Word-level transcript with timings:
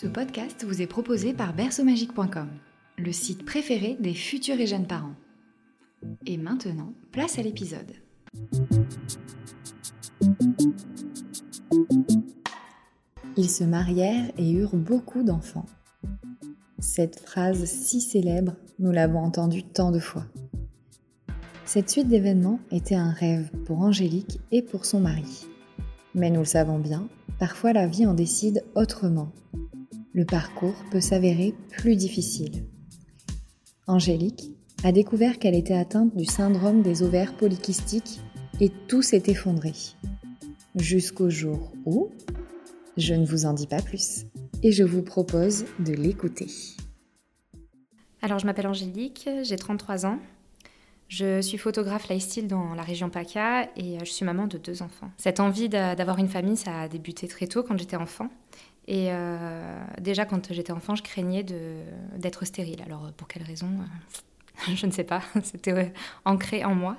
Ce 0.00 0.06
podcast 0.06 0.64
vous 0.64 0.80
est 0.80 0.86
proposé 0.86 1.34
par 1.34 1.52
berceaumagique.com, 1.52 2.48
le 2.96 3.12
site 3.12 3.44
préféré 3.44 3.98
des 4.00 4.14
futurs 4.14 4.58
et 4.58 4.66
jeunes 4.66 4.86
parents. 4.86 5.14
Et 6.24 6.38
maintenant, 6.38 6.94
place 7.12 7.38
à 7.38 7.42
l'épisode. 7.42 7.92
Ils 13.36 13.50
se 13.50 13.62
marièrent 13.62 14.32
et 14.38 14.50
eurent 14.52 14.74
beaucoup 14.74 15.22
d'enfants. 15.22 15.66
Cette 16.78 17.20
phrase 17.20 17.66
si 17.66 18.00
célèbre, 18.00 18.56
nous 18.78 18.92
l'avons 18.92 19.20
entendue 19.20 19.64
tant 19.64 19.90
de 19.90 19.98
fois. 19.98 20.24
Cette 21.66 21.90
suite 21.90 22.08
d'événements 22.08 22.60
était 22.70 22.94
un 22.94 23.10
rêve 23.10 23.50
pour 23.66 23.82
Angélique 23.82 24.40
et 24.50 24.62
pour 24.62 24.86
son 24.86 25.00
mari. 25.00 25.46
Mais 26.14 26.30
nous 26.30 26.40
le 26.40 26.46
savons 26.46 26.78
bien, 26.78 27.06
parfois 27.38 27.74
la 27.74 27.86
vie 27.86 28.06
en 28.06 28.14
décide 28.14 28.64
autrement. 28.74 29.30
Le 30.12 30.24
parcours 30.24 30.74
peut 30.90 31.00
s'avérer 31.00 31.54
plus 31.70 31.94
difficile. 31.94 32.64
Angélique 33.86 34.50
a 34.82 34.90
découvert 34.90 35.38
qu'elle 35.38 35.54
était 35.54 35.74
atteinte 35.74 36.16
du 36.16 36.24
syndrome 36.24 36.82
des 36.82 37.04
ovaires 37.04 37.36
polykystiques 37.36 38.20
et 38.60 38.70
tout 38.88 39.02
s'est 39.02 39.22
effondré. 39.28 39.72
Jusqu'au 40.74 41.30
jour 41.30 41.72
où 41.84 42.10
je 42.96 43.14
ne 43.14 43.24
vous 43.24 43.46
en 43.46 43.52
dis 43.52 43.68
pas 43.68 43.82
plus 43.82 44.26
et 44.64 44.72
je 44.72 44.82
vous 44.82 45.02
propose 45.02 45.64
de 45.78 45.92
l'écouter. 45.92 46.48
Alors 48.20 48.40
je 48.40 48.46
m'appelle 48.46 48.66
Angélique, 48.66 49.28
j'ai 49.42 49.56
33 49.56 50.06
ans. 50.06 50.18
Je 51.06 51.40
suis 51.40 51.58
photographe 51.58 52.08
lifestyle 52.08 52.46
dans 52.46 52.74
la 52.74 52.82
région 52.82 53.10
PACA 53.10 53.64
et 53.76 53.96
euh, 53.96 54.00
je 54.04 54.10
suis 54.10 54.24
maman 54.24 54.46
de 54.46 54.58
deux 54.58 54.80
enfants. 54.80 55.10
Cette 55.16 55.40
envie 55.40 55.68
d'avoir 55.68 56.18
une 56.18 56.28
famille, 56.28 56.56
ça 56.56 56.82
a 56.82 56.88
débuté 56.88 57.26
très 57.26 57.48
tôt 57.48 57.64
quand 57.64 57.76
j'étais 57.76 57.96
enfant. 57.96 58.28
Et 58.90 59.06
euh, 59.12 59.80
déjà 60.00 60.24
quand 60.24 60.52
j'étais 60.52 60.72
enfant, 60.72 60.96
je 60.96 61.04
craignais 61.04 61.44
d'être 62.16 62.44
stérile. 62.44 62.82
Alors 62.84 63.12
pour 63.16 63.28
quelle 63.28 63.44
raison 63.44 63.68
euh, 63.68 64.74
Je 64.74 64.84
ne 64.84 64.90
sais 64.90 65.04
pas. 65.04 65.22
C'était 65.44 65.92
ancré 66.24 66.64
en 66.64 66.74
moi. 66.74 66.96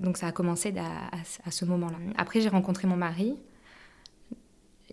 donc 0.00 0.16
ça 0.16 0.26
a 0.26 0.32
commencé 0.32 0.74
à, 0.76 1.50
ce 1.52 1.64
moment-là. 1.66 1.98
Après 2.16 2.40
j'ai 2.40 2.48
rencontré 2.48 2.88
mon 2.88 2.96
mari. 2.96 3.36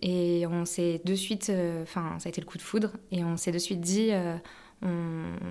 Et 0.00 0.46
on 0.46 0.64
s'est 0.64 1.00
de 1.04 1.14
suite, 1.14 1.50
enfin 1.82 2.18
ça 2.20 2.28
a 2.28 2.30
été 2.30 2.40
le 2.40 2.46
coup 2.46 2.58
de 2.58 2.62
foudre, 2.62 2.92
et 3.10 3.24
on 3.24 3.38
s'est 3.38 3.50
de 3.50 3.58
suite 3.58 3.80
dit, 3.80 4.12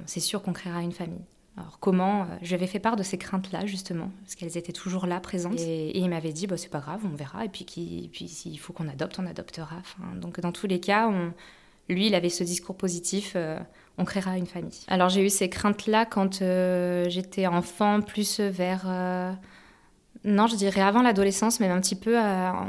c'est 0.05 0.19
sûr 0.19 0.41
qu'on 0.41 0.53
créera 0.53 0.83
une 0.83 0.93
famille. 0.93 1.25
Alors 1.57 1.79
comment 1.79 2.23
euh, 2.23 2.25
Je 2.41 2.49
lui 2.49 2.55
avais 2.55 2.67
fait 2.67 2.79
part 2.79 2.95
de 2.95 3.03
ces 3.03 3.17
craintes-là, 3.17 3.65
justement, 3.65 4.11
parce 4.23 4.35
qu'elles 4.35 4.57
étaient 4.57 4.73
toujours 4.73 5.05
là, 5.05 5.19
présentes. 5.19 5.59
Et, 5.59 5.97
il 5.97 6.09
m'avait 6.09 6.33
dit, 6.33 6.47
bah, 6.47 6.57
c'est 6.57 6.69
pas 6.69 6.79
grave, 6.79 7.01
on 7.05 7.15
verra. 7.15 7.45
Et 7.45 7.49
puis, 7.49 7.65
puis 8.11 8.27
s'il 8.27 8.59
faut 8.59 8.73
qu'on 8.73 8.87
adopte, 8.87 9.19
on 9.19 9.25
adoptera. 9.25 9.77
donc 10.15 10.39
dans 10.39 10.51
tous 10.51 10.67
les 10.67 10.79
cas, 10.79 11.09
lui, 11.87 12.07
il 12.07 12.15
avait 12.15 12.29
ce 12.29 12.43
discours 12.43 12.75
positif, 12.75 13.33
euh, 13.35 13.57
on 13.97 14.05
créera 14.05 14.37
une 14.37 14.47
famille. 14.47 14.81
Alors 14.87 15.09
j'ai 15.09 15.25
eu 15.25 15.29
ces 15.29 15.49
craintes-là 15.49 16.05
quand 16.05 16.41
euh, 16.41 17.05
j'étais 17.07 17.47
enfant, 17.47 18.01
plus 18.01 18.41
vers... 18.41 18.85
non, 20.25 20.47
je 20.47 20.55
dirais 20.55 20.81
avant 20.81 21.01
l'adolescence, 21.01 21.59
mais 21.59 21.67
un 21.67 21.79
petit 21.79 21.95
peu 21.95 22.17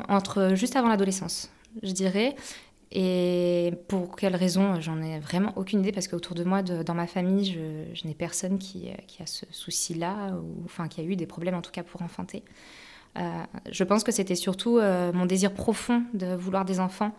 entre 0.09 0.53
juste 0.55 0.77
avant 0.77 0.89
l'adolescence, 0.89 1.51
je 1.83 1.93
dirais. 1.93 2.37
Et 2.93 3.73
pour 3.89 4.15
quelle 4.15 4.37
raison, 4.37 4.81
j'en 4.81 5.03
ai 5.03 5.19
vraiment 5.19 5.53
aucune 5.57 5.81
idée 5.81 5.93
parce 5.93 6.07
qu'autour 6.07 6.37
de 6.37 6.45
moi, 6.45 6.63
dans 6.63 6.95
ma 6.95 7.07
famille, 7.07 7.45
je, 7.45 8.07
n'ai 8.07 8.15
personne 8.15 8.59
qui, 8.59 8.89
a 8.91 9.27
ce 9.27 9.45
souci-là, 9.51 10.35
ou 10.37 10.63
enfin 10.65 10.89
qui 10.89 11.01
a 11.01 11.05
eu 11.05 11.17
des 11.17 11.27
problèmes 11.27 11.55
en 11.55 11.63
tout 11.63 11.73
cas 11.73 11.83
pour 11.83 12.03
enfanter. 12.03 12.45
Euh, 13.19 13.43
je 13.71 13.85
pense 13.85 14.05
que 14.05 14.13
c'était 14.13 14.35
surtout 14.35 14.79
euh, 14.79 15.13
mon 15.13 15.27
désir 15.27 15.53
profond 15.53 16.03
de 16.13 16.35
vouloir 16.35 16.65
des 16.65 16.81
enfants 16.81 17.13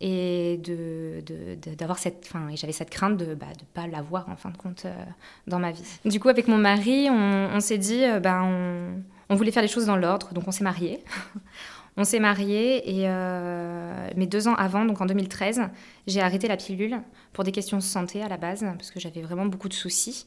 et 0.00 0.60
de, 0.62 1.22
d'avoir 1.76 1.98
cette, 1.98 2.26
enfin, 2.26 2.48
j'avais 2.54 2.72
cette 2.72 2.90
crainte 2.90 3.16
de 3.16 3.26
ne 3.26 3.34
bah, 3.34 3.46
pas 3.72 3.86
l'avoir 3.86 4.28
en 4.28 4.36
fin 4.36 4.50
de 4.50 4.56
compte 4.56 4.84
euh, 4.84 5.04
dans 5.46 5.58
ma 5.58 5.70
vie. 5.70 5.82
Du 6.04 6.20
coup, 6.20 6.28
avec 6.28 6.48
mon 6.48 6.58
mari, 6.58 7.08
on, 7.10 7.60
s'est 7.60 7.78
dit, 7.78 8.02
ben, 8.20 8.42
on, 8.42 9.02
on 9.28 9.36
voulait 9.36 9.52
faire 9.52 9.62
les 9.62 9.68
choses 9.68 9.86
dans 9.86 9.96
l'ordre, 9.96 10.34
donc 10.34 10.46
on 10.46 10.52
s'est 10.52 10.64
mariés. 10.64 11.02
On 11.98 12.04
s'est 12.04 12.20
mariés 12.20 12.98
et 12.98 13.08
euh, 13.08 14.10
mais 14.16 14.26
deux 14.26 14.48
ans 14.48 14.54
avant, 14.54 14.84
donc 14.84 15.00
en 15.00 15.06
2013, 15.06 15.62
j'ai 16.06 16.20
arrêté 16.20 16.46
la 16.46 16.58
pilule 16.58 17.00
pour 17.32 17.42
des 17.42 17.52
questions 17.52 17.78
de 17.78 17.82
santé 17.82 18.22
à 18.22 18.28
la 18.28 18.36
base, 18.36 18.66
parce 18.76 18.90
que 18.90 19.00
j'avais 19.00 19.22
vraiment 19.22 19.46
beaucoup 19.46 19.68
de 19.68 19.74
soucis. 19.74 20.26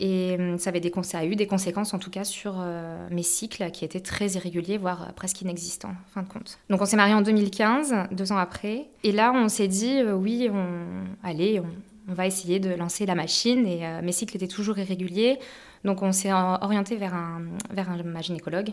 Et 0.00 0.36
hum, 0.38 0.58
ça, 0.58 0.68
avait 0.68 0.80
des, 0.80 0.92
a 1.14 1.24
eu 1.24 1.34
des 1.34 1.46
conséquences 1.46 1.94
en 1.94 1.98
tout 1.98 2.10
cas 2.10 2.24
sur 2.24 2.56
euh, 2.60 3.08
mes 3.10 3.22
cycles 3.22 3.70
qui 3.70 3.86
étaient 3.86 4.00
très 4.00 4.28
irréguliers, 4.32 4.76
voire 4.76 5.12
presque 5.14 5.40
inexistants 5.40 5.94
fin 6.12 6.22
de 6.22 6.28
compte. 6.28 6.58
Donc 6.68 6.82
on 6.82 6.84
s'est 6.84 6.96
mariés 6.96 7.14
en 7.14 7.22
2015, 7.22 7.94
deux 8.12 8.30
ans 8.30 8.36
après. 8.36 8.88
Et 9.02 9.12
là, 9.12 9.32
on 9.34 9.48
s'est 9.48 9.66
dit, 9.66 9.98
euh, 10.00 10.12
oui, 10.12 10.50
on, 10.52 11.26
allez, 11.26 11.60
on, 11.60 12.12
va 12.12 12.26
essayer 12.26 12.60
de 12.60 12.74
lancer 12.74 13.06
la 13.06 13.14
machine. 13.14 13.66
Et 13.66 13.80
mes 14.02 14.12
cycles 14.12 14.36
étaient 14.36 14.46
toujours 14.46 14.78
irréguliers. 14.78 15.38
Donc 15.84 16.02
on 16.02 16.12
s'est 16.12 16.32
orienté 16.32 16.96
vers, 16.96 17.14
un, 17.14 17.42
vers 17.70 17.90
un, 17.90 18.02
ma 18.02 18.20
gynécologue 18.20 18.72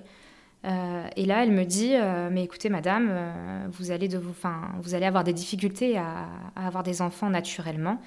euh, 0.66 1.08
et 1.16 1.26
là, 1.26 1.44
elle 1.44 1.52
me 1.52 1.64
dit, 1.64 1.94
euh, 1.96 2.30
mais 2.32 2.44
écoutez, 2.44 2.70
madame, 2.70 3.10
euh, 3.12 3.68
vous, 3.72 3.92
allez 3.92 4.08
de 4.08 4.18
vous, 4.18 4.96
allez 4.96 5.06
avoir 5.06 5.24
des 5.24 5.34
difficultés 5.34 5.98
à, 5.98 6.28
avoir 6.56 6.84
des 6.84 7.02
enfants 7.02 7.30
naturellement. 7.30 8.02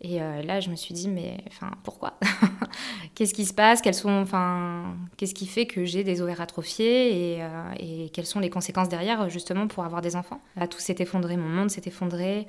Et 0.00 0.20
là, 0.20 0.60
je 0.60 0.70
me 0.70 0.76
suis 0.76 0.94
dit, 0.94 1.08
mais 1.08 1.38
pourquoi? 1.82 2.20
Qu'est-ce 3.16 3.34
qui 3.34 3.44
se 3.44 3.52
passe? 3.52 3.82
Sont, 3.94 4.24
Qu'est-ce 5.16 5.34
qui 5.34 5.46
fait 5.48 5.66
que 5.66 5.84
j'ai 5.84 6.04
des 6.04 6.22
ovaires 6.22 6.40
atrophiés? 6.40 7.40
Et, 7.40 7.42
et, 7.80 8.08
quelles 8.10 8.24
sont 8.24 8.38
les 8.38 8.48
conséquences 8.48 8.88
derrière, 8.88 9.28
justement, 9.28 9.66
pour 9.66 9.84
avoir 9.84 10.00
des 10.00 10.14
enfants? 10.14 10.40
Là, 10.54 10.68
tout 10.68 10.78
s'est 10.78 10.94
effondré, 11.00 11.36
mon 11.36 11.48
monde 11.48 11.70
s'est 11.70 11.82
effondré, 11.86 12.46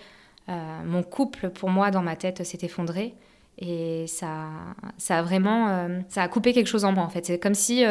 mon 0.47 1.01
couple, 1.01 1.49
pour 1.49 1.71
moi, 1.71 1.89
dans 1.89 2.03
ma 2.03 2.15
tête, 2.15 2.43
s'est 2.43 2.59
effondré. 2.61 3.15
Et 3.59 4.07
ça, 4.07 4.47
ça 4.97 5.19
a 5.19 5.21
vraiment, 5.21 5.87
ça 6.07 6.23
a 6.23 6.27
coupé 6.27 6.53
quelque 6.53 6.67
chose 6.67 6.85
en 6.85 6.93
moi, 6.93 7.03
en 7.03 7.09
fait. 7.09 7.25
C'est 7.25 7.39
comme 7.39 7.55
si 7.55 7.83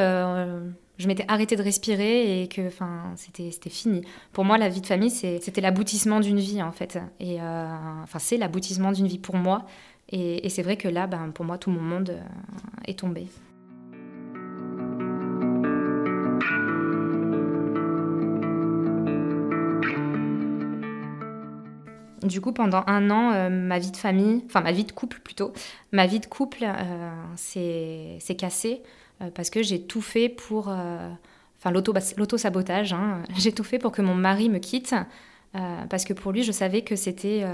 je 0.98 1.06
m'étais 1.06 1.24
arrêtée 1.28 1.56
de 1.56 1.62
respirer 1.62 2.42
et 2.42 2.48
que 2.48 2.66
enfin 2.66 3.12
c'était 3.16 3.70
fini. 3.70 4.02
Pour 4.32 4.44
moi, 4.44 4.58
la 4.58 4.68
vie 4.68 4.80
de 4.80 4.86
famille, 4.86 5.10
c'était 5.10 5.60
l'aboutissement 5.60 6.20
d'une 6.20 6.40
vie 6.40 6.62
en 6.62 6.72
fait. 6.72 6.98
Et 7.20 7.40
euh, 7.40 7.66
c'est 8.18 8.36
l'aboutissement 8.36 8.92
d'une 8.92 9.06
vie 9.06 9.18
pour 9.18 9.36
moi. 9.36 9.64
Et, 10.10 10.48
c'est 10.48 10.62
vrai 10.62 10.76
que 10.76 10.88
là, 10.88 11.06
ben, 11.06 11.30
pour 11.32 11.44
moi, 11.44 11.58
tout 11.58 11.70
mon 11.70 11.82
monde 11.82 12.10
euh, 12.10 12.20
est 12.86 12.98
tombé. 12.98 13.26
Du 22.28 22.40
coup, 22.40 22.52
pendant 22.52 22.84
un 22.86 23.10
an, 23.10 23.32
euh, 23.32 23.48
ma 23.48 23.78
vie 23.78 23.90
de 23.90 23.96
famille, 23.96 24.44
enfin 24.46 24.60
ma 24.60 24.72
vie 24.72 24.84
de 24.84 24.92
couple 24.92 25.18
plutôt, 25.18 25.52
ma 25.92 26.06
vie 26.06 26.20
de 26.20 26.26
couple 26.26 26.66
s'est 27.36 28.36
cassée. 28.38 28.82
Euh, 29.22 29.30
parce 29.34 29.50
que 29.50 29.62
j'ai 29.62 29.82
tout 29.82 30.00
fait 30.00 30.28
pour... 30.28 30.68
Euh, 30.68 31.10
enfin, 31.58 31.70
l'auto-sabotage, 31.70 32.92
hein. 32.92 33.22
j'ai 33.36 33.52
tout 33.52 33.64
fait 33.64 33.78
pour 33.78 33.92
que 33.92 34.02
mon 34.02 34.14
mari 34.14 34.48
me 34.48 34.58
quitte, 34.58 34.94
euh, 35.54 35.84
parce 35.88 36.04
que 36.04 36.12
pour 36.12 36.32
lui, 36.32 36.42
je 36.42 36.52
savais 36.52 36.82
que 36.82 36.96
c'était 36.96 37.44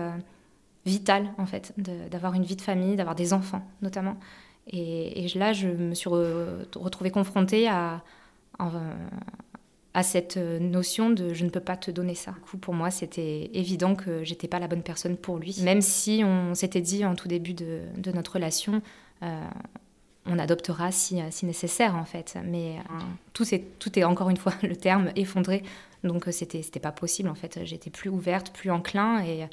vital, 0.87 1.33
en 1.39 1.47
fait, 1.47 1.72
d'avoir 1.78 2.34
une 2.34 2.45
vie 2.45 2.57
de 2.57 2.63
famille, 2.63 2.97
d'avoir 2.97 3.15
des 3.15 3.33
enfants, 3.33 3.63
notamment. 3.83 4.16
Et, 4.71 5.27
là, 5.34 5.53
je 5.53 5.69
me 5.69 5.95
suis 5.95 6.09
retrouvée 6.09 7.10
confrontée 7.10 7.69
à, 7.69 8.03
à 8.59 8.71
cette 10.03 10.37
notion 10.37 11.11
de 11.11 11.33
je 11.33 11.45
ne 11.45 11.51
peux 11.51 11.61
pas 11.61 11.77
te 11.77 11.91
donner 11.91 12.15
ça. 12.15 12.33
Du 12.33 12.41
coup, 12.41 12.57
pour 12.59 12.75
moi, 12.75 12.91
c'était 12.91 13.51
évident 13.55 13.95
que 13.95 14.25
j'étais 14.25 14.49
pas 14.49 14.59
la 14.59 14.67
bonne 14.67 14.83
personne 14.83 15.17
pour 15.17 15.39
lui. 15.39 15.57
Même 15.63 15.81
si 15.81 16.23
on 16.25 16.55
s'était 16.55 16.81
dit 16.81 17.05
en 17.05 17.15
tout 17.15 17.29
début 17.29 17.55
de, 17.55 17.81
de 17.97 18.11
notre 18.11 18.33
relation, 18.33 18.83
on 20.27 20.39
adoptera 20.39 20.91
si, 20.91 21.21
si, 21.31 21.47
nécessaire 21.47 21.97
en 21.97 22.05
fait. 22.05 22.37
Mais 22.45 22.79
euh, 22.79 22.99
tout, 23.33 23.55
est, 23.55 23.79
tout 23.79 23.99
est 23.99 24.05
encore 24.05 24.31
une 24.31 24.37
fois 24.37 24.55
le 24.63 24.77
terme 24.77 25.11
effondré, 25.17 25.63
donc 26.03 26.29
euh, 26.29 26.33
c'était 26.33 26.63
c'était 26.63 26.81
pas 26.81 26.93
possible 26.93 27.29
en 27.29 27.35
fait. 27.35 27.61
J'étais 27.65 27.91
plus 27.91 28.11
ouverte, 28.11 28.51
plus 28.53 28.71
enclin 28.71 29.23
et, 29.25 29.47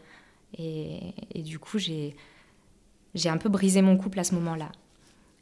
et, 0.58 1.42
du 1.42 1.60
coup 1.60 1.78
j'ai 1.78 2.14
un 3.26 3.38
peu 3.38 3.50
brisé 3.50 3.82
mon 3.82 3.98
couple 3.98 4.20
à 4.20 4.24
ce 4.24 4.36
moment-là. 4.36 4.72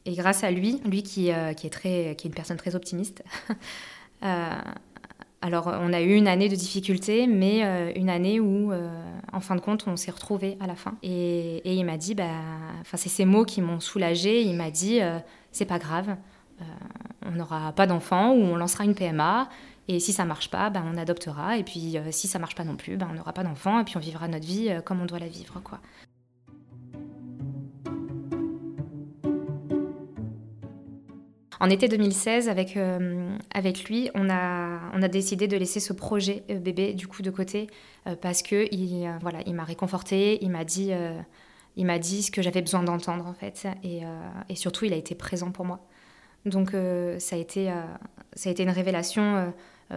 Et 0.05 0.15
grâce 0.15 0.43
à 0.43 0.49
lui, 0.49 0.81
lui 0.85 1.03
qui, 1.03 1.31
euh, 1.31 1.53
qui, 1.53 1.67
est 1.67 1.71
très, 1.71 2.15
qui 2.15 2.27
est 2.27 2.29
une 2.29 2.35
personne 2.35 2.57
très 2.57 2.75
optimiste, 2.75 3.23
alors, 5.41 5.67
on 5.67 5.93
a 5.93 6.01
eu 6.01 6.15
une 6.15 6.27
année 6.27 6.49
de 6.49 6.55
difficulté, 6.55 7.25
mais 7.25 7.63
euh, 7.63 7.93
une 7.95 8.09
année 8.09 8.41
où, 8.41 8.73
euh, 8.73 8.89
en 9.31 9.39
fin 9.39 9.55
de 9.55 9.61
compte, 9.61 9.85
on 9.87 9.95
s'est 9.95 10.11
retrouvés 10.11 10.57
à 10.59 10.67
la 10.67 10.75
fin. 10.75 10.97
Et, 11.01 11.61
il 11.63 11.85
m'a 11.85 11.97
dit, 11.97 12.13
bah, 12.13 12.25
c'est 12.83 13.09
ces 13.09 13.23
mots 13.23 13.45
qui 13.45 13.61
m'ont 13.61 13.79
soulagée. 13.79 14.41
Il 14.41 14.55
m'a 14.55 14.69
dit, 14.69 14.99
c'est 15.51 15.65
pas 15.65 15.79
grave, 15.79 16.17
on 17.25 17.31
n'aura 17.31 17.71
pas 17.71 17.87
d'enfant 17.87 18.33
ou 18.33 18.41
on 18.41 18.57
lancera 18.57 18.83
une 18.83 18.95
PMA. 18.95 19.47
Et 19.87 19.99
si 19.99 20.11
ça 20.13 20.25
marche 20.25 20.49
pas, 20.49 20.69
bah, 20.69 20.83
on 20.85 20.97
adoptera. 20.97 21.57
Et 21.57 21.63
puis, 21.63 21.95
si 22.11 22.27
ça 22.27 22.37
marche 22.37 22.55
pas 22.55 22.65
non 22.65 22.75
plus, 22.75 22.97
bah, 22.97 23.07
on 23.09 23.13
n'aura 23.13 23.31
pas 23.31 23.43
d'enfant. 23.43 23.79
Et 23.79 23.85
puis, 23.85 23.95
on 23.95 24.01
vivra 24.01 24.27
notre 24.27 24.45
vie 24.45 24.69
comme 24.83 25.01
on 25.01 25.05
doit 25.05 25.19
la 25.19 25.27
vivre, 25.27 25.61
quoi. 25.63 25.79
En 31.61 31.69
été 31.69 31.89
2016, 31.89 32.47
avec, 32.47 32.77
euh, 32.77 33.35
avec 33.53 33.83
lui, 33.83 34.09
on 34.15 34.29
a, 34.29 34.79
on 34.93 35.01
a 35.01 35.07
décidé 35.09 35.47
de 35.47 35.57
laisser 35.57 35.81
ce 35.81 35.91
projet 35.91 36.43
euh, 36.49 36.57
bébé 36.57 36.93
du 36.93 37.07
coup 37.07 37.21
de 37.21 37.31
côté 37.31 37.67
euh, 38.07 38.15
parce 38.15 38.41
que 38.41 38.73
il, 38.73 39.13
voilà, 39.21 39.39
il 39.45 39.53
m'a 39.55 39.65
réconforté, 39.65 40.41
il 40.41 40.51
m'a 40.51 40.63
dit, 40.63 40.91
il 41.75 41.85
m'a 41.85 41.99
dit 41.99 42.23
ce 42.23 42.31
que 42.31 42.41
j'avais 42.41 42.61
besoin 42.61 42.83
d'entendre 42.83 43.27
en 43.27 43.33
fait, 43.33 43.67
et, 43.83 44.01
et, 44.47 44.55
surtout 44.55 44.85
il 44.85 44.93
a 44.93 44.95
été 44.95 45.15
présent 45.15 45.51
pour 45.51 45.65
moi. 45.65 45.85
Donc 46.45 46.71
ça 47.19 47.35
a 47.35 47.39
été, 47.39 47.71
ça 48.33 48.49
a 48.49 48.51
été 48.51 48.63
une 48.63 48.69
révélation 48.69 49.53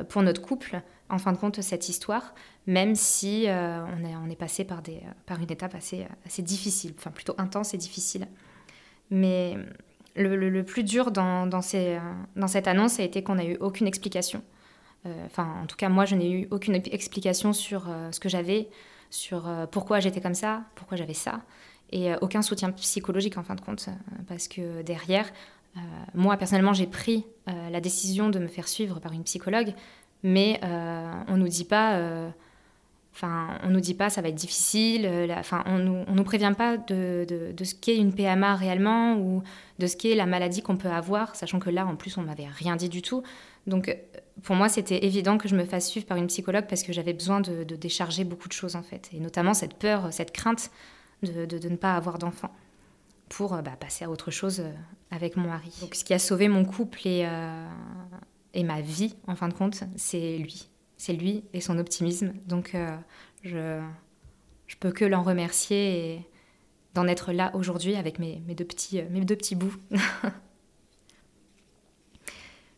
pour 0.09 0.23
notre 0.23 0.43
couple. 0.43 0.81
En 1.09 1.19
fin 1.19 1.33
de 1.33 1.37
compte, 1.37 1.61
cette 1.61 1.89
histoire, 1.89 2.35
même 2.67 2.95
si 2.95 3.45
on, 3.49 4.05
est, 4.05 4.17
on 4.17 4.31
est 4.31 4.37
passé 4.37 4.65
par, 4.65 4.83
des, 4.83 5.01
par 5.27 5.41
une 5.41 5.51
étape 5.51 5.75
assez, 5.75 6.07
assez 6.27 6.43
difficile, 6.43 6.95
enfin 6.99 7.11
plutôt 7.11 7.35
intense 7.39 7.75
et 7.75 7.79
difficile. 7.79 8.27
Mais 9.11 9.57
le, 10.17 10.63
plus 10.63 10.85
dur 10.85 11.11
dans, 11.11 11.47
dans, 11.47 11.63
cette 11.63 12.67
annonce 12.67 13.01
a 13.01 13.03
été 13.03 13.23
qu'on 13.23 13.37
n'a 13.37 13.45
eu 13.45 13.57
aucune 13.61 13.87
explication. 13.87 14.43
Euh, 15.07 15.27
enfin, 15.27 15.49
en 15.63 15.67
tout 15.67 15.77
cas, 15.77 15.89
moi, 15.89 16.05
je 16.05 16.15
n'ai 16.15 16.31
eu 16.31 16.49
aucune 16.51 16.75
explication 16.75 17.53
sur 17.53 17.89
euh, 17.89 18.13
ce 18.13 18.21
que 18.21 18.29
j'avais, 18.29 18.69
sur 19.11 19.49
euh, 19.49 19.67
pourquoi 19.67 20.01
j'étais 20.01 20.21
comme 20.21 20.35
ça, 20.35 20.63
pourquoi 20.75 20.97
j'avais 20.97 21.15
ça, 21.15 21.43
et 21.91 22.15
aucun 22.23 22.41
soutien 22.41 22.71
psychologique 22.71 23.37
en 23.37 23.43
fin 23.43 23.55
de 23.55 23.61
compte, 23.61 23.91
parce 24.27 24.49
que 24.49 24.81
derrière, 24.81 25.31
moi, 26.15 26.39
personnellement, 26.39 26.73
j'ai 26.73 26.87
pris 26.87 27.27
la 27.47 27.83
décision 27.83 28.31
de 28.31 28.39
me 28.39 28.47
faire 28.47 28.67
suivre 28.67 28.99
par 28.99 29.13
une 29.13 29.25
psychologue, 29.25 29.75
mais 30.23 30.59
on 31.29 31.37
nous 31.37 31.49
dit 31.49 31.67
pas 31.67 32.33
Enfin, 33.15 33.59
on 33.63 33.69
nous 33.69 33.81
dit 33.81 33.95
pas 33.95 34.09
ça 34.09 34.23
va 34.23 34.29
être 34.29 34.35
difficile. 34.35 35.05
Euh, 35.05 35.27
enfin, 35.37 35.63
on 35.67 35.79
nous, 35.79 36.05
nous 36.09 36.25
prévient 36.25 36.55
pas 36.57 36.79
de, 36.79 37.27
ce 37.63 37.75
qu'est 37.75 37.97
une 37.97 38.15
PMA 38.15 38.57
réellement 38.57 39.17
ou 39.17 39.43
de 39.79 39.87
ce 39.87 39.97
qu'est 39.97 40.15
la 40.15 40.27
maladie 40.27 40.63
qu'on 40.63 40.77
peut 40.77 40.89
avoir, 40.89 41.37
sachant 41.37 41.59
que 41.59 41.69
là, 41.69 41.87
en 41.87 41.97
plus, 41.97 42.17
on 42.17 42.23
m'avait 42.23 42.47
rien 42.47 42.77
dit 42.77 42.89
du 42.89 43.03
tout. 43.03 43.23
Donc, 43.67 43.89
euh, 43.89 43.95
pour 44.43 44.57
moi, 44.57 44.69
c'était 44.69 45.05
évident 45.05 45.37
que 45.37 45.47
je 45.47 45.55
me 45.55 45.65
fasse 45.65 45.89
suivre 45.89 46.07
par 46.07 46.17
une 46.17 46.27
psychologue 46.29 46.67
parce 46.69 46.83
que 46.83 46.93
j'avais 46.93 47.13
besoin 47.13 47.41
de, 47.41 47.65
décharger 47.65 48.25
beaucoup 48.25 48.49
de 48.49 48.53
choses 48.53 48.77
en 48.77 48.83
fait, 48.83 49.11
et 49.13 49.21
notamment 49.21 49.55
cette 49.55 49.75
peur, 49.75 50.13
cette 50.13 50.33
crainte 50.33 50.71
de, 51.23 51.69
ne 51.69 51.77
pas 51.77 51.95
avoir 51.95 52.19
d'enfant 52.19 52.51
pour 53.29 53.55
euh, 53.55 53.63
bah, 53.63 53.77
passer 53.79 54.05
à 54.05 54.11
autre 54.11 54.31
chose 54.31 54.65
avec 55.11 55.37
mon 55.37 55.49
mari. 55.49 55.71
Donc, 55.83 55.95
ce 55.95 56.05
qui 56.05 56.15
a 56.15 56.19
sauvé 56.19 56.49
mon 56.49 56.65
couple 56.65 57.07
et, 57.07 57.29
et 58.55 58.65
ma 58.65 58.81
vie, 58.81 59.15
en 59.27 59.37
fin 59.37 59.49
de 59.49 59.55
compte, 59.55 59.85
c'est 59.97 60.39
lui 60.39 60.72
c'est 61.03 61.13
lui 61.15 61.43
et 61.53 61.61
son 61.61 61.79
optimisme. 61.79 62.33
Donc 62.47 62.77
euh, 62.77 62.97
je, 63.43 63.81
je 64.69 64.77
peux 64.77 64.93
que 64.93 65.05
l'en 65.05 65.25
remercier 65.25 66.25
d'en 66.95 67.09
être 67.09 67.33
là 67.33 67.51
aujourd'hui 67.55 67.97
avec 67.97 68.21
mes, 68.21 68.37
deux 68.37 68.65
petits, 68.65 69.01
euh, 69.01 69.05
mes 69.11 69.25
deux 69.25 69.35
petits 69.35 69.57
bouts. 69.57 69.75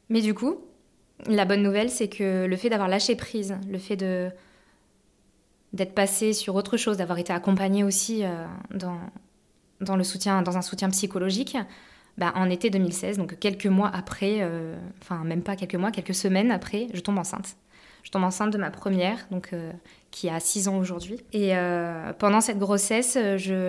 Mais 0.09 0.23
du 0.23 0.33
coup, 0.33 0.57
la 1.27 1.45
bonne 1.45 1.63
nouvelle, 1.63 1.91
c'est 1.91 2.09
que 2.09 2.47
le 2.47 2.57
fait 2.57 2.71
d'avoir 2.71 2.89
lâché 2.89 3.15
prise, 3.15 3.59
le 3.69 3.79
fait 3.79 3.97
de 3.97 4.31
d'être 5.75 5.95
passé 5.95 6.33
sur 6.33 6.55
autre 6.55 6.79
chose, 6.79 6.97
d'avoir 6.97 7.19
été 7.19 7.33
accompagné 7.33 7.85
aussi 7.85 8.25
euh, 8.25 8.47
dans 8.71 8.97
un 9.91 10.03
soutien 10.63 10.89
psychologique, 10.91 11.59
bah, 12.17 12.33
en 12.37 12.49
été 12.49 12.71
2016, 12.71 13.19
donc 13.19 13.39
quelques 13.39 13.67
mois 13.67 13.91
après, 13.93 14.49
enfin 15.03 15.25
même 15.25 15.43
pas 15.43 15.57
quelques 15.57 15.75
mois, 15.75 15.91
quelques 15.91 16.15
semaines 16.15 16.53
après, 16.53 16.87
je 16.95 17.01
tombe 17.01 17.19
enceinte. 17.19 17.57
Je 18.05 18.11
tombe 18.11 18.23
enceinte 18.23 18.53
de 18.53 18.59
ma 18.59 18.71
première, 18.71 19.27
donc, 19.31 19.49
euh, 19.53 19.73
qui 20.11 20.29
a 20.29 20.39
6 20.39 20.69
ans 20.69 20.77
aujourd'hui. 20.77 21.17
Et 21.33 21.57
euh, 21.57 22.13
pendant 22.13 22.43
cette 22.43 22.59
grossesse, 22.59 23.19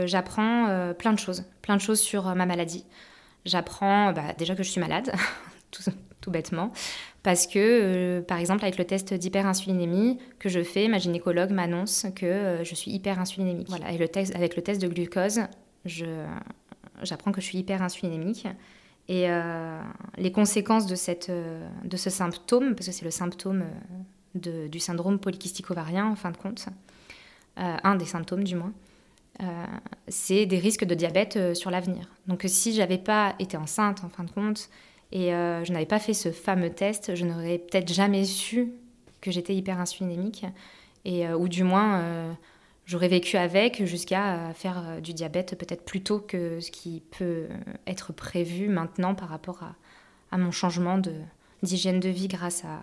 j'apprends 0.06 0.68
euh, 0.68 0.94
plein 0.94 1.14
de 1.14 1.20
choses, 1.20 1.46
plein 1.62 1.78
de 1.78 1.82
choses 1.82 2.02
sur 2.02 2.36
ma 2.36 2.46
maladie. 2.46 2.86
J'apprends 3.46 4.12
bah, 4.12 4.34
déjà 4.38 4.54
que 4.54 4.62
je 4.62 4.70
suis 4.70 4.82
malade, 4.82 5.14
tout, 6.22 6.32
bêtement, 6.32 6.74
parce 7.24 7.48
que, 7.48 8.20
par 8.22 8.40
exemple, 8.40 8.64
avec 8.66 8.78
le 8.78 8.84
test 8.84 9.14
d'hyperinsulinémie 9.14 10.20
que 10.38 10.50
je 10.50 10.64
fais, 10.64 10.88
ma 10.90 10.98
gynécologue 10.98 11.52
m'annonce 11.52 12.08
que 12.16 12.60
je 12.64 12.76
suis 12.76 12.92
hyperinsulinémique. 12.92 13.70
Voilà, 13.70 13.92
et 13.92 13.98
le 13.98 14.08
test, 14.08 14.36
avec 14.36 14.56
le 14.56 14.64
test 14.64 14.82
de 14.82 14.88
glucose, 14.88 15.42
j'apprends 15.86 17.32
que 17.32 17.42
je 17.42 17.46
suis 17.46 17.60
hyperinsulinémique. 17.60 18.48
Et 19.08 19.28
les 20.18 20.32
conséquences 20.32 20.88
de, 20.88 20.96
cette, 20.96 21.30
de 21.30 21.98
ce 21.98 22.10
symptôme, 22.10 22.74
parce 22.74 22.88
que 22.88 22.92
c'est 22.92 23.06
le 23.06 23.12
symptôme 23.12 23.66
du 24.36 24.80
syndrome 24.80 25.20
polykystique 25.20 25.72
ovarien, 25.72 26.08
en 26.08 26.16
fin 26.16 26.32
de 26.32 26.38
compte, 26.38 26.68
euh, 27.58 27.78
un 27.84 27.96
des 27.96 28.06
symptômes 28.06 28.44
du 28.44 28.56
moins, 28.56 28.74
euh, 29.42 29.66
c'est 30.10 30.46
des 30.46 30.60
risques 30.60 30.84
de 30.84 30.94
diabète 30.94 31.38
euh, 31.38 31.54
sur 31.54 31.72
l'avenir. 31.72 32.10
Donc 32.28 32.44
si 32.48 32.74
j'avais 32.74 32.98
pas 32.98 33.36
été 33.40 33.56
enceinte, 33.56 34.04
en 34.04 34.10
fin 34.10 34.26
de 34.26 34.32
compte, 34.32 34.70
et 35.12 35.30
je 35.30 35.72
n'avais 35.72 35.86
pas 35.86 36.00
fait 36.00 36.14
ce 36.14 36.32
fameux 36.32 36.72
test, 36.72 37.16
je 37.16 37.24
n'aurais 37.26 37.60
peut-être 37.60 37.94
jamais 37.94 38.26
su 38.26 38.74
que 39.22 39.32
j'étais 39.32 39.56
hyperinsulinémique, 39.56 40.46
et, 41.06 41.30
ou 41.30 41.48
du 41.48 41.64
moins 41.64 42.36
j'aurais 42.86 43.08
vécu 43.08 43.38
avec 43.38 43.86
jusqu'à 43.86 44.52
faire 44.56 45.00
du 45.02 45.14
diabète 45.14 45.58
peut-être 45.58 45.86
plus 45.86 46.02
tôt 46.02 46.20
que 46.20 46.60
ce 46.60 46.70
qui 46.70 47.02
peut 47.18 47.48
être 47.88 48.12
prévu 48.12 48.68
maintenant 48.68 49.16
par 49.16 49.30
rapport 49.30 49.64
à 50.32 50.38
mon 50.38 50.52
changement 50.52 51.00
d'hygiène 51.64 52.02
de 52.02 52.10
vie 52.10 52.28
grâce 52.28 52.66
à, 52.66 52.82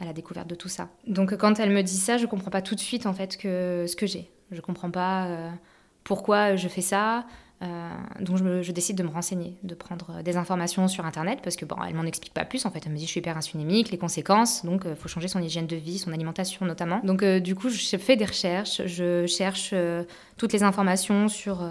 à 0.00 0.04
la 0.04 0.12
découverte 0.12 0.48
de 0.48 0.54
tout 0.54 0.68
ça. 0.68 0.88
Donc 1.06 1.36
quand 1.36 1.60
elle 1.60 1.70
me 1.70 1.82
dit 1.82 1.96
ça, 1.96 2.18
je 2.18 2.26
comprends 2.26 2.50
pas 2.50 2.62
tout 2.62 2.74
de 2.74 2.80
suite 2.80 3.06
en 3.06 3.14
fait 3.14 3.36
que 3.36 3.86
ce 3.88 3.96
que 3.96 4.06
j'ai. 4.06 4.30
Je 4.50 4.60
comprends 4.60 4.90
pas 4.90 5.26
euh, 5.26 5.50
pourquoi 6.02 6.56
je 6.56 6.68
fais 6.68 6.80
ça. 6.80 7.26
Euh, 7.62 7.90
donc 8.20 8.36
je, 8.36 8.72
décide 8.72 8.98
de 8.98 9.04
me 9.04 9.08
renseigner, 9.08 9.56
de 9.62 9.74
prendre 9.74 10.22
des 10.22 10.36
informations 10.36 10.88
sur 10.88 11.06
internet 11.06 11.38
parce 11.42 11.54
que 11.56 11.64
bon, 11.64 11.76
elle 11.88 11.94
m'en 11.94 12.02
explique 12.02 12.34
pas 12.34 12.44
plus 12.44 12.66
en 12.66 12.70
fait. 12.70 12.82
Elle 12.84 12.92
me 12.92 12.96
dit 12.96 13.04
je 13.04 13.10
suis 13.10 13.20
hyper 13.20 13.38
insulinémique, 13.38 13.90
les 13.90 13.96
conséquences, 13.96 14.64
donc 14.64 14.82
il 14.84 14.90
euh, 14.90 14.96
faut 14.96 15.08
changer 15.08 15.28
son 15.28 15.40
hygiène 15.40 15.66
de 15.66 15.76
vie, 15.76 15.98
son 15.98 16.12
alimentation 16.12 16.66
notamment. 16.66 17.00
Donc 17.04 17.24
du 17.24 17.54
coup 17.54 17.68
je 17.70 17.96
fais 17.96 18.16
des 18.16 18.24
recherches, 18.24 18.84
je 18.86 19.26
cherche 19.26 19.72
toutes 20.36 20.52
les 20.52 20.64
informations 20.64 21.28
sur 21.28 21.66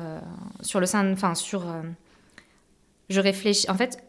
sur 0.61 0.79
le 0.79 0.85
sein, 0.85 1.11
enfin 1.11 1.35
sur 1.35 1.65
je 3.09 3.19
réfléchis. 3.19 3.69
En 3.69 3.75
fait, 3.75 4.03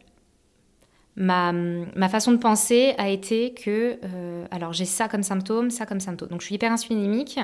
ma, 1.17 1.53
ma, 1.53 2.09
façon 2.09 2.33
de 2.33 2.39
penser 2.39 2.95
a 2.99 3.09
été 3.09 3.55
que, 3.55 3.99
euh, 4.03 4.47
alors 4.51 4.73
j'ai 4.73 4.85
ça 4.85 5.09
comme 5.09 5.23
symptôme, 5.23 5.71
ça 5.71 5.87
comme 5.87 6.01
symptôme. 6.01 6.29
Donc 6.29 6.41
je 6.41 6.47
suis 6.47 6.55
hyper 6.55 6.73
insulinémique 6.73 7.39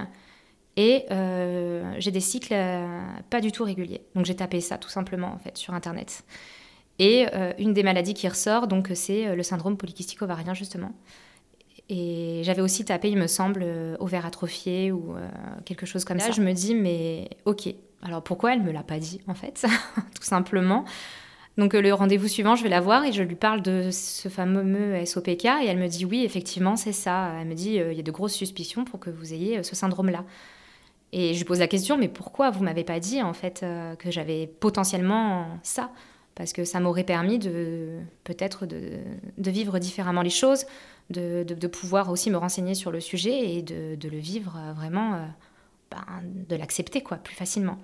et 0.77 1.05
euh, 1.11 1.95
j'ai 1.99 2.11
des 2.11 2.21
cycles 2.21 2.55
euh, 2.55 2.87
pas 3.31 3.41
du 3.41 3.53
tout 3.53 3.65
réguliers. 3.65 4.03
Donc 4.15 4.25
j'ai 4.25 4.37
tapé 4.37 4.61
ça 4.61 4.79
tout 4.79 4.89
simplement 4.89 5.33
en 5.33 5.39
fait 5.39 5.57
sur 5.57 5.75
internet. 5.75 6.25
Et 6.99 7.25
une 7.59 7.73
des 7.73 7.83
maladies 7.83 8.13
qui 8.13 8.29
ressort, 8.29 8.67
donc 8.67 8.91
c'est 8.93 9.35
le 9.35 9.43
syndrome 9.43 9.79
polykystique 9.79 10.21
ovarien 10.21 10.53
justement. 10.53 10.93
Et 11.89 12.43
j'avais 12.45 12.61
aussi 12.61 12.85
tapé, 12.85 13.09
il 13.09 13.17
me 13.17 13.27
semble, 13.27 13.65
ovaire 14.01 14.27
atrophié 14.27 14.93
ou 14.93 15.15
quelque 15.65 15.87
chose 15.87 16.05
comme 16.05 16.21
ça. 16.21 16.31
Je 16.31 16.43
me 16.43 16.53
dis, 16.53 16.75
mais 16.75 17.31
ok, 17.47 17.75
alors 18.03 18.23
pourquoi 18.23 18.53
elle 18.53 18.61
me 18.61 18.71
l'a 18.71 18.83
pas 18.83 18.99
dit 18.99 19.23
en 19.29 19.35
fait, 19.35 19.65
tout 20.15 20.23
simplement? 20.23 20.85
Donc 21.59 21.75
euh, 21.75 21.81
le 21.81 21.93
rendez-vous 21.93 22.29
suivant, 22.29 22.57
je 22.57 22.63
vais 22.63 22.69
la 22.69 22.81
voir 22.81 23.05
et 23.05 23.13
je 23.13 23.23
lui 23.23 23.35
parle 23.35 23.63
de 23.63 23.91
ce 23.91 24.29
fameux 24.29 25.05
SOPK 25.05 25.45
et 25.45 25.67
elle 25.67 25.79
me 25.79 25.89
dit 25.89 26.05
oui, 26.05 26.25
effectivement, 26.25 26.77
c'est 26.77 26.93
ça. 26.93 27.33
Elle 27.41 27.49
me 27.49 27.55
dit 27.55 27.81
euh, 27.81 27.93
il 27.93 27.97
y 27.97 28.01
a 28.01 28.05
de 28.05 28.11
grosses 28.11 28.35
suspicions 28.35 28.85
pour 28.85 29.01
que 29.01 29.11
vous 29.11 29.33
ayez 29.35 29.59
euh, 29.59 29.63
ce 29.63 29.75
syndrome-là. 29.75 30.25
Et 31.13 31.35
je 31.35 31.39
lui 31.39 31.45
pose 31.45 31.59
la 31.59 31.67
question 31.67 31.99
mais 31.99 32.09
pourquoi 32.09 32.51
vous 32.51 32.63
m'avez 32.63 32.85
pas 32.85 33.01
dit 33.01 33.21
en 33.21 33.33
fait 33.33 33.65
que 33.99 34.13
j'avais 34.13 34.47
potentiellement 34.47 35.49
ça? 35.65 35.91
Parce 36.37 36.53
que 36.53 36.65
ça 36.65 36.79
m'aurait 36.79 37.05
permis 37.05 37.41
de 37.41 37.99
peut-être 38.23 38.65
de, 38.65 39.01
vivre 39.37 39.81
différemment 39.81 40.23
les 40.23 40.31
choses, 40.31 40.67
de, 41.11 41.67
pouvoir 41.67 42.11
aussi 42.11 42.31
me 42.31 42.37
renseigner 42.37 42.75
sur 42.75 42.93
le 42.93 43.01
sujet 43.01 43.57
et 43.57 43.63
de, 43.63 44.09
le 44.09 44.19
vivre 44.19 44.57
vraiment, 44.77 45.21
ben, 45.91 46.23
de 46.49 46.55
l'accepter 46.55 47.03
quoi 47.03 47.17
plus 47.17 47.35
facilement. 47.35 47.77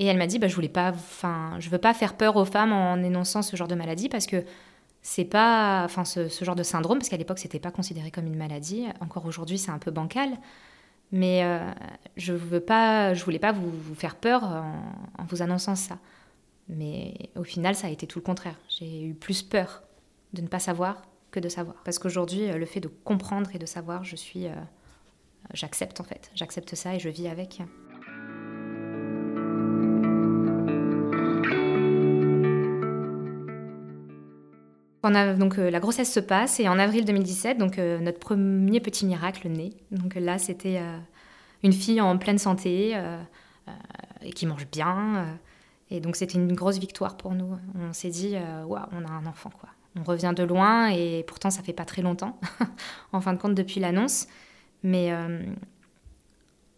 Et 0.00 0.06
elle 0.06 0.16
m'a 0.16 0.26
dit, 0.26 0.38
bah, 0.38 0.48
je 0.48 0.54
voulais 0.54 0.70
pas, 0.70 0.92
enfin, 0.94 1.56
je 1.60 1.68
veux 1.68 1.78
pas 1.78 1.92
faire 1.92 2.16
peur 2.16 2.36
aux 2.36 2.46
femmes 2.46 2.72
en 2.72 2.96
énonçant 2.96 3.42
ce 3.42 3.54
genre 3.54 3.68
de 3.68 3.74
maladie 3.74 4.08
parce 4.08 4.26
que 4.26 4.42
c'est 5.02 5.26
pas, 5.26 5.82
enfin, 5.84 6.06
ce, 6.06 6.26
genre 6.42 6.56
de 6.56 6.62
syndrome, 6.62 6.98
parce 6.98 7.10
qu'à 7.10 7.18
l'époque 7.18 7.38
c'était 7.38 7.58
pas 7.60 7.70
considéré 7.70 8.10
comme 8.10 8.26
une 8.26 8.36
maladie. 8.36 8.86
Encore 9.00 9.26
aujourd'hui, 9.26 9.58
c'est 9.58 9.70
un 9.70 9.78
peu 9.78 9.90
bancal. 9.90 10.30
Mais 11.12 11.44
euh, 11.44 11.70
je 12.16 12.32
veux 12.32 12.60
pas, 12.60 13.12
je 13.12 13.22
voulais 13.24 13.38
pas 13.38 13.52
vous, 13.52 13.94
faire 13.94 14.16
peur 14.16 14.44
en, 14.44 15.24
vous 15.28 15.42
annonçant 15.42 15.76
ça. 15.76 15.98
Mais 16.70 17.14
au 17.36 17.44
final, 17.44 17.74
ça 17.74 17.88
a 17.88 17.90
été 17.90 18.06
tout 18.06 18.20
le 18.20 18.24
contraire. 18.24 18.56
J'ai 18.70 19.04
eu 19.04 19.12
plus 19.12 19.42
peur 19.42 19.82
de 20.32 20.40
ne 20.40 20.46
pas 20.46 20.60
savoir 20.60 21.02
que 21.30 21.40
de 21.40 21.50
savoir. 21.50 21.76
Parce 21.84 21.98
qu'aujourd'hui, 21.98 22.46
le 22.50 22.66
fait 22.66 22.80
de 22.80 22.88
comprendre 22.88 23.54
et 23.54 23.58
de 23.58 23.66
savoir, 23.66 24.02
je 24.04 24.16
suis, 24.16 24.46
j'accepte 25.52 26.00
en 26.00 26.04
fait, 26.04 26.30
j'accepte 26.34 26.74
ça 26.74 26.94
et 26.94 26.98
je 26.98 27.10
vis 27.10 27.28
avec. 27.28 27.60
Donc 35.02 35.56
la 35.56 35.80
grossesse 35.80 36.12
se 36.12 36.20
passe 36.20 36.60
et 36.60 36.68
en 36.68 36.78
avril 36.78 37.04
2017, 37.04 37.56
donc 37.56 37.78
notre 37.78 38.18
premier 38.18 38.80
petit 38.80 39.06
miracle 39.06 39.48
naît. 39.48 39.72
Donc 39.90 40.14
là, 40.14 40.38
c'était 40.38 40.80
une 41.62 41.72
fille 41.72 42.00
en 42.00 42.18
pleine 42.18 42.38
santé 42.38 43.00
et 44.22 44.30
qui 44.30 44.46
mange 44.46 44.66
bien. 44.70 45.38
Et 45.90 46.00
donc 46.00 46.16
c'était 46.16 46.38
une 46.38 46.52
grosse 46.52 46.78
victoire 46.78 47.16
pour 47.16 47.34
nous. 47.34 47.58
On 47.78 47.92
s'est 47.92 48.10
dit, 48.10 48.36
euh, 48.36 48.64
waouh, 48.64 48.86
on 48.92 49.04
a 49.04 49.10
un 49.10 49.26
enfant 49.26 49.50
quoi. 49.50 49.68
On 49.96 50.04
revient 50.04 50.32
de 50.36 50.44
loin 50.44 50.88
et 50.88 51.24
pourtant 51.26 51.50
ça 51.50 51.62
fait 51.62 51.72
pas 51.72 51.84
très 51.84 52.00
longtemps, 52.00 52.38
en 53.12 53.20
fin 53.20 53.32
de 53.32 53.38
compte 53.38 53.56
depuis 53.56 53.80
l'annonce. 53.80 54.28
Mais 54.84 55.12
euh, 55.12 55.42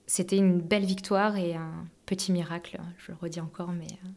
c'était 0.07 0.39
une 0.39 0.61
belle 0.61 0.87
victoire 0.87 1.37
et 1.37 1.55
un 1.55 1.87
petit 2.07 2.33
miracle, 2.33 2.81
je 2.97 3.13
le 3.13 3.19
redis 3.21 3.41
encore, 3.41 3.73
mais 3.73 3.87
euh, 3.87 4.09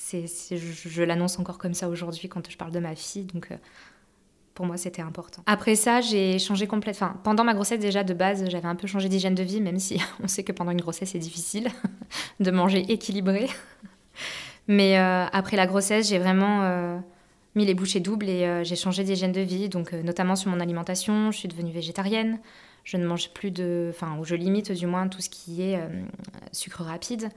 c'est, 0.00 0.56
je, 0.56 0.88
je 0.88 1.02
l'annonce 1.02 1.38
encore 1.38 1.58
comme 1.58 1.74
ça 1.74 1.88
aujourd'hui 1.88 2.28
quand 2.28 2.48
je 2.50 2.56
parle 2.56 2.72
de 2.72 2.80
ma 2.80 2.94
fille. 2.94 3.24
Donc 3.24 3.52
pour 4.58 4.66
moi, 4.66 4.76
c'était 4.76 5.02
important. 5.02 5.40
Après 5.46 5.76
ça, 5.76 6.00
j'ai 6.00 6.40
changé 6.40 6.66
complètement. 6.66 7.06
Enfin, 7.06 7.20
pendant 7.22 7.44
ma 7.44 7.54
grossesse, 7.54 7.78
déjà, 7.78 8.02
de 8.02 8.12
base, 8.12 8.44
j'avais 8.50 8.66
un 8.66 8.74
peu 8.74 8.88
changé 8.88 9.08
d'hygiène 9.08 9.36
de 9.36 9.44
vie, 9.44 9.60
même 9.60 9.78
si 9.78 10.02
on 10.20 10.26
sait 10.26 10.42
que 10.42 10.50
pendant 10.50 10.72
une 10.72 10.80
grossesse, 10.80 11.10
c'est 11.10 11.20
difficile 11.20 11.68
de 12.40 12.50
manger 12.50 12.80
équilibré. 12.90 13.48
Mais 14.66 14.98
euh, 14.98 15.26
après 15.32 15.56
la 15.56 15.68
grossesse, 15.68 16.08
j'ai 16.08 16.18
vraiment 16.18 16.62
euh, 16.62 16.98
mis 17.54 17.66
les 17.66 17.74
bouchées 17.74 18.00
doubles 18.00 18.28
et 18.28 18.46
euh, 18.46 18.64
j'ai 18.64 18.74
changé 18.74 19.04
d'hygiène 19.04 19.30
de 19.30 19.42
vie, 19.42 19.68
donc 19.68 19.92
notamment 19.92 20.34
sur 20.34 20.50
mon 20.50 20.58
alimentation. 20.58 21.30
Je 21.30 21.38
suis 21.38 21.46
devenue 21.46 21.70
végétarienne. 21.70 22.40
Je 22.82 22.96
ne 22.96 23.06
mange 23.06 23.30
plus 23.30 23.52
de. 23.52 23.92
Enfin, 23.94 24.18
ou 24.18 24.24
je 24.24 24.34
limite 24.34 24.72
du 24.72 24.88
moins 24.88 25.06
tout 25.06 25.20
ce 25.20 25.30
qui 25.30 25.62
est 25.62 25.78
sucre 26.50 26.82
rapide, 26.82 27.28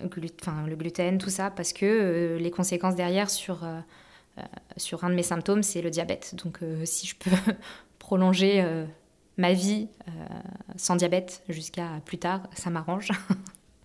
le 0.00 0.76
gluten, 0.76 1.18
tout 1.18 1.30
ça, 1.30 1.50
parce 1.50 1.72
que 1.72 2.36
les 2.40 2.50
conséquences 2.50 2.94
derrière 2.94 3.30
sur 3.30 3.64
euh, 4.38 4.42
sur 4.76 5.04
un 5.04 5.10
de 5.10 5.14
mes 5.14 5.22
symptômes, 5.22 5.62
c'est 5.62 5.80
le 5.80 5.90
diabète. 5.90 6.34
Donc 6.42 6.58
euh, 6.62 6.82
si 6.84 7.06
je 7.06 7.16
peux 7.16 7.30
prolonger 7.98 8.62
euh, 8.62 8.84
ma 9.36 9.52
vie 9.52 9.88
sans 10.76 10.96
diabète 10.96 11.42
jusqu'à 11.48 12.00
plus 12.04 12.18
tard, 12.18 12.42
ça 12.54 12.70
m'arrange. 12.70 13.10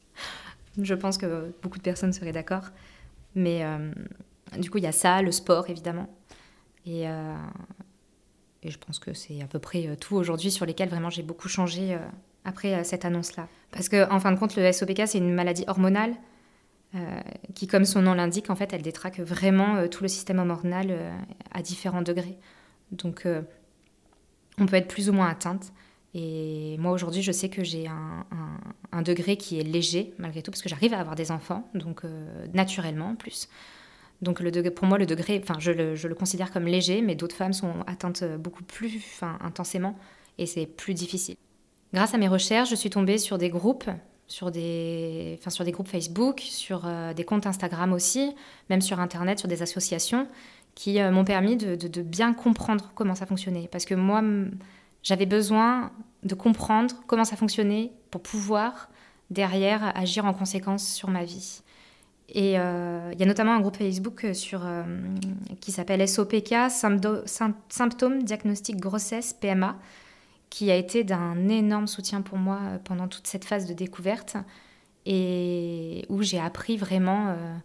je 0.81 0.93
pense 0.93 1.17
que 1.17 1.53
beaucoup 1.61 1.77
de 1.77 1.83
personnes 1.83 2.13
seraient 2.13 2.31
d'accord. 2.31 2.65
Mais 3.35 3.63
du 4.57 4.69
coup, 4.69 4.79
il 4.79 4.83
y 4.83 4.87
a 4.87 4.91
ça, 4.91 5.21
le 5.21 5.31
sport, 5.31 5.69
évidemment. 5.69 6.07
Et, 6.85 7.03
et 7.03 8.69
je 8.69 8.77
pense 8.77 8.99
que 8.99 9.13
c'est 9.13 9.41
à 9.41 9.47
peu 9.47 9.59
près 9.59 9.95
tout 9.97 10.15
aujourd'hui 10.15 10.51
sur 10.51 10.65
lesquels 10.65 10.89
vraiment 10.89 11.09
j'ai 11.09 11.23
beaucoup 11.23 11.47
changé 11.47 11.97
après 12.49 12.83
cette 12.83 13.05
annonce-là. 13.05 13.47
Parce 13.71 13.87
qu'en 13.87 14.11
en 14.11 14.19
fin 14.19 14.31
de 14.31 14.37
compte, 14.37 14.55
le 14.55 14.71
SOPK, 14.71 15.03
c'est 15.07 15.19
une 15.19 15.33
maladie 15.33 15.63
hormonale 15.67 16.15
euh, 16.95 17.19
qui, 17.53 17.67
comme 17.67 17.85
son 17.85 18.01
nom 18.01 18.15
l'indique, 18.15 18.49
en 18.49 18.55
fait, 18.55 18.73
elle 18.73 18.81
détraque 18.81 19.19
vraiment 19.19 19.75
euh, 19.75 19.87
tout 19.87 20.01
le 20.01 20.07
système 20.07 20.39
hormonal 20.39 20.87
euh, 20.89 21.11
à 21.51 21.61
différents 21.61 22.01
degrés. 22.01 22.37
Donc, 22.91 23.27
on 24.57 24.65
peut 24.65 24.77
être 24.77 24.87
plus 24.87 25.09
ou 25.09 25.13
moins 25.13 25.27
atteinte. 25.27 25.71
Et 26.15 26.75
moi, 26.79 26.91
aujourd'hui, 26.91 27.21
je 27.21 27.31
sais 27.31 27.49
que 27.49 27.63
j'ai 27.63 27.87
un, 27.87 29.01
degré 29.03 29.37
qui 29.37 29.59
est 29.59 29.63
léger, 29.63 30.15
malgré 30.17 30.41
tout, 30.41 30.49
parce 30.49 30.63
que 30.63 30.69
j'arrive 30.69 30.95
à 30.95 30.99
avoir 30.99 31.13
des 31.13 31.29
enfants, 31.29 31.69
donc 31.75 32.01
naturellement 32.51 33.09
en 33.09 33.15
plus. 33.15 33.47
Donc, 34.23 34.41
pour 34.71 34.87
moi, 34.87 34.97
le 34.97 35.05
degré, 35.05 35.39
je 35.59 36.07
le 36.07 36.15
considère 36.15 36.51
comme 36.51 36.65
léger, 36.65 37.03
mais 37.03 37.13
d'autres 37.13 37.35
femmes 37.35 37.53
sont 37.53 37.83
atteintes 37.85 38.23
beaucoup 38.39 38.63
plus 38.63 38.99
intensément, 39.21 39.95
et 40.39 40.47
c'est 40.47 40.65
plus 40.65 40.95
difficile. 40.95 41.35
Grâce 41.93 42.13
à 42.13 42.17
mes 42.17 42.27
recherches, 42.27 42.69
je 42.69 42.75
suis 42.75 42.89
tombée 42.89 43.17
sur 43.17 43.37
des 43.37 43.49
groupes 43.49 43.89
sur 44.29 44.51
des, 44.51 45.37
enfin, 45.39 45.49
sur 45.49 45.65
des 45.65 45.71
groupes 45.71 45.87
Facebook, 45.87 46.39
sur 46.39 46.83
euh, 46.85 47.13
des 47.13 47.25
comptes 47.25 47.47
Instagram 47.47 47.91
aussi, 47.91 48.33
même 48.69 48.79
sur 48.79 48.99
Internet, 48.99 49.39
sur 49.39 49.47
des 49.47 49.61
associations, 49.61 50.27
qui 50.75 51.01
euh, 51.01 51.11
m'ont 51.11 51.25
permis 51.25 51.57
de, 51.57 52.01
bien 52.01 52.33
comprendre 52.33 52.91
comment 52.95 53.15
ça 53.15 53.25
fonctionnait. 53.25 53.67
Parce 53.71 53.85
que 53.85 53.95
moi, 53.95 54.21
j'avais 55.03 55.25
besoin 55.25 55.91
de 56.23 56.35
comprendre 56.35 56.95
comment 57.07 57.25
ça 57.25 57.35
fonctionnait 57.35 57.91
pour 58.11 58.21
pouvoir, 58.21 58.89
derrière, 59.31 59.97
agir 59.97 60.25
en 60.25 60.33
conséquence 60.33 60.87
sur 60.87 61.09
ma 61.09 61.23
vie. 61.23 61.61
Et 62.29 62.59
euh, 62.59 63.09
il 63.13 63.19
y 63.19 63.23
a 63.23 63.25
notamment 63.25 63.53
un 63.53 63.59
groupe 63.59 63.77
Facebook 63.77 64.27
qui 65.59 65.71
s'appelle 65.71 66.07
SOPK, 66.07 66.53
Symptômes 67.69 68.21
Diagnostic 68.21 68.77
Grossesse 68.77 69.33
PMA, 69.33 69.75
qui 70.49 70.71
a 70.71 70.75
été 70.75 71.03
d'un 71.03 71.47
énorme 71.47 71.87
soutien 71.87 72.21
pour 72.21 72.37
moi 72.37 72.59
euh, 72.61 72.77
pendant 72.83 73.07
toute 73.07 73.27
cette 73.27 73.45
phase 73.45 73.67
de 73.67 73.73
découverte 73.73 74.37
et 75.05 76.05
où 76.09 76.21
j'ai 76.21 76.39
appris 76.39 76.77
vraiment 76.77 77.29
euh, 77.29 77.55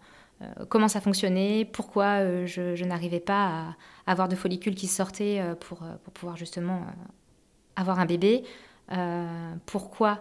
euh, 0.43 0.65
comment 0.69 0.89
ça 0.89 1.01
fonctionnait, 1.01 1.65
pourquoi 1.65 2.47
je, 2.47 2.85
n'arrivais 2.85 3.21
pas 3.21 3.75
à 4.07 4.13
avoir 4.13 4.29
de 4.29 4.37
follicules 4.37 4.75
qui 4.75 4.87
sortaient 4.87 5.43
pour, 5.61 5.79
pour 6.03 6.13
pouvoir 6.13 6.37
justement 6.37 6.83
avoir 7.77 7.99
un 7.99 8.07
bébé, 8.07 8.45
pourquoi, 9.67 10.21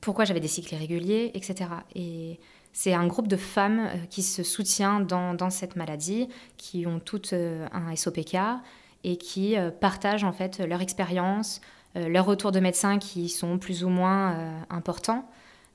pourquoi 0.00 0.24
j'avais 0.24 0.40
des 0.40 0.48
cycles 0.48 0.74
irréguliers, 0.74 1.30
etc. 1.34 1.70
Et 1.94 2.38
c'est 2.72 2.94
un 2.94 3.06
groupe 3.06 3.28
de 3.28 3.36
femmes 3.36 3.90
qui 4.10 4.22
se 4.22 4.42
soutient 4.42 5.00
dans, 5.00 5.34
dans 5.34 5.50
cette 5.50 5.76
maladie, 5.76 6.28
qui 6.56 6.86
ont 6.86 7.00
toutes 7.00 7.32
un 7.34 7.96
SOPK 7.96 8.36
et 9.04 9.16
qui 9.16 9.56
euh, 9.56 9.70
partagent 9.70 10.24
en 10.24 10.32
fait 10.32 10.58
leur 10.58 10.80
expérience, 10.80 11.60
euh, 11.96 12.08
leurs 12.08 12.26
retours 12.26 12.52
de 12.52 12.60
médecins 12.60 12.98
qui 12.98 13.28
sont 13.28 13.58
plus 13.58 13.84
ou 13.84 13.88
moins 13.88 14.32
euh, 14.32 14.60
importants. 14.70 15.28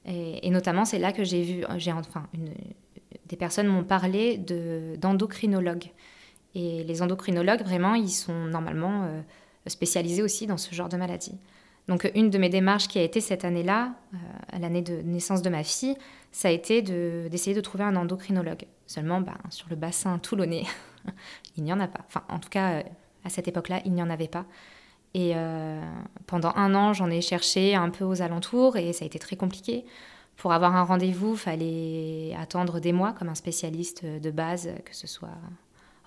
Et, 0.05 0.49
notamment, 0.49 0.83
c'est 0.83 0.97
là 0.97 1.11
que 1.11 1.23
j'ai 1.23 1.43
vu, 1.43 1.63
j'ai 1.77 1.91
enfin, 1.91 2.25
des 3.27 3.35
personnes 3.35 3.67
m'ont 3.67 3.83
parlé 3.83 4.35
de, 4.35 4.95
d'endocrinologues. 4.97 5.91
Et 6.55 6.83
les 6.83 7.03
endocrinologues, 7.03 7.61
vraiment, 7.61 7.93
ils 7.93 8.09
sont 8.09 8.45
normalement 8.45 9.07
spécialisés 9.67 10.23
aussi 10.23 10.47
dans 10.47 10.57
ce 10.57 10.73
genre 10.73 10.89
de 10.89 10.97
maladie. 10.97 11.37
Donc 11.87 12.09
une 12.15 12.31
de 12.31 12.37
mes 12.39 12.49
démarches 12.49 12.87
qui 12.87 12.97
a 12.97 13.03
été 13.03 13.21
cette 13.21 13.45
année-là, 13.45 13.93
à 14.51 14.57
l'année 14.57 14.81
de 14.81 15.03
naissance 15.03 15.43
de 15.43 15.51
ma 15.51 15.63
fille, 15.63 15.95
ça 16.31 16.47
a 16.47 16.51
été 16.51 16.81
de, 16.81 17.27
d'essayer 17.29 17.55
de 17.55 17.61
trouver 17.61 17.83
un 17.83 17.95
endocrinologue. 17.95 18.65
Seulement, 18.87 19.21
ben, 19.21 19.37
sur 19.51 19.69
le 19.69 19.75
bassin 19.75 20.17
toulonnais, 20.17 20.63
il 21.57 21.63
n'y 21.63 21.71
en 21.71 21.79
a 21.79 21.87
pas. 21.87 22.01
Enfin, 22.07 22.23
en 22.27 22.39
tout 22.39 22.49
cas, 22.49 22.83
à 23.23 23.29
cette 23.29 23.47
époque-là, 23.47 23.81
il 23.85 23.93
n'y 23.93 24.01
en 24.01 24.09
avait 24.09 24.27
pas. 24.27 24.45
Et 25.13 25.33
euh, 25.35 25.81
pendant 26.25 26.53
un 26.55 26.73
an, 26.73 26.93
j'en 26.93 27.09
ai 27.09 27.21
cherché 27.21 27.75
un 27.75 27.89
peu 27.89 28.05
aux 28.05 28.21
alentours 28.21 28.77
et 28.77 28.93
ça 28.93 29.03
a 29.03 29.05
été 29.05 29.19
très 29.19 29.35
compliqué. 29.35 29.85
Pour 30.37 30.53
avoir 30.53 30.75
un 30.75 30.83
rendez-vous, 30.83 31.35
fallait 31.35 32.33
attendre 32.39 32.79
des 32.79 32.93
mois 32.93 33.13
comme 33.13 33.29
un 33.29 33.35
spécialiste 33.35 34.05
de 34.05 34.31
base, 34.31 34.69
que 34.85 34.95
ce 34.95 35.05
soit 35.07 35.29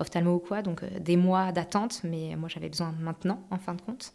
ophtalmo 0.00 0.34
ou 0.34 0.38
quoi, 0.38 0.62
donc 0.62 0.82
euh, 0.82 0.88
des 0.98 1.16
mois 1.16 1.52
d'attente, 1.52 2.00
mais 2.02 2.34
moi 2.36 2.48
j'avais 2.48 2.68
besoin 2.68 2.92
maintenant, 3.00 3.40
en 3.50 3.58
fin 3.58 3.74
de 3.74 3.82
compte. 3.82 4.12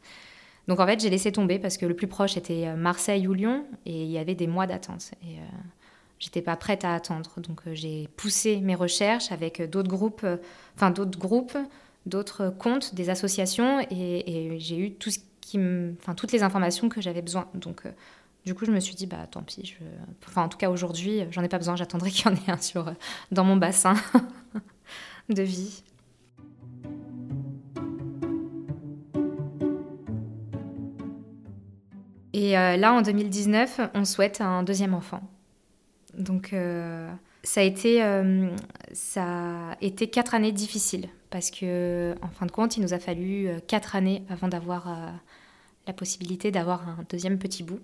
Donc 0.68 0.80
en 0.80 0.86
fait, 0.86 1.00
j'ai 1.00 1.10
laissé 1.10 1.32
tomber 1.32 1.58
parce 1.58 1.78
que 1.78 1.86
le 1.86 1.96
plus 1.96 2.08
proche 2.08 2.36
était 2.36 2.68
euh, 2.68 2.76
Marseille 2.76 3.28
ou 3.28 3.34
Lyon 3.34 3.66
et 3.86 4.04
il 4.04 4.10
y 4.10 4.18
avait 4.18 4.36
des 4.36 4.48
mois 4.48 4.68
d'attente. 4.68 5.12
Et 5.24 5.38
j'étais 6.18 6.42
pas 6.42 6.58
prête 6.58 6.84
à 6.84 6.96
attendre. 6.96 7.32
Donc 7.38 7.62
j'ai 7.72 8.10
poussé 8.18 8.60
mes 8.60 8.76
recherches 8.76 9.32
avec 9.32 9.62
d'autres 9.70 9.90
groupes, 9.90 10.26
enfin 10.76 10.92
d'autres 10.92 11.18
groupes 11.18 11.58
d'autres 12.10 12.50
comptes, 12.50 12.96
des 12.96 13.10
associations, 13.10 13.80
et, 13.90 14.56
j'ai 14.60 14.78
eu 14.78 14.92
tout 14.94 15.12
ce 15.12 15.20
qui 15.42 15.60
enfin, 16.00 16.14
toutes 16.14 16.32
les 16.32 16.44
informations 16.44 16.90
que 16.90 17.02
j'avais 17.02 17.22
besoin. 17.22 17.48
Donc, 17.54 17.86
euh, 17.86 17.92
du 18.46 18.54
coup, 18.54 18.66
je 18.66 18.72
me 18.72 18.80
suis 18.80 18.96
dit, 18.96 19.08
bah 19.08 19.28
tant 19.30 19.42
pis. 19.42 19.76
Enfin, 20.28 20.44
en 20.44 20.50
tout 20.50 20.58
cas, 20.58 20.70
aujourd'hui, 20.70 21.24
j'en 21.32 21.44
ai 21.44 21.48
pas 21.48 21.58
besoin. 21.58 21.76
J'attendrai 21.76 22.12
qu'il 22.12 22.26
y 22.26 22.30
en 22.30 22.36
ait 22.36 22.52
un 22.52 22.58
sur, 22.58 22.88
euh, 22.88 22.94
dans 23.32 23.44
mon 23.44 23.58
bassin 23.58 23.96
de 25.30 25.44
vie. 25.44 25.84
Et 32.34 32.58
euh, 32.58 32.78
là, 32.78 32.94
en 32.94 33.02
2019, 33.02 33.82
on 33.96 34.06
souhaite 34.06 34.40
un 34.40 34.64
deuxième 34.64 34.94
enfant. 34.94 35.22
Donc, 36.18 36.54
ça 37.44 37.62
a 37.62 37.64
été, 37.64 38.02
ça 38.94 39.24
a 39.24 39.78
été 39.80 40.10
quatre 40.10 40.34
années 40.34 40.52
difficiles 40.52 41.08
parce 41.30 41.52
que 41.52 42.16
en 42.22 42.30
fin 42.30 42.46
de 42.46 42.52
compte, 42.52 42.78
il 42.78 42.82
nous 42.82 42.94
a 42.94 43.00
fallu 43.00 43.48
euh, 43.48 43.60
quatre 43.66 43.96
années 43.96 44.24
avant 44.30 44.48
d'avoir 44.48 44.90
euh, 44.90 45.12
la 45.88 45.94
possibilité 45.94 46.52
d'avoir 46.52 46.88
un 46.88 47.06
deuxième 47.10 47.38
petit 47.38 47.64
bout. 47.64 47.80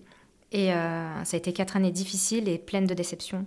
Et 0.52 0.74
euh, 0.74 1.24
ça 1.24 1.36
a 1.36 1.38
été 1.38 1.54
quatre 1.54 1.75
années 1.75 1.92
difficiles 1.92 2.48
et 2.48 2.58
pleines 2.58 2.86
de 2.86 2.94
déceptions. 2.94 3.46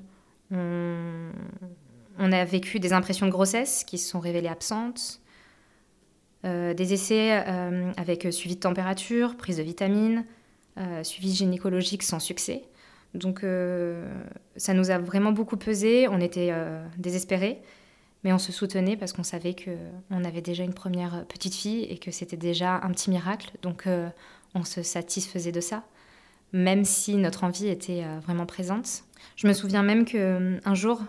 On, 0.50 2.32
a 2.32 2.44
vécu 2.44 2.80
des 2.80 2.92
impressions 2.92 3.26
de 3.26 3.30
grossesse 3.30 3.84
qui 3.84 3.98
se 3.98 4.08
sont 4.08 4.18
révélées 4.18 4.48
absentes, 4.48 5.20
des 6.42 6.92
essais 6.92 7.32
avec 7.96 8.26
suivi 8.32 8.56
de 8.56 8.60
température, 8.60 9.36
prise 9.36 9.58
de 9.58 9.62
vitamines, 9.62 10.24
suivi 11.02 11.32
gynécologique 11.32 12.02
sans 12.02 12.18
succès. 12.18 12.64
Donc 13.14 13.44
ça 14.56 14.74
nous 14.74 14.90
a 14.90 14.98
vraiment 14.98 15.32
beaucoup 15.32 15.58
pesé, 15.58 16.08
on 16.08 16.20
était 16.20 16.52
désespérés. 16.96 17.60
Mais 18.24 18.32
on 18.32 18.38
se 18.38 18.52
soutenait 18.52 18.96
parce 18.96 19.12
qu'on 19.12 19.22
savait 19.22 19.54
qu'on 19.54 20.24
avait 20.24 20.40
déjà 20.40 20.64
une 20.64 20.74
première 20.74 21.24
petite 21.26 21.54
fille 21.54 21.84
et 21.84 21.98
que 21.98 22.10
c'était 22.10 22.36
déjà 22.36 22.80
un 22.82 22.90
petit 22.90 23.10
miracle. 23.10 23.52
Donc 23.62 23.88
on 24.54 24.64
se 24.64 24.82
satisfaisait 24.82 25.52
de 25.52 25.60
ça, 25.60 25.84
même 26.52 26.84
si 26.84 27.14
notre 27.14 27.44
envie 27.44 27.68
était 27.68 28.02
vraiment 28.24 28.44
présente. 28.44 29.04
Je 29.36 29.46
me 29.46 29.52
souviens 29.52 29.84
même 29.84 30.04
qu'un 30.04 30.74
jour, 30.74 31.00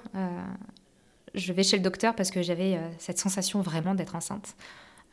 je 1.34 1.52
vais 1.52 1.64
chez 1.64 1.78
le 1.78 1.84
docteur 1.84 2.14
parce 2.14 2.30
que 2.30 2.44
j'avais 2.44 2.80
cette 3.00 3.18
sensation 3.18 3.62
vraiment 3.62 3.96
d'être 3.96 4.16
enceinte. 4.16 4.56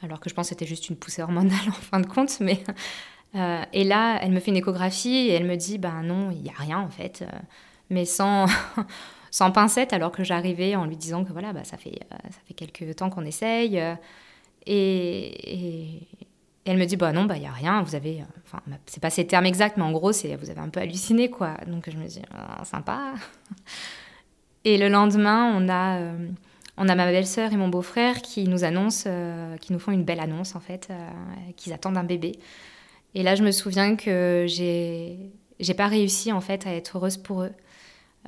Alors 0.03 0.21
que 0.21 0.29
je 0.29 0.35
pense 0.35 0.47
que 0.47 0.49
c'était 0.51 0.67
juste 0.67 0.91
une 0.91 0.97
poussée 0.97 1.23
hormonale 1.23 1.57
en 1.69 1.73
fin 1.73 2.01
de 2.01 2.07
compte, 2.07 2.41
mais 2.41 2.63
euh, 3.35 3.63
et 3.73 3.85
là, 3.85 4.19
elle 4.23 4.33
me 4.33 4.41
fait 4.41 4.51
une 4.51 4.57
échographie 4.57 5.29
et 5.29 5.33
elle 5.33 5.47
me 5.47 5.57
dit, 5.57 5.79
ben 5.79 6.03
non, 6.03 6.31
il 6.31 6.43
n'y 6.43 6.51
a 6.51 6.55
rien 6.59 6.79
en 6.79 6.89
fait, 6.89 7.23
euh, 7.23 7.39
mais 7.91 8.05
sans, 8.05 8.47
sans 9.37 9.51
pincette, 9.51 9.93
alors 9.93 10.13
que 10.13 10.25
j'arrivais 10.25 10.77
en 10.77 10.87
lui 10.87 10.97
disant 10.97 11.23
que 11.23 11.31
voilà, 11.31 11.53
bah, 11.53 11.63
ça, 11.63 11.77
fait, 11.77 11.99
euh, 12.11 12.17
ça 12.31 12.39
fait 12.49 12.55
quelques 12.55 12.97
temps 12.97 13.11
qu'on 13.11 13.27
essaye. 13.27 13.79
Et, 14.65 16.01
elle 16.65 16.79
me 16.79 16.87
dit, 16.87 16.97
bah 16.97 17.13
non, 17.13 17.27
bah 17.27 17.37
il 17.37 17.41
n'y 17.41 17.47
a 17.47 17.53
rien, 17.53 17.83
vous 17.83 17.95
avez, 17.95 18.25
enfin, 18.47 18.61
c'est 18.87 19.01
pas 19.01 19.11
ces 19.11 19.27
termes 19.27 19.45
exacts, 19.45 19.77
mais 19.77 19.83
en 19.83 19.93
gros, 19.93 20.13
c'est 20.13 20.35
vous 20.37 20.49
avez 20.49 20.61
un 20.61 20.71
peu 20.71 20.81
halluciné, 20.81 21.29
quoi. 21.29 21.59
Donc 21.67 21.91
je 21.91 21.99
me 21.99 22.07
dis, 22.07 22.23
ah, 22.33 22.65
sympa. 22.65 23.13
Et 24.65 24.79
le 24.79 24.89
lendemain, 24.89 25.53
on 25.55 25.69
a, 25.69 26.01
on 26.79 26.89
a 26.89 26.95
ma 26.95 27.07
belle-sœur 27.13 27.53
et 27.53 27.57
mon 27.57 27.69
beau-frère 27.69 28.23
qui 28.23 28.49
nous 28.49 28.65
annoncent, 28.65 29.09
qui 29.61 29.73
nous 29.75 29.79
font 29.79 29.93
une 29.93 30.03
belle 30.03 30.19
annonce, 30.19 30.57
en 30.57 30.61
fait, 30.61 30.91
qu'ils 31.57 31.75
attendent 31.75 31.99
un 31.99 32.05
bébé. 32.05 32.33
Et 33.15 33.23
là, 33.23 33.35
je 33.37 33.45
me 33.45 33.53
souviens 33.53 33.97
que 33.97 34.47
j'ai 34.49 35.19
j'ai 35.61 35.75
pas 35.75 35.87
réussi 35.87 36.33
en 36.33 36.41
fait 36.41 36.67
à 36.67 36.75
être 36.75 36.97
heureuse 36.97 37.17
pour 37.17 37.43
eux. 37.43 37.53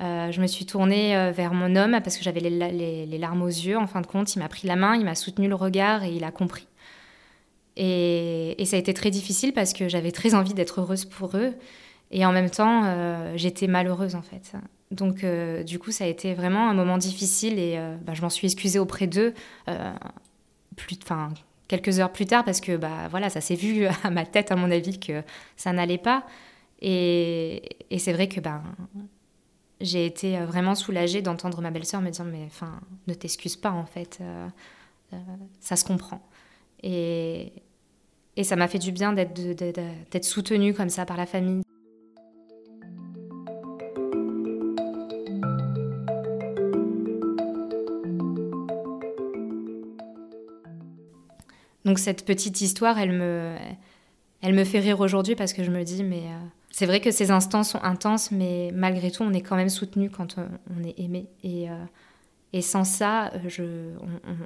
Euh, 0.01 0.31
je 0.31 0.39
me 0.41 0.47
suis 0.47 0.65
tournée 0.65 1.15
euh, 1.15 1.31
vers 1.31 1.53
mon 1.53 1.75
homme 1.75 1.99
parce 2.03 2.17
que 2.17 2.23
j'avais 2.23 2.39
les, 2.39 3.17
larmes 3.17 3.41
aux 3.41 3.47
yeux. 3.47 3.77
En 3.77 3.87
fin 3.87 4.01
de 4.01 4.07
compte, 4.07 4.33
il 4.35 4.39
m'a 4.39 4.47
pris 4.47 4.67
la 4.67 4.75
main, 4.75 4.95
il 4.95 5.03
m'a 5.03 5.15
soutenu 5.15 5.47
le 5.47 5.55
regard 5.55 6.03
et 6.03 6.11
il 6.11 6.23
a 6.23 6.31
compris. 6.31 6.67
Et, 7.75 8.61
et 8.61 8.65
ça 8.65 8.77
a 8.77 8.79
été 8.79 8.93
très 8.93 9.11
difficile 9.11 9.53
parce 9.53 9.73
que 9.73 9.89
j'avais 9.89 10.11
très 10.11 10.35
envie 10.35 10.53
d'être 10.53 10.81
heureuse 10.81 11.05
pour 11.05 11.35
eux. 11.35 11.53
Et 12.11 12.25
en 12.25 12.31
même 12.31 12.49
temps, 12.49 12.83
euh, 12.85 13.33
j'étais 13.35 13.67
malheureuse 13.67 14.15
en 14.15 14.21
fait. 14.21 14.53
Donc, 14.91 15.23
du 15.65 15.77
coup, 15.77 15.91
ça 15.91 16.05
a 16.05 16.07
été 16.07 16.33
vraiment 16.33 16.67
un 16.67 16.73
moment 16.73 16.97
difficile 16.97 17.59
et 17.59 17.79
bah, 18.01 18.15
je 18.15 18.23
m'en 18.23 18.29
suis 18.31 18.47
excusée 18.47 18.79
auprès 18.79 19.05
d'eux. 19.05 19.35
plus, 20.75 20.97
quelques 21.67 21.99
heures 21.99 22.11
plus 22.11 22.25
tard 22.25 22.43
parce 22.43 22.59
que 22.59 22.75
bah 22.75 23.07
voilà 23.11 23.29
ça 23.29 23.41
s'est 23.41 23.53
vu 23.53 23.85
à 24.03 24.09
ma 24.09 24.25
tête 24.25 24.51
à 24.51 24.55
mon 24.55 24.71
avis 24.71 24.99
que 24.99 25.21
ça 25.55 25.71
n'allait 25.71 25.99
pas 25.99 26.25
et, 26.81 27.77
et 27.91 27.99
c'est 27.99 28.13
vrai 28.13 28.27
que 28.27 28.39
ben 28.39 28.63
j'ai 29.81 30.05
été 30.05 30.39
vraiment 30.39 30.75
soulagée 30.75 31.21
d'entendre 31.21 31.61
ma 31.61 31.71
belle-sœur 31.71 32.01
me 32.01 32.09
dire 32.09 32.25
mais 32.25 32.43
enfin 32.45 32.79
ne 33.07 33.13
t'excuse 33.13 33.55
pas 33.55 33.71
en 33.71 33.85
fait 33.85 34.19
euh, 34.21 34.47
euh, 35.13 35.17
ça 35.59 35.75
se 35.75 35.85
comprend. 35.85 36.21
Et, 36.83 37.51
et 38.35 38.43
ça 38.43 38.55
m'a 38.55 38.67
fait 38.67 38.79
du 38.79 38.91
bien 38.91 39.13
d'être 39.13 40.23
soutenue 40.23 40.73
comme 40.73 40.89
ça 40.89 41.05
par 41.05 41.17
la 41.17 41.25
famille. 41.25 41.63
Donc 51.85 51.97
cette 51.97 52.23
petite 52.23 52.61
histoire, 52.61 52.99
elle 52.99 53.13
me, 53.13 53.55
elle 54.41 54.53
me 54.53 54.63
fait 54.63 54.79
rire 54.79 54.99
aujourd'hui 54.99 55.35
parce 55.35 55.53
que 55.53 55.63
je 55.63 55.71
me 55.71 55.83
dis, 55.83 56.03
mais 56.03 56.19
euh, 56.27 56.39
c'est 56.71 56.85
vrai 56.85 57.01
que 57.01 57.11
ces 57.11 57.31
instants 57.31 57.63
sont 57.63 57.81
intenses, 57.83 58.31
mais 58.31 58.71
malgré 58.73 59.11
tout, 59.11 59.23
on 59.23 59.33
est 59.33 59.41
quand 59.41 59.55
même 59.55 59.69
soutenu 59.69 60.09
quand 60.09 60.35
on, 60.37 60.83
est 60.83 60.99
aimé. 60.99 61.27
Et, 61.43 61.69
euh, 61.69 62.61
sans 62.61 62.83
ça, 62.83 63.31
je, 63.47 63.91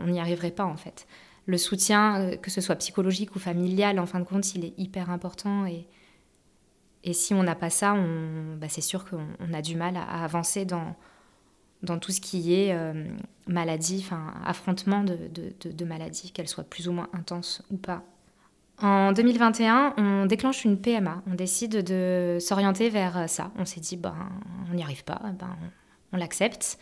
on 0.01 0.07
n'y 0.07 0.19
arriverait 0.19 0.51
pas 0.51 0.65
en 0.65 0.77
fait. 0.77 1.05
Le 1.45 1.57
soutien, 1.57 2.21
euh, 2.21 2.35
que 2.37 2.49
ce 2.49 2.61
soit 2.61 2.75
psychologique 2.75 3.35
ou 3.35 3.39
familial, 3.39 3.99
en 3.99 4.05
fin 4.05 4.19
de 4.19 4.25
compte, 4.25 4.55
il 4.55 4.63
est 4.63 4.73
hyper 4.77 5.09
important. 5.09 5.65
Et, 5.65 5.85
si 7.11 7.33
on 7.33 7.43
n'a 7.43 7.55
pas 7.55 7.69
ça, 7.69 7.95
bah 8.57 8.67
c'est 8.69 8.79
sûr 8.79 9.03
qu'on 9.03 9.53
a 9.53 9.61
du 9.61 9.75
mal 9.75 9.97
à 9.97 10.23
avancer 10.23 10.63
dans, 10.63 10.95
tout 11.99 12.13
ce 12.13 12.21
qui 12.21 12.53
est 12.53 12.73
euh, 12.73 12.93
maladie, 13.45 14.07
affrontement 14.45 15.03
de, 15.03 15.17
de, 15.27 15.53
de, 15.69 16.45
soient 16.45 16.63
plus 16.63 16.87
ou 16.87 16.93
moins 16.93 17.09
intenses 17.11 17.61
ou 17.71 17.75
pas. 17.75 18.05
En 18.81 19.11
2021, 19.11 19.93
on 19.97 20.25
déclenche 20.25 20.65
une 20.65 20.79
PMA. 20.79 21.21
On 21.29 21.35
décide 21.35 21.83
de 21.83 22.37
s'orienter 22.39 22.89
vers 22.89 23.29
ça. 23.29 23.51
On 23.57 23.65
s'est 23.65 23.79
dit, 23.79 23.97
ben, 23.97 24.15
on 24.69 24.73
n'y 24.73 24.83
arrive 24.83 25.03
pas, 25.03 25.21
ben, 25.39 25.55
on, 26.11 26.17
l'accepte. 26.17 26.77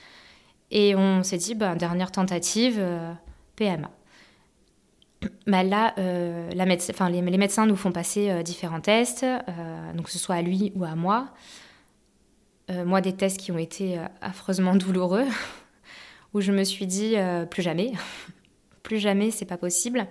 Et 0.72 0.96
on 0.96 1.22
s'est 1.24 1.38
dit, 1.38 1.54
ben, 1.54 1.76
dernière 1.76 2.12
tentative, 2.12 2.78
euh, 2.80 3.14
PMA. 3.56 3.92
Ben 5.46 5.62
là, 5.62 5.94
euh, 6.00 6.50
les, 6.50 7.38
médecins 7.38 7.68
nous 7.68 7.76
font 7.76 7.92
passer 7.92 8.42
différents 8.44 8.82
tests, 8.82 9.22
que 9.22 10.10
ce 10.10 10.18
soit 10.18 10.36
à 10.36 10.42
lui 10.42 10.72
ou 10.76 10.84
à 10.84 10.96
moi. 10.96 11.28
Euh, 12.72 12.86
moi, 12.86 13.02
des 13.02 13.14
tests 13.14 13.38
qui 13.38 13.52
ont 13.52 13.58
été 13.58 13.98
euh, 13.98 14.06
affreusement 14.22 14.76
douloureux, 14.76 15.26
où 16.34 16.42
je 16.42 16.52
me 16.52 16.64
suis 16.64 16.86
dit 16.86 17.14
euh, 17.18 17.46
plus 17.46 17.62
jamais, 17.62 17.92
plus 18.84 19.00
jamais, 19.00 19.32
c'est 19.32 19.46
pas 19.46 19.58
possible. 19.58 20.08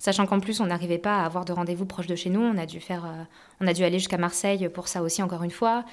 Sachant 0.00 0.26
qu'en 0.26 0.40
plus, 0.40 0.60
on 0.60 0.66
n'arrivait 0.66 0.98
pas 0.98 1.18
à 1.18 1.26
avoir 1.26 1.44
de 1.44 1.52
rendez-vous 1.52 1.84
proche 1.84 2.08
de 2.08 2.16
chez 2.16 2.30
nous, 2.30 2.40
on 2.40 2.56
a 2.58 2.66
dû 2.66 2.80
faire, 2.80 3.04
on 3.60 3.66
a 3.68 3.72
dû 3.72 3.84
aller 3.84 3.98
jusqu'à 3.98 4.16
Marseille 4.18 4.68
pour 4.70 4.88
ça 4.88 5.02
aussi 5.02 5.22
encore 5.22 5.44
une 5.44 5.52
fois. 5.52 5.84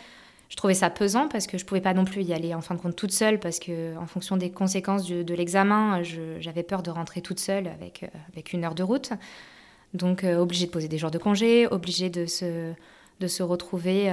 Je 0.48 0.56
trouvais 0.56 0.74
ça 0.74 0.89
pesant 0.89 1.28
parce 1.28 1.46
que 1.46 1.58
je 1.58 1.65
pouvais 1.65 1.82
pas 1.82 1.93
non 1.93 2.06
plus 2.06 2.24
y 2.24 2.34
aller 2.34 2.56
en 2.56 2.62
fin 2.62 2.74
de 2.74 2.80
compte 2.80 2.96
toute 2.96 3.12
seule 3.12 3.38
parce 3.38 3.60
que 3.60 3.98
en 3.98 4.08
fonction 4.08 4.38
des 4.38 4.50
conséquences 4.50 5.06
de 5.06 5.34
l'examen, 5.36 6.02
j'avais 6.39 6.63
peur 6.63 6.84
de 6.84 6.89
rentrer 6.89 7.22
toute 7.22 7.39
seule 7.39 7.67
avec 7.67 8.10
avec 8.32 8.54
une 8.54 8.63
heure 8.63 8.76
de 8.76 8.84
route. 8.84 9.12
Donc 9.93 10.24
obligée 10.24 10.67
de 10.67 10.72
poser 10.72 10.88
des 10.88 10.98
jours 10.98 11.12
de 11.12 11.17
congé, 11.17 11.67
obligée 11.67 12.10
de 12.10 12.26
se 12.26 12.72
de 13.20 13.28
se 13.28 13.43
retrouver 13.43 14.10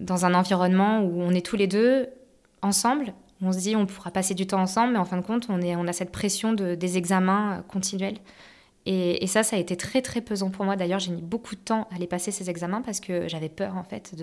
dans 0.00 0.24
un 0.24 0.34
environnement 0.34 1.02
où 1.02 1.22
on 1.22 1.30
est 1.30 1.44
tous 1.44 1.56
les 1.56 1.66
deux 1.66 2.08
ensemble. 2.62 3.12
On 3.42 3.52
se 3.52 3.58
dit 3.58 3.76
on 3.76 3.86
pourra 3.86 4.10
passer 4.10 4.34
du 4.34 4.46
temps 4.46 4.60
ensemble, 4.60 4.92
mais 4.92 4.98
en 4.98 5.04
fin 5.04 5.16
de 5.16 5.22
compte, 5.22 5.46
on, 5.48 5.60
est, 5.62 5.76
on 5.76 5.86
a 5.86 5.92
cette 5.92 6.12
pression 6.12 6.52
de, 6.52 6.74
des 6.74 6.98
examens 6.98 7.52
euh, 7.52 7.62
continuels. 7.62 8.18
Et, 8.86 9.26
ça, 9.26 9.42
ça 9.42 9.56
a 9.56 9.58
été 9.58 9.76
très 9.76 10.02
très 10.02 10.20
pesant 10.20 10.50
pour 10.50 10.64
moi. 10.64 10.74
D'ailleurs, 10.74 11.00
j'ai 11.00 11.12
mis 11.12 11.22
beaucoup 11.22 11.54
de 11.54 11.60
temps 11.60 11.86
à 11.90 11.96
aller 11.96 12.06
passer 12.06 12.30
ces 12.30 12.48
examens 12.48 12.82
parce 12.82 13.00
que 13.00 13.28
j'avais 13.28 13.48
peur 13.48 13.76
en 13.76 13.84
fait 13.84 14.14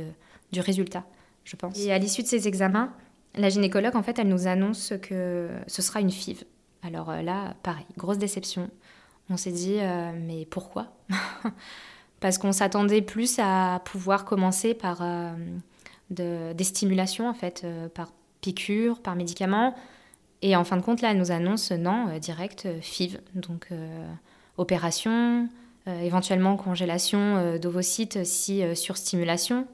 du 0.51 0.59
résultat, 0.59 1.05
je 1.43 1.55
pense. 1.55 1.77
Et 1.79 1.91
à 1.91 1.97
l'issue 1.97 2.23
de 2.23 2.27
ces 2.27 2.47
examens, 2.47 2.91
la 3.35 3.49
gynécologue 3.49 3.95
en 3.95 4.03
fait, 4.03 4.19
elle 4.19 4.27
nous 4.27 4.47
annonce 4.47 4.93
que 5.01 5.49
ce 5.67 5.81
sera 5.81 6.01
une 6.01 6.11
FIV. 6.11 6.43
Alors 6.83 7.09
euh, 7.09 7.21
là, 7.21 7.53
pareil, 7.63 7.85
grosse 7.97 8.17
déception. 8.17 8.69
On 9.29 9.37
s'est 9.37 9.51
dit 9.51 9.77
euh, 9.79 10.11
mais 10.15 10.45
pourquoi 10.45 10.87
parce 12.19 12.37
qu'on 12.37 12.51
s'attendait 12.51 13.01
plus 13.01 13.39
à 13.39 13.81
pouvoir 13.85 14.25
commencer 14.25 14.73
par 14.73 14.99
euh, 15.01 15.33
des 16.09 16.63
stimulations, 16.63 17.29
en 17.29 17.33
fait, 17.33 17.65
par 17.93 18.11
piqûre, 18.41 19.01
par 19.01 19.15
médicament. 19.15 19.75
Et 20.41 20.55
en 20.55 20.63
fin 20.63 20.77
de 20.77 20.81
compte, 20.81 21.01
là, 21.01 21.11
elle 21.11 21.17
nous 21.17 21.31
annonce 21.31 21.71
non, 21.71 22.17
direct, 22.17 22.67
FIV. 22.81 23.19
Donc, 23.35 23.67
opération, 24.57 25.47
éventuellement 25.85 26.57
congélation 26.57 27.57
d'ovocytes 27.57 28.23
si 28.25 28.61
surstimulation. 28.75 29.67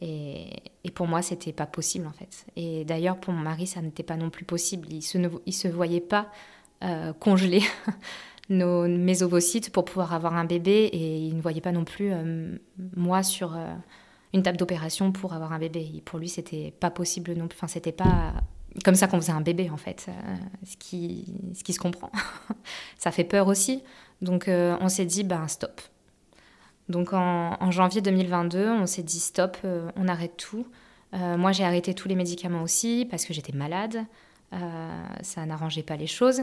Et, 0.00 0.48
et, 0.82 0.90
pour 0.90 1.06
moi, 1.06 1.22
c'était 1.22 1.52
pas 1.52 1.66
possible, 1.66 2.06
en 2.08 2.12
fait. 2.12 2.46
Et 2.56 2.84
d'ailleurs, 2.84 3.16
pour 3.18 3.32
mon 3.32 3.42
mari, 3.42 3.66
ça 3.66 3.80
n'était 3.80 4.02
pas 4.02 4.16
non 4.16 4.28
plus 4.28 4.44
possible. 4.44 4.88
Il 4.90 5.02
se, 5.02 5.18
il 5.46 5.52
se 5.52 5.68
voyait 5.68 6.00
pas 6.00 6.32
congelé. 7.20 7.62
nos, 8.48 8.86
mes 8.88 9.22
ovocytes 9.22 9.70
pour 9.70 9.84
pouvoir 9.84 10.12
avoir 10.12 10.34
un 10.34 10.44
bébé 10.44 10.90
et 10.92 11.18
il 11.18 11.36
ne 11.36 11.40
voyait 11.40 11.60
pas 11.60 11.72
non 11.72 11.84
plus 11.84 12.12
euh, 12.12 12.56
moi 12.96 13.22
sur 13.22 13.56
euh, 13.56 13.74
une 14.32 14.42
table 14.42 14.58
d'opération 14.58 15.12
pour 15.12 15.32
avoir 15.32 15.52
un 15.52 15.58
bébé. 15.58 16.02
pour 16.04 16.18
lui, 16.18 16.28
c'était 16.28 16.72
pas 16.78 16.90
possible 16.90 17.32
non 17.32 17.48
plus. 17.48 17.56
Enfin, 17.56 17.68
c'était 17.68 17.92
pas 17.92 18.34
comme 18.84 18.96
ça 18.96 19.06
qu'on 19.06 19.20
faisait 19.20 19.32
un 19.32 19.40
bébé 19.40 19.70
en 19.70 19.76
fait, 19.76 20.06
euh, 20.08 20.12
ce, 20.64 20.76
qui, 20.76 21.34
ce 21.54 21.62
qui 21.62 21.72
se 21.72 21.78
comprend. 21.78 22.10
ça 22.98 23.12
fait 23.12 23.24
peur 23.24 23.46
aussi. 23.48 23.82
Donc 24.22 24.46
on 24.48 24.88
s'est 24.88 25.04
dit, 25.04 25.24
ben 25.24 25.46
stop. 25.48 25.80
Donc 26.88 27.12
en, 27.12 27.70
janvier 27.70 28.00
2022, 28.00 28.68
on 28.70 28.86
s'est 28.86 29.02
dit 29.02 29.20
stop, 29.20 29.56
on 29.96 30.08
arrête 30.08 30.36
tout. 30.36 30.66
moi 31.12 31.52
j'ai 31.52 31.64
arrêté 31.64 31.94
tous 31.94 32.08
les 32.08 32.14
médicaments 32.14 32.62
aussi 32.62 33.06
parce 33.10 33.24
que 33.24 33.34
j'étais 33.34 33.52
malade. 33.52 34.04
ça 35.22 35.46
n'arrangeait 35.46 35.82
pas 35.82 35.96
les 35.96 36.06
choses. 36.06 36.42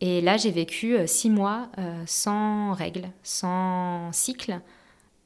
Et 0.00 0.20
là, 0.20 0.36
j'ai 0.36 0.50
vécu 0.50 0.94
euh, 0.94 1.06
six 1.06 1.30
mois 1.30 1.68
euh, 1.78 2.02
sans 2.06 2.72
règles, 2.72 3.08
sans 3.22 4.12
cycle. 4.12 4.60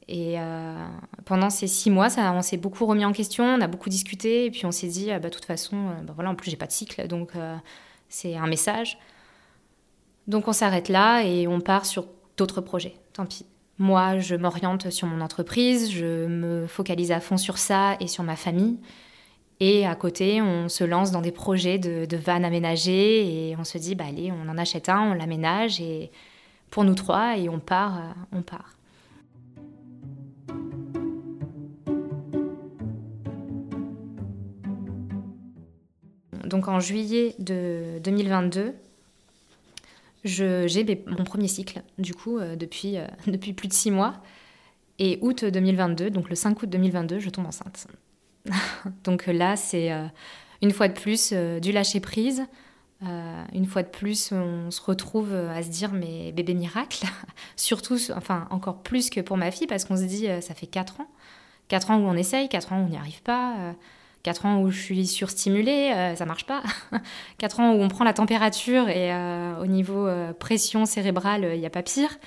Et 0.07 0.39
euh, 0.39 0.87
pendant 1.25 1.49
ces 1.49 1.67
six 1.67 1.89
mois, 1.89 2.09
ça, 2.09 2.31
on 2.33 2.41
s'est 2.41 2.57
beaucoup 2.57 2.85
remis 2.85 3.05
en 3.05 3.11
question, 3.11 3.43
on 3.45 3.61
a 3.61 3.67
beaucoup 3.67 3.89
discuté, 3.89 4.45
et 4.45 4.51
puis 4.51 4.65
on 4.65 4.71
s'est 4.71 4.87
dit, 4.87 5.07
bah, 5.07 5.19
de 5.19 5.29
toute 5.29 5.45
façon, 5.45 5.89
bah, 6.03 6.13
voilà, 6.15 6.31
en 6.31 6.35
plus, 6.35 6.51
j'ai 6.51 6.57
pas 6.57 6.67
de 6.67 6.71
cycle, 6.71 7.07
donc 7.07 7.31
c'est 8.09 8.35
un 8.35 8.47
message. 8.47 8.97
Donc 10.27 10.47
on 10.47 10.53
s'arrête 10.53 10.89
là 10.89 11.23
et 11.23 11.47
on 11.47 11.59
part 11.59 11.85
sur 11.85 12.07
d'autres 12.37 12.61
projets, 12.61 12.95
tant 13.13 13.25
pis. 13.25 13.45
Moi, 13.77 14.19
je 14.19 14.35
m'oriente 14.35 14.91
sur 14.91 15.07
mon 15.07 15.21
entreprise, 15.21 15.91
je 15.91 16.27
me 16.27 16.67
focalise 16.67 17.11
à 17.11 17.19
fond 17.19 17.37
sur 17.37 17.57
ça 17.57 17.95
et 17.99 18.07
sur 18.07 18.23
ma 18.23 18.35
famille. 18.35 18.77
Et 19.59 19.85
à 19.85 19.95
côté, 19.95 20.41
on 20.41 20.69
se 20.69 20.83
lance 20.83 21.11
dans 21.11 21.21
des 21.21 21.31
projets 21.31 21.77
de, 21.77 22.17
vannes 22.17 22.45
aménagées 22.45 23.49
et 23.49 23.55
on 23.57 23.63
se 23.63 23.77
dit, 23.77 23.95
bah 23.95 24.05
allez, 24.07 24.31
on 24.31 24.49
en 24.49 24.57
achète 24.57 24.89
un, 24.89 25.11
on 25.11 25.13
l'aménage 25.13 25.79
et 25.79 26.11
pour 26.71 26.83
nous 26.83 26.95
trois 26.95 27.37
et 27.37 27.47
on 27.49 27.59
part, 27.59 27.97
euh, 27.97 28.11
on 28.33 28.41
part. 28.41 28.75
Donc 36.45 36.67
en 36.67 36.79
juillet 36.79 37.35
de 37.39 37.99
2022, 38.03 38.73
j'ai 40.23 41.03
mon 41.07 41.23
premier 41.23 41.47
cycle, 41.47 41.81
du 41.97 42.13
coup, 42.13 42.37
euh, 42.37 42.55
depuis, 42.55 42.97
euh, 42.97 43.07
depuis 43.27 43.53
plus 43.53 43.67
de 43.67 43.73
six 43.73 43.91
mois. 43.91 44.21
Et 44.99 45.17
août 45.21 45.45
2022, 45.45 46.11
donc 46.11 46.29
le 46.29 46.35
5 46.35 46.61
août 46.61 46.69
2022, 46.69 47.19
je 47.19 47.29
tombe 47.31 47.47
enceinte. 47.47 47.87
Donc 49.03 49.25
là, 49.27 49.55
c'est 49.55 49.91
euh, 49.91 50.05
une 50.61 50.71
fois 50.71 50.87
de 50.87 50.93
plus 50.93 51.31
euh, 51.33 51.59
du 51.59 51.71
lâcher 51.71 51.99
prise. 51.99 52.43
Euh, 53.03 53.43
une 53.53 53.65
fois 53.65 53.81
de 53.81 53.87
plus, 53.87 54.31
on 54.31 54.69
se 54.69 54.79
retrouve 54.79 55.33
à 55.33 55.63
se 55.63 55.69
dire 55.69 55.91
mais 55.91 56.31
bébé 56.33 56.53
miracle, 56.53 57.03
surtout, 57.55 57.97
enfin 58.15 58.47
encore 58.51 58.83
plus 58.83 59.09
que 59.09 59.21
pour 59.21 59.37
ma 59.37 59.49
fille 59.49 59.65
parce 59.65 59.85
qu'on 59.85 59.97
se 59.97 60.03
dit 60.03 60.27
ça 60.41 60.53
fait 60.53 60.67
4 60.67 61.01
ans, 61.01 61.07
4 61.69 61.89
ans 61.89 61.97
où 61.97 62.03
on 62.03 62.13
essaye, 62.13 62.47
4 62.47 62.73
ans 62.73 62.81
où 62.81 62.85
on 62.85 62.89
n'y 62.89 62.97
arrive 62.97 63.23
pas, 63.23 63.73
4 64.23 64.45
ans 64.45 64.61
où 64.61 64.69
je 64.69 64.79
suis 64.79 65.07
surstimulée, 65.07 66.13
ça 66.15 66.25
marche 66.25 66.45
pas, 66.45 66.61
4 67.39 67.59
ans 67.59 67.73
où 67.73 67.81
on 67.81 67.87
prend 67.87 68.03
la 68.03 68.13
température 68.13 68.87
et 68.89 69.11
au 69.59 69.65
niveau 69.65 70.07
pression 70.39 70.85
cérébrale, 70.85 71.51
il 71.53 71.59
n'y 71.59 71.65
a 71.65 71.71
pas 71.71 71.83
pire. 71.83 72.17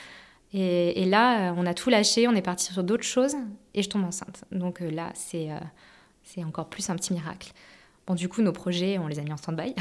Et, 0.53 1.05
là, 1.05 1.53
on 1.57 1.67
a 1.67 1.75
tout 1.75 1.91
lâché, 1.91 2.29
on 2.29 2.33
est 2.35 2.43
parti 2.43 2.73
sur 2.73 2.83
d'autres 2.83 3.05
choses 3.05 3.37
et 3.75 3.83
je 3.83 3.89
tombe 3.89 4.05
enceinte. 4.05 4.45
Donc 4.53 4.81
là, 4.81 5.11
c'est 5.15 5.51
c'est 6.25 6.43
encore 6.43 6.69
plus 6.69 6.91
un 6.91 6.97
petit 6.97 7.13
miracle. 7.13 7.53
Bon, 8.07 8.15
du 8.15 8.29
coup, 8.29 8.43
nos 8.43 8.53
projets, 8.53 8.99
on 8.99 9.07
les 9.07 9.19
a 9.19 9.23
mis 9.23 9.33
en 9.33 9.37
stand-by. 9.37 9.75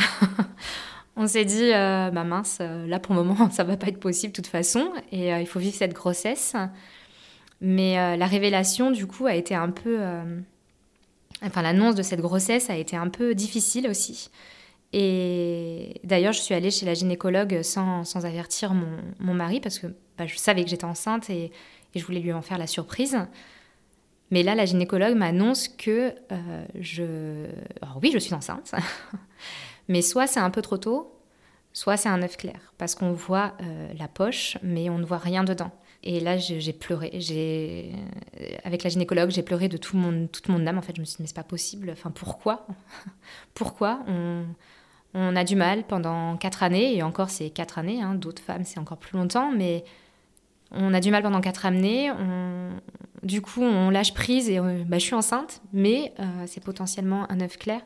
on 1.15 1.27
s'est 1.27 1.45
dit, 1.45 1.71
euh, 1.73 2.11
bah 2.11 2.23
mince, 2.23 2.59
euh, 2.61 2.85
là 2.87 2.99
pour 2.99 3.15
le 3.15 3.23
moment, 3.23 3.49
ça 3.51 3.63
va 3.63 3.77
pas 3.77 3.87
être 3.87 3.99
possible 3.99 4.31
de 4.31 4.35
toute 4.35 4.47
façon, 4.47 4.91
et 5.11 5.33
euh, 5.33 5.39
il 5.39 5.47
faut 5.47 5.59
vivre 5.59 5.75
cette 5.75 5.93
grossesse. 5.93 6.55
Mais 7.61 8.17
la 8.17 8.25
révélation, 8.25 8.91
du 8.91 9.07
coup, 9.07 9.25
a 9.25 9.35
été 9.35 9.55
un 9.55 9.69
peu. 9.69 9.97
Enfin, 11.41 11.61
l'annonce 11.61 11.95
de 11.95 12.03
cette 12.03 12.21
grossesse 12.21 12.69
a 12.69 12.75
été 12.75 12.95
un 12.95 13.09
peu 13.09 13.35
difficile 13.35 13.87
aussi. 13.87 14.29
Et 14.93 15.99
d'ailleurs, 16.03 16.33
je 16.33 16.39
suis 16.39 16.53
allée 16.53 16.69
chez 16.69 16.85
la 16.85 16.93
gynécologue 16.93 17.63
sans, 17.63 18.03
sans 18.03 18.25
avertir 18.25 18.73
mon, 18.75 18.97
mon, 19.19 19.33
mari 19.33 19.59
parce 19.59 19.79
que 19.79 19.87
bah, 20.17 20.27
je 20.27 20.37
savais 20.37 20.63
que 20.63 20.69
j'étais 20.69 20.85
enceinte 20.85 21.29
et, 21.29 21.51
je 21.95 22.03
voulais 22.03 22.21
lui 22.21 22.33
en 22.33 22.41
faire 22.41 22.57
la 22.57 22.65
surprise. 22.65 23.19
Mais 24.31 24.41
là, 24.41 24.55
la 24.55 24.65
gynécologue 24.65 25.15
m'annonce 25.15 25.67
que 25.67 26.15
euh, 26.31 26.65
je... 26.79 27.45
Alors 27.83 27.99
oui, 28.01 28.09
je 28.11 28.17
suis 28.17 28.33
enceinte, 28.33 28.73
mais 29.87 30.01
soit 30.01 30.25
c'est 30.25 30.39
un 30.39 30.49
peu 30.49 30.63
trop 30.63 30.77
tôt, 30.77 31.15
soit 31.71 31.97
c'est 31.97 32.09
un 32.09 32.23
œuf 32.23 32.35
clair, 32.37 32.73
parce 32.79 32.95
qu'on 32.95 33.11
voit 33.11 33.53
euh, 33.61 33.93
la 33.93 34.07
poche, 34.07 34.57
mais 34.63 34.89
on 34.89 34.97
ne 34.97 35.05
voit 35.05 35.19
rien 35.19 35.43
dedans. 35.43 35.71
Et 36.05 36.19
là, 36.19 36.37
j'ai 36.37 36.73
pleuré. 36.73 37.11
J'ai, 37.13 37.93
avec 38.65 38.83
la 38.83 38.89
gynécologue, 38.89 39.29
j'ai 39.29 39.41
pleuré 39.41 39.69
de 39.69 39.77
tout 39.77 39.95
mon, 39.95 40.27
toute 40.27 40.49
mon 40.49 40.67
âme. 40.67 40.77
En 40.77 40.81
fait, 40.81 40.95
je 40.95 40.99
me 40.99 41.05
suis 41.05 41.15
dit, 41.17 41.23
mais 41.23 41.27
c'est 41.27 41.35
pas 41.35 41.43
possible. 41.43 41.89
Enfin, 41.91 42.11
pourquoi? 42.11 42.67
Pourquoi 43.53 44.01
on, 44.07 44.43
on, 45.13 45.35
a 45.35 45.45
du 45.45 45.55
mal 45.55 45.85
pendant 45.85 46.35
quatre 46.35 46.61
années, 46.61 46.95
et 46.95 47.03
encore, 47.03 47.29
c'est 47.29 47.49
quatre 47.49 47.79
années. 47.79 48.01
Hein, 48.01 48.15
d'autres 48.15 48.41
femmes, 48.41 48.65
c'est 48.65 48.79
encore 48.79 48.97
plus 48.97 49.17
longtemps, 49.17 49.51
mais 49.51 49.85
on 50.71 50.93
a 50.93 50.99
du 50.99 51.09
mal 51.09 51.23
pendant 51.23 51.39
quatre 51.39 51.65
années. 51.65 52.11
On, 52.11 52.71
du 53.21 53.41
coup, 53.41 53.61
on 53.61 53.89
lâche 53.89 54.13
prise 54.13 54.49
et 54.49 54.59
euh, 54.59 54.83
bah, 54.85 54.97
je 54.97 55.05
suis 55.05 55.15
enceinte, 55.15 55.61
mais 55.71 56.13
euh, 56.19 56.23
c'est 56.47 56.63
potentiellement 56.63 57.31
un 57.31 57.39
œuf 57.39 57.57
clair. 57.57 57.81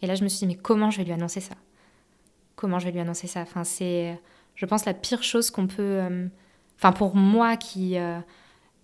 Et 0.00 0.06
là, 0.06 0.14
je 0.14 0.24
me 0.24 0.28
suis 0.28 0.38
dit, 0.38 0.46
mais 0.46 0.54
comment 0.54 0.90
je 0.90 0.98
vais 0.98 1.04
lui 1.04 1.12
annoncer 1.12 1.40
ça? 1.40 1.54
Comment 2.56 2.78
je 2.78 2.86
vais 2.86 2.92
lui 2.92 3.00
annoncer 3.00 3.26
ça? 3.26 3.42
Enfin, 3.42 3.64
c'est, 3.64 4.18
je 4.54 4.64
pense, 4.64 4.86
la 4.86 4.94
pire 4.94 5.22
chose 5.22 5.50
qu'on 5.50 5.66
peut. 5.66 5.82
Euh, 5.82 6.28
enfin, 6.78 6.92
pour 6.92 7.14
moi 7.16 7.56
qui, 7.56 7.96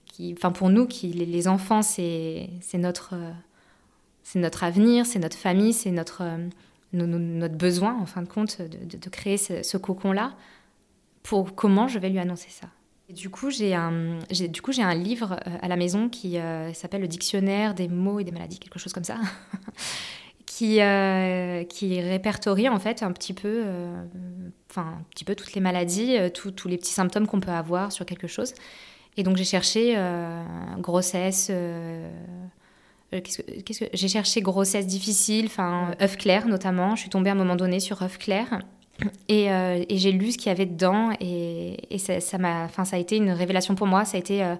qui, 0.06 0.34
enfin, 0.36 0.52
pour 0.52 0.68
nous 0.68 0.86
qui, 0.86 1.08
les, 1.08 1.48
enfants, 1.48 1.82
c'est, 1.82 2.50
c'est 2.60 2.78
notre, 2.78 3.14
c'est 4.22 4.38
notre 4.38 4.64
avenir, 4.64 5.06
c'est 5.06 5.18
notre 5.18 5.36
famille, 5.36 5.72
c'est 5.72 5.90
notre, 5.90 6.22
notre 6.92 7.56
besoin, 7.56 7.98
en 7.98 8.06
fin 8.06 8.22
de 8.22 8.28
compte, 8.28 8.60
de, 8.60 9.08
créer 9.08 9.36
ce, 9.36 9.62
ce 9.62 9.76
cocon-là. 9.76 10.34
Pour 11.22 11.54
comment 11.54 11.88
je 11.88 11.98
vais 11.98 12.10
lui 12.10 12.18
annoncer 12.18 12.50
ça? 12.50 12.68
Du 13.10 13.28
coup, 13.28 13.50
j'ai 13.50 13.74
un, 13.74 14.18
du 14.30 14.62
coup, 14.62 14.72
j'ai 14.72 14.82
un 14.82 14.94
livre 14.94 15.38
euh, 15.46 15.58
à 15.60 15.68
la 15.68 15.76
maison 15.76 16.08
qui 16.08 16.38
euh, 16.38 16.72
s'appelle 16.72 17.02
Le 17.02 17.08
Dictionnaire 17.08 17.74
des 17.74 17.86
mots 17.86 18.18
et 18.18 18.24
des 18.24 18.32
maladies, 18.32 18.58
quelque 18.58 18.78
chose 18.78 18.94
comme 18.94 19.04
ça, 19.04 19.18
qui, 20.54 20.80
euh, 20.80 21.64
qui 21.64 22.00
répertorie 22.00 22.68
en 22.68 22.78
fait 22.78 23.02
un 23.02 23.12
petit 23.12 23.32
peu, 23.32 23.64
enfin 24.70 24.94
un 25.00 25.04
petit 25.10 25.24
peu 25.24 25.34
toutes 25.34 25.54
les 25.54 25.60
maladies, 25.60 26.16
tous 26.32 26.68
les 26.68 26.76
petits 26.76 26.92
symptômes 26.92 27.26
qu'on 27.26 27.40
peut 27.40 27.50
avoir 27.50 27.90
sur 27.92 28.06
quelque 28.06 28.26
chose. 28.26 28.54
Et 29.16 29.22
donc 29.22 29.36
j'ai 29.36 29.44
cherché 29.44 29.96
grossesse. 30.78 31.50
Qu'est-ce 33.10 33.42
que, 33.42 33.60
qu'est-ce 33.60 33.84
que... 33.84 33.90
J'ai 33.92 34.08
cherché 34.08 34.40
grossesse 34.42 34.86
difficile, 34.86 35.46
enfin 35.46 35.94
œuf 36.00 36.16
clair 36.16 36.48
notamment. 36.48 36.96
Je 36.96 37.02
suis 37.02 37.10
tombée 37.10 37.30
à 37.30 37.32
un 37.32 37.36
moment 37.36 37.56
donné 37.56 37.80
sur 37.80 38.02
œuf 38.02 38.18
clair. 38.18 38.60
Euh, 39.30 39.84
et, 39.88 39.98
j'ai 39.98 40.12
lu 40.12 40.32
ce 40.32 40.38
qu'il 40.38 40.48
y 40.48 40.50
avait 40.50 40.66
dedans 40.66 41.10
et, 41.20 41.98
ça, 41.98 42.38
m'a, 42.38 42.64
enfin, 42.64 42.84
ça 42.84 42.96
a 42.96 42.98
été 42.98 43.16
une 43.16 43.30
révélation 43.30 43.74
pour 43.74 43.86
moi. 43.86 44.04
Ça 44.04 44.16
a 44.16 44.20
été, 44.20 44.42
euh, 44.42 44.54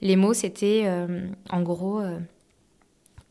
les 0.00 0.16
mots, 0.16 0.34
c'était 0.34 0.82
euh, 0.86 1.26
en 1.50 1.62
gros 1.62 2.02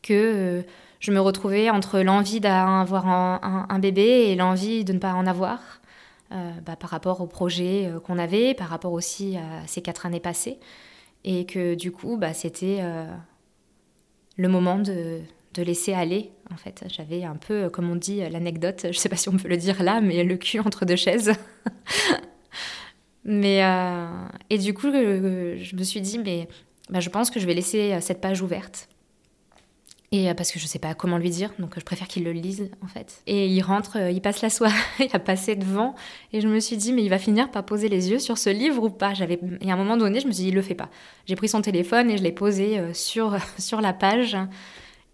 que 0.02 0.64
je 1.00 1.12
me 1.12 1.20
retrouvais 1.20 1.70
entre 1.70 2.00
l'envie 2.00 2.40
d'avoir 2.40 3.06
un, 3.06 3.78
bébé 3.78 4.02
et 4.02 4.34
l'envie 4.34 4.84
de 4.84 4.92
ne 4.92 4.98
pas 4.98 5.12
en 5.14 5.26
avoir. 5.26 5.60
Bah, 6.30 6.76
par 6.78 6.90
rapport 6.90 7.22
au 7.22 7.26
projet 7.26 7.90
qu'on 8.04 8.18
avait, 8.18 8.52
par 8.52 8.68
rapport 8.68 8.92
aussi 8.92 9.36
à 9.38 9.66
ces 9.66 9.80
quatre 9.80 10.04
années 10.04 10.20
passées. 10.20 10.58
Et 11.24 11.46
que 11.46 11.74
du 11.74 11.90
coup, 11.90 12.16
bah, 12.18 12.34
c'était 12.34 12.82
le 14.36 14.48
moment 14.48 14.78
de, 14.78 15.20
de 15.54 15.62
laisser 15.62 15.92
aller, 15.92 16.30
en 16.52 16.56
fait. 16.56 16.84
J'avais 16.88 17.24
un 17.24 17.36
peu, 17.36 17.68
comme 17.68 17.90
on 17.90 17.96
dit, 17.96 18.20
l'anecdote, 18.30 18.86
je 18.90 18.98
sais 18.98 19.08
pas 19.08 19.16
si 19.16 19.28
on 19.28 19.36
peut 19.36 19.48
le 19.48 19.56
dire 19.56 19.82
là, 19.82 20.00
mais 20.00 20.24
le 20.24 20.36
cul 20.36 20.60
entre 20.60 20.84
deux 20.84 20.96
chaises. 20.96 21.32
mais, 23.24 23.64
euh, 23.64 24.06
et 24.50 24.58
du 24.58 24.74
coup, 24.74 24.90
je 24.92 25.76
me 25.76 25.82
suis 25.82 26.00
dit, 26.00 26.18
mais 26.18 26.48
bah, 26.90 27.00
je 27.00 27.10
pense 27.10 27.30
que 27.30 27.40
je 27.40 27.46
vais 27.46 27.54
laisser 27.54 27.98
cette 28.00 28.20
page 28.20 28.42
ouverte. 28.42 28.88
Et 30.10 30.30
euh, 30.30 30.34
parce 30.34 30.50
que 30.50 30.58
je 30.58 30.66
sais 30.66 30.78
pas 30.78 30.94
comment 30.94 31.18
lui 31.18 31.28
dire, 31.28 31.52
donc 31.58 31.74
je 31.76 31.84
préfère 31.84 32.08
qu'il 32.08 32.24
le 32.24 32.32
lise 32.32 32.70
en 32.82 32.86
fait. 32.86 33.22
Et 33.26 33.46
il 33.46 33.60
rentre, 33.60 33.98
euh, 33.98 34.10
il 34.10 34.22
passe 34.22 34.40
la 34.40 34.48
soirée 34.48 34.74
à 35.12 35.18
passer 35.18 35.54
devant, 35.54 35.94
et 36.32 36.40
je 36.40 36.48
me 36.48 36.60
suis 36.60 36.76
dit 36.76 36.92
mais 36.92 37.02
il 37.02 37.10
va 37.10 37.18
finir 37.18 37.50
par 37.50 37.64
poser 37.64 37.88
les 37.88 38.10
yeux 38.10 38.18
sur 38.18 38.38
ce 38.38 38.48
livre 38.50 38.82
ou 38.82 38.90
pas? 38.90 39.12
J'avais, 39.12 39.38
et 39.60 39.70
à 39.70 39.74
un 39.74 39.76
moment 39.76 39.96
donné, 39.96 40.20
je 40.20 40.26
me 40.26 40.32
suis 40.32 40.44
dit 40.44 40.48
il 40.48 40.54
le 40.54 40.62
fait 40.62 40.74
pas. 40.74 40.88
J'ai 41.26 41.36
pris 41.36 41.48
son 41.48 41.60
téléphone 41.60 42.10
et 42.10 42.16
je 42.16 42.22
l'ai 42.22 42.32
posé 42.32 42.80
sur 42.94 43.36
sur 43.58 43.80
la 43.80 43.92
page. 43.92 44.36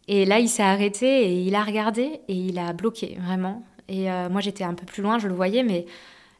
Et 0.07 0.26
là, 0.26 0.38
il 0.38 0.48
s'est 0.48 0.62
arrêté 0.62 1.07
et 1.07 1.40
il 1.40 1.54
a 1.54 1.64
regardé 1.64 2.20
et 2.28 2.35
il 2.35 2.59
a 2.59 2.72
bloqué, 2.72 3.16
vraiment. 3.20 3.62
Et 3.88 4.11
euh, 4.11 4.28
moi, 4.28 4.40
j'étais 4.40 4.64
un 4.64 4.74
peu 4.74 4.87
plus 4.87 5.02
loin, 5.02 5.18
je 5.18 5.28
le 5.28 5.35
voyais, 5.35 5.62
mais 5.62 5.87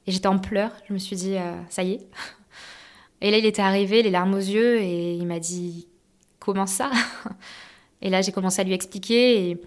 j'étais 0.07 0.27
en 0.27 0.39
pleurs. 0.39 0.73
Je 0.89 0.93
me 0.93 0.99
suis 0.99 1.17
dit, 1.17 1.37
euh, 1.37 1.55
ça 1.69 1.83
y 1.83 1.93
est. 1.93 2.01
Et 3.21 3.31
là, 3.31 3.39
il 3.39 3.47
était 3.47 3.63
arrivé, 3.63 4.03
les 4.03 4.11
larmes 4.11 4.35
aux 4.35 4.39
yeux, 4.39 4.83
et 4.83 5.15
il 5.15 5.27
m'a 5.27 5.39
dit, 5.39 5.87
comment 6.41 6.67
ça? 6.67 6.91
Et 8.03 8.11
là, 8.11 8.23
j'ai 8.23 8.33
commencé 8.33 8.61
à 8.61 8.65
lui 8.65 8.73
expliquer, 8.73 9.51
et, 9.51 9.61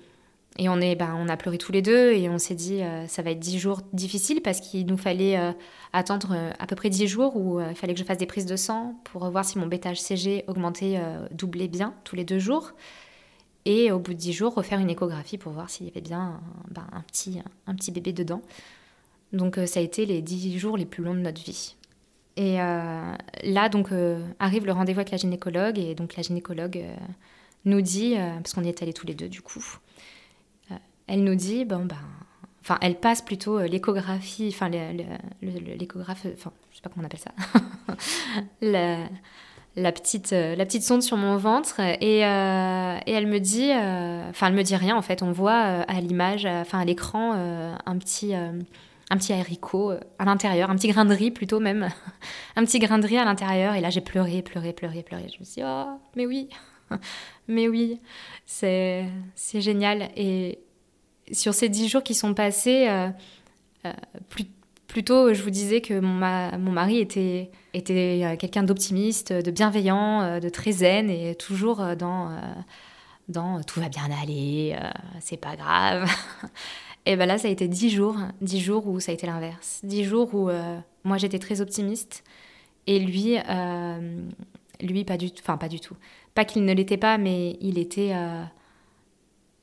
et 0.59 0.69
on, 0.69 0.79
a 0.81 1.37
pleuré 1.37 1.57
tous 1.57 1.71
les 1.71 1.81
deux, 1.81 2.13
et 2.13 2.29
on 2.29 2.37
s'est 2.37 2.55
dit, 2.55 2.81
euh, 2.81 3.07
ça 3.07 3.21
va 3.21 3.31
être 3.31 3.39
dix 3.39 3.59
jours 3.59 3.81
difficiles, 3.93 4.41
parce 4.41 4.59
qu'il 4.59 4.85
nous 4.85 4.97
fallait 4.97 5.37
attendre 5.93 6.35
à 6.59 6.67
peu 6.67 6.75
près 6.75 6.89
dix 6.89 7.07
jours 7.07 7.35
où 7.35 7.59
il 7.59 7.75
fallait 7.75 7.93
que 7.93 7.99
je 7.99 8.05
fasse 8.05 8.17
des 8.17 8.25
prises 8.25 8.45
de 8.45 8.55
sang 8.55 8.95
pour 9.03 9.29
voir 9.29 9.45
si 9.45 9.57
mon 9.57 9.67
bêta 9.67 9.93
CG 9.95 10.43
augmentait, 10.47 10.99
doublait 11.31 11.67
bien 11.67 11.93
tous 12.03 12.15
les 12.15 12.25
deux 12.25 12.39
jours 12.39 12.73
et 13.67 13.91
au 13.91 13.99
bout 13.99 14.13
de 14.13 14.17
10 14.17 14.31
jours 14.31 14.53
refaire 14.55 14.79
une 14.79 14.89
échographie 14.89 15.37
pour 15.37 15.51
voir 15.51 15.69
s'il 15.69 15.87
y 15.87 15.89
avait 15.89 15.99
bien 15.99 16.19
un, 16.21 16.41
ben, 16.71 17.03
petit, 17.75 17.91
bébé 17.91 18.13
dedans. 18.13 18.41
Donc 19.33 19.57
euh, 19.57 19.65
ça 19.65 19.81
a 19.81 19.83
été 19.83 20.05
les 20.05 20.21
10 20.21 20.57
jours 20.57 20.77
les 20.77 20.85
plus 20.85 21.03
longs 21.03 21.13
de 21.13 21.19
notre 21.19 21.43
vie. 21.43 21.75
Et 22.37 22.61
euh, 22.61 23.13
là, 23.43 23.67
donc, 23.67 23.91
euh, 23.91 24.25
arrive 24.39 24.65
le 24.65 24.71
rendez-vous 24.71 24.99
avec 24.99 25.11
la 25.11 25.17
gynécologue, 25.17 25.77
et 25.79 25.95
donc 25.95 26.15
la 26.15 26.23
gynécologue 26.23 26.81
nous 27.67 27.81
dit, 27.81 28.15
parce 28.15 28.53
qu'on 28.53 28.63
y 28.63 28.69
est 28.69 28.81
allés 28.81 28.93
tous 28.93 29.07
les 29.07 29.15
deux 29.15 29.29
du 29.29 29.41
coup, 29.41 29.63
elle 31.07 31.23
nous 31.23 31.35
dit, 31.35 31.65
bon, 31.65 31.85
ben, 31.85 31.97
enfin, 32.61 32.77
elle 32.81 32.99
passe 32.99 33.21
plutôt 33.21 33.59
l'échographie, 33.61 34.51
enfin, 34.53 34.69
l'échographe, 35.41 36.25
enfin, 36.33 36.51
je 36.71 36.75
sais 36.75 36.81
pas 36.81 36.89
comment 36.89 37.03
on 37.03 37.05
appelle 37.05 37.19
ça, 37.19 37.31
la 39.77 39.91
petite, 39.91 40.33
euh, 40.33 40.55
la 40.55 40.65
petite 40.65 40.83
sonde 40.83 41.03
sur 41.03 41.17
mon 41.17 41.37
ventre 41.37 41.79
et, 41.79 42.25
euh, 42.25 42.97
et 43.05 43.11
elle 43.11 43.27
me 43.27 43.39
dit, 43.39 43.71
euh, 43.71 44.29
enfin 44.29 44.47
elle 44.47 44.55
me 44.55 44.63
dit 44.63 44.75
rien 44.75 44.97
en 44.97 45.01
fait, 45.01 45.21
on 45.21 45.31
voit 45.31 45.53
à 45.53 46.01
l'image, 46.01 46.45
enfin 46.45 46.79
à 46.79 46.85
l'écran 46.85 47.33
un 47.33 47.97
petit, 47.97 48.33
un 48.33 49.17
petit 49.17 49.33
haricot 49.33 49.91
à 50.17 50.25
l'intérieur, 50.25 50.71
un 50.71 50.75
petit 50.75 50.89
grain 50.89 51.05
de 51.05 51.13
riz 51.13 51.31
plutôt 51.31 51.59
même, 51.59 51.89
un 52.55 52.65
petit 52.65 52.79
grain 52.79 52.97
de 52.97 53.05
riz 53.05 53.19
à 53.19 53.25
l'intérieur 53.25 53.75
et 53.75 53.81
là 53.81 53.91
j'ai 53.91 54.01
pleuré, 54.01 54.41
pleuré, 54.41 54.73
pleuré, 54.73 55.03
pleuré. 55.03 55.29
Je 55.31 55.39
me 55.39 55.45
suis 55.45 55.61
dit 55.61 55.63
oh 55.63 55.99
mais 56.15 56.25
oui, 56.25 56.49
Mais 57.47 57.67
oui, 57.67 57.99
c'est 58.45 59.09
génial. 59.53 60.09
Et 60.15 60.59
sur 61.31 61.53
ces 61.53 61.69
dix 61.69 61.87
jours 61.87 62.03
qui 62.03 62.13
sont 62.13 62.33
passés, 62.33 62.87
euh, 62.87 63.09
euh, 63.85 63.93
plutôt, 64.87 65.33
je 65.33 65.41
vous 65.43 65.49
disais 65.49 65.81
que 65.81 65.99
mon, 65.99 66.13
mon 66.57 66.71
mari 66.71 66.99
était, 66.99 67.51
était 67.73 68.21
euh, 68.23 68.35
quelqu'un 68.35 68.63
d'optimiste, 68.63 69.33
de 69.33 69.51
bienveillant, 69.51 70.39
de 70.39 70.49
très 70.49 70.71
zen 70.71 71.09
et 71.09 71.35
toujours 71.35 71.95
dans, 71.95 72.31
dans 73.27 73.61
tout 73.63 73.79
va 73.79 73.89
bien 73.89 74.09
aller, 74.21 74.77
c'est 75.19 75.37
pas 75.37 75.55
grave. 75.55 76.09
et 77.05 77.15
ben 77.15 77.25
là, 77.25 77.37
ça 77.37 77.47
a 77.47 77.51
été 77.51 77.67
dix 77.67 77.89
jours, 77.89 78.17
dix 78.41 78.59
jours 78.59 78.87
où 78.87 78.99
ça 78.99 79.11
a 79.11 79.15
été 79.15 79.27
l'inverse. 79.27 79.81
Dix 79.83 80.03
jours 80.03 80.33
où 80.33 80.49
moi 81.03 81.17
j'étais 81.17 81.39
très 81.39 81.61
optimiste 81.61 82.23
et 82.87 82.99
lui, 82.99 83.37
lui 84.81 85.03
pas 85.03 85.17
du 85.17 85.31
tout, 85.31 85.41
enfin 85.41 85.57
pas 85.57 85.69
du 85.69 85.79
tout. 85.79 85.95
Pas 86.35 86.45
qu'il 86.45 86.65
ne 86.65 86.73
l'était 86.73 86.97
pas, 86.97 87.17
mais 87.17 87.57
il 87.61 87.77
était 87.77 88.13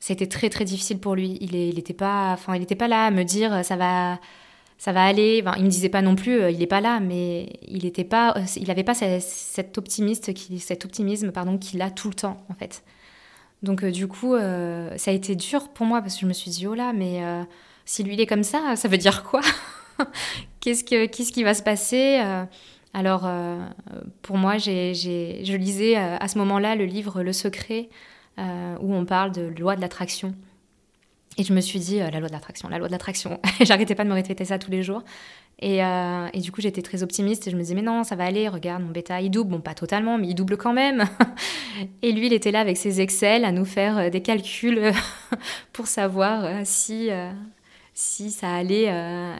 c'était 0.04 0.26
très 0.26 0.50
très 0.50 0.66
difficile 0.66 0.98
pour 0.98 1.14
lui. 1.14 1.38
Il 1.40 1.52
n'était 1.52 1.94
pas, 1.94 2.32
enfin, 2.34 2.56
il 2.56 2.62
était 2.62 2.74
pas 2.74 2.88
là 2.88 3.06
à 3.06 3.10
me 3.10 3.22
dire 3.22 3.54
euh, 3.54 3.62
ça 3.62 3.74
va, 3.74 4.20
ça 4.76 4.92
va 4.92 5.02
aller. 5.02 5.42
Enfin, 5.42 5.56
il 5.56 5.64
me 5.64 5.70
disait 5.70 5.88
pas 5.88 6.02
non 6.02 6.14
plus 6.14 6.42
euh, 6.42 6.50
il 6.50 6.58
n'est 6.58 6.66
pas 6.66 6.82
là, 6.82 7.00
mais 7.00 7.58
il 7.66 7.86
était 7.86 8.04
pas, 8.04 8.34
euh, 8.36 8.42
il 8.56 8.68
n'avait 8.68 8.84
pas 8.84 8.92
cet 8.92 9.78
optimiste 9.78 10.34
qui, 10.34 10.58
cet 10.58 10.84
optimisme 10.84 11.32
pardon 11.32 11.56
qu'il 11.56 11.80
a 11.80 11.90
tout 11.90 12.08
le 12.08 12.14
temps 12.14 12.44
en 12.50 12.54
fait. 12.54 12.84
Donc 13.62 13.82
du 13.82 14.06
coup, 14.06 14.36
ça 14.36 15.10
a 15.10 15.14
été 15.14 15.34
dur 15.36 15.70
pour 15.70 15.86
moi 15.86 16.02
parce 16.02 16.16
que 16.16 16.20
je 16.20 16.26
me 16.26 16.34
suis 16.34 16.50
dit 16.50 16.66
oh 16.66 16.74
là, 16.74 16.92
mais 16.92 17.22
si 17.86 18.02
lui 18.02 18.12
il 18.12 18.20
est 18.20 18.26
comme 18.26 18.42
ça, 18.42 18.76
ça 18.76 18.88
veut 18.88 18.98
dire 18.98 19.24
quoi? 19.24 19.40
Qu'est-ce 20.60 20.84
que 20.84 21.06
qu'est-ce 21.06 21.32
qui 21.32 21.44
va 21.44 21.54
se 21.54 21.62
passer? 21.62 22.20
Alors 22.94 23.28
pour 24.22 24.38
moi, 24.38 24.56
je 24.56 25.56
lisais 25.56 25.96
à 25.96 26.26
ce 26.28 26.38
moment-là 26.38 26.76
le 26.76 26.84
livre 26.84 27.22
Le 27.22 27.32
Secret 27.32 27.88
euh, 28.36 28.76
où 28.80 28.92
on 28.92 29.04
parle 29.04 29.30
de 29.30 29.42
loi 29.42 29.76
de 29.76 29.80
l'attraction. 29.80 30.34
Et 31.38 31.44
je 31.44 31.52
me 31.52 31.60
suis 31.60 31.78
dit, 31.78 32.00
euh, 32.00 32.10
la 32.10 32.18
loi 32.18 32.26
de 32.26 32.32
l'attraction, 32.32 32.68
la 32.68 32.78
loi 32.78 32.88
de 32.88 32.92
l'attraction. 32.92 33.38
J'arrêtais 33.60 33.94
pas 33.94 34.02
de 34.02 34.08
me 34.08 34.14
répéter 34.14 34.44
ça 34.44 34.58
tous 34.58 34.72
les 34.72 34.82
jours. 34.82 35.04
Et, 35.60 35.84
euh, 35.84 36.26
et, 36.32 36.40
du 36.40 36.50
coup, 36.50 36.60
j'étais 36.60 36.82
très 36.82 37.04
optimiste 37.04 37.46
et 37.46 37.52
je 37.52 37.56
me 37.56 37.60
disais, 37.60 37.76
mais 37.76 37.82
non, 37.82 38.02
ça 38.02 38.16
va 38.16 38.24
aller, 38.24 38.48
regarde, 38.48 38.82
mon 38.82 38.90
bêta, 38.90 39.20
il 39.20 39.30
double. 39.30 39.52
Bon, 39.52 39.60
pas 39.60 39.74
totalement, 39.74 40.18
mais 40.18 40.26
il 40.26 40.34
double 40.34 40.56
quand 40.56 40.72
même. 40.72 41.04
et 42.02 42.10
lui, 42.10 42.26
il 42.26 42.32
était 42.32 42.50
là 42.50 42.58
avec 42.58 42.76
ses 42.76 43.00
Excel 43.00 43.44
à 43.44 43.52
nous 43.52 43.64
faire 43.64 44.10
des 44.10 44.20
calculs 44.20 44.90
pour 45.72 45.86
savoir 45.86 46.66
si, 46.66 47.10
si 47.94 48.30
ça 48.30 48.52
allait 48.52 48.86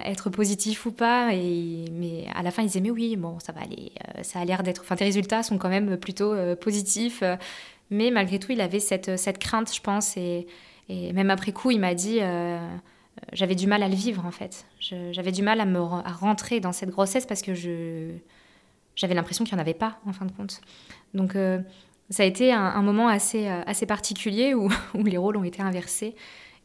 être 0.04 0.30
positif 0.30 0.86
ou 0.86 0.92
pas. 0.92 1.30
Mais 1.32 2.26
à 2.34 2.42
la 2.42 2.50
fin, 2.50 2.62
il 2.62 2.66
disait, 2.66 2.80
mais 2.80 2.90
oui, 2.90 3.16
bon, 3.16 3.38
ça 3.40 3.52
va 3.52 3.62
aller, 3.62 3.92
ça 4.22 4.38
a 4.38 4.44
l'air 4.44 4.62
d'être. 4.62 4.82
Enfin, 4.82 4.94
tes 4.94 5.04
résultats 5.04 5.42
sont 5.42 5.58
quand 5.58 5.68
même 5.68 5.96
plutôt 5.96 6.34
positifs. 6.60 7.22
Mais 7.90 8.10
malgré 8.10 8.38
tout, 8.38 8.52
il 8.52 8.60
avait 8.60 8.80
cette, 8.80 9.16
cette 9.18 9.38
crainte, 9.38 9.72
je 9.74 9.80
pense. 9.80 10.16
Et, 10.16 10.46
même 10.88 11.30
après 11.30 11.52
coup, 11.52 11.70
il 11.70 11.80
m'a 11.80 11.94
dit 11.94 12.18
euh, 12.20 12.58
j'avais 13.32 13.54
du 13.54 13.66
mal 13.66 13.82
à 13.82 13.88
le 13.88 13.94
vivre, 13.94 14.24
en 14.26 14.30
fait. 14.30 14.66
J'avais 14.80 15.32
du 15.32 15.42
mal 15.42 15.60
à 15.60 15.64
me 15.64 15.78
à 15.78 16.12
rentrer 16.12 16.60
dans 16.60 16.72
cette 16.72 16.90
grossesse 16.90 17.26
parce 17.26 17.42
que 17.42 17.54
je 17.54 18.10
j'avais 18.96 19.14
l'impression 19.14 19.44
qu'il 19.44 19.54
n'y 19.54 19.60
en 19.60 19.62
avait 19.62 19.74
pas, 19.74 19.98
en 20.06 20.12
fin 20.12 20.24
de 20.24 20.32
compte. 20.32 20.60
Donc, 21.14 21.34
euh, 21.34 21.58
ça 22.10 22.22
a 22.22 22.26
été 22.26 22.52
un, 22.52 22.82
moment 22.82 23.08
assez, 23.08 23.48
euh, 23.48 23.62
assez 23.66 23.86
particulier 23.86 24.54
où, 24.54 24.70
où, 24.94 25.02
les 25.02 25.16
rôles 25.16 25.36
ont 25.36 25.42
été 25.42 25.62
inversés. 25.62 26.14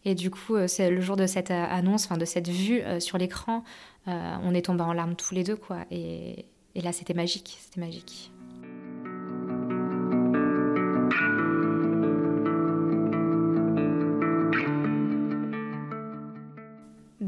Et 0.05 0.15
du 0.15 0.31
coup, 0.31 0.55
c'est 0.67 0.89
le 0.89 1.01
jour 1.01 1.17
de 1.17 1.25
cette 1.27 1.51
annonce, 1.51 2.05
enfin 2.05 2.17
de 2.17 2.25
cette 2.25 2.47
vue 2.47 2.81
sur 2.99 3.17
l'écran, 3.17 3.63
on 4.07 4.53
est 4.53 4.65
tombés 4.65 4.83
en 4.83 4.93
larmes 4.93 5.15
tous 5.15 5.35
les 5.35 5.43
deux, 5.43 5.57
quoi. 5.57 5.79
Et, 5.91 6.45
et 6.75 6.81
là, 6.81 6.93
c'était 6.93 7.13
magique, 7.13 7.57
c'était 7.59 7.81
magique. 7.81 8.31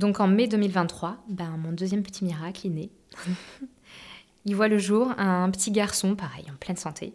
Donc 0.02 0.20
en 0.20 0.28
mai 0.28 0.48
2023, 0.48 1.18
ben, 1.30 1.58
mon 1.58 1.72
deuxième 1.72 2.02
petit 2.02 2.26
miracle 2.26 2.66
est 2.66 2.72
né. 2.72 2.90
il 4.46 4.56
voit 4.56 4.68
le 4.68 4.80
jour 4.80 5.14
un 5.20 5.50
petit 5.52 5.70
garçon, 5.70 6.16
pareil, 6.16 6.46
en 6.52 6.56
pleine 6.56 6.76
santé. 6.76 7.14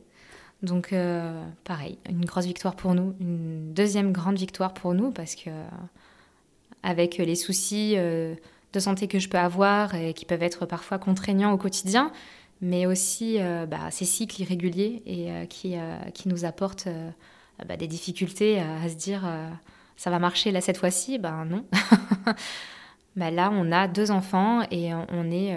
Donc 0.62 0.92
euh, 0.92 1.44
pareil, 1.64 1.98
une 2.08 2.24
grosse 2.24 2.46
victoire 2.46 2.76
pour 2.76 2.94
nous, 2.94 3.14
une 3.20 3.72
deuxième 3.74 4.12
grande 4.12 4.36
victoire 4.36 4.72
pour 4.72 4.94
nous 4.94 5.10
parce 5.10 5.34
que 5.34 5.50
avec 6.82 7.18
les 7.18 7.34
soucis 7.34 7.94
euh, 7.96 8.34
de 8.72 8.80
santé 8.80 9.06
que 9.06 9.18
je 9.18 9.28
peux 9.28 9.38
avoir 9.38 9.94
et 9.94 10.14
qui 10.14 10.24
peuvent 10.24 10.42
être 10.42 10.64
parfois 10.64 10.98
contraignants 10.98 11.52
au 11.52 11.58
quotidien, 11.58 12.10
mais 12.62 12.86
aussi 12.86 13.36
euh, 13.38 13.66
bah, 13.66 13.90
ces 13.90 14.06
cycles 14.06 14.40
irréguliers 14.42 15.02
et 15.04 15.46
qui, 15.48 15.76
nous 16.26 16.44
apportent 16.44 16.88
bah, 17.66 17.76
des 17.76 17.86
difficultés 17.86 18.60
à 18.60 18.88
se 18.88 18.94
dire 18.94 19.28
ça 19.96 20.10
va 20.10 20.18
marcher 20.18 20.52
là 20.52 20.60
cette 20.60 20.78
fois-ci, 20.78 21.18
ben 21.18 21.44
non. 21.44 21.64
bah 23.16 23.30
là, 23.30 23.50
on 23.52 23.72
a 23.72 23.88
deux 23.88 24.10
enfants 24.10 24.62
et 24.70 24.94
on 24.94 25.30
est 25.30 25.56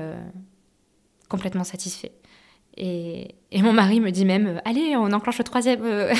complètement 1.29 1.63
satisfait. 1.63 2.11
Et, 2.79 3.35
mon 3.61 3.73
mari 3.73 3.99
me 3.99 4.11
dit 4.11 4.25
même, 4.25 4.47
euh, 4.47 4.59
allez, 4.65 4.95
on 4.95 5.11
enclenche 5.11 5.37
le 5.37 5.43
troisième. 5.43 5.83
Euh. 5.83 6.13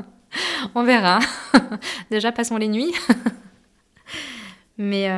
on 0.74 0.84
verra. 0.84 1.18
Déjà, 2.10 2.32
passons 2.32 2.56
les 2.56 2.68
nuits. 2.68 2.92
Mais 4.78 5.08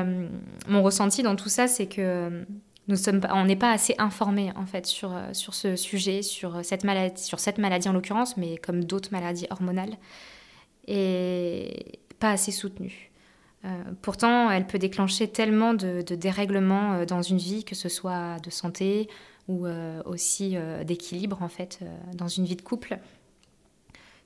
mon 0.69 0.83
ressenti 0.83 1.23
dans 1.23 1.37
tout 1.37 1.49
ça, 1.49 1.69
c'est 1.69 1.87
que 1.87 2.45
nous 2.89 2.97
sommes, 2.97 3.21
on 3.33 3.45
n'est 3.45 3.57
pas 3.57 3.71
assez 3.71 3.95
informés 3.99 4.53
en 4.57 4.67
fait 4.67 4.85
sur, 4.85 5.17
sur 5.33 5.55
ce 5.55 5.77
sujet, 5.77 6.23
sur 6.23 6.63
cette 6.65 6.85
maladie, 6.85 7.23
sur 7.23 7.39
cette 7.39 7.59
maladie 7.59 7.89
en 7.89 7.93
l'occurrence, 7.93 8.37
mais 8.37 8.59
comme 8.59 8.85
d'autres 8.85 9.11
maladies 9.13 9.47
hormonales, 9.51 9.97
et 10.89 12.01
pas 12.19 12.33
assez 12.33 12.51
soutenus. 12.51 13.11
Euh, 13.65 13.83
pourtant, 14.03 14.51
elle 14.51 14.67
peut 14.67 14.79
déclencher 14.79 15.29
tellement 15.29 15.73
de, 15.73 16.03
dérèglements 16.03 16.95
euh, 16.95 17.05
dans 17.07 17.23
une 17.23 17.39
vie, 17.39 17.65
que 17.65 17.75
ce 17.75 17.89
soit 17.89 18.39
de 18.43 18.51
santé 18.51 19.09
ou 19.49 19.67
euh, 19.67 20.03
aussi 20.05 20.57
d'équilibre 20.85 21.43
en 21.43 21.49
fait 21.49 21.81
dans 22.15 22.29
une 22.29 22.45
vie 22.45 22.57
de 22.57 22.63
couple, 22.63 22.99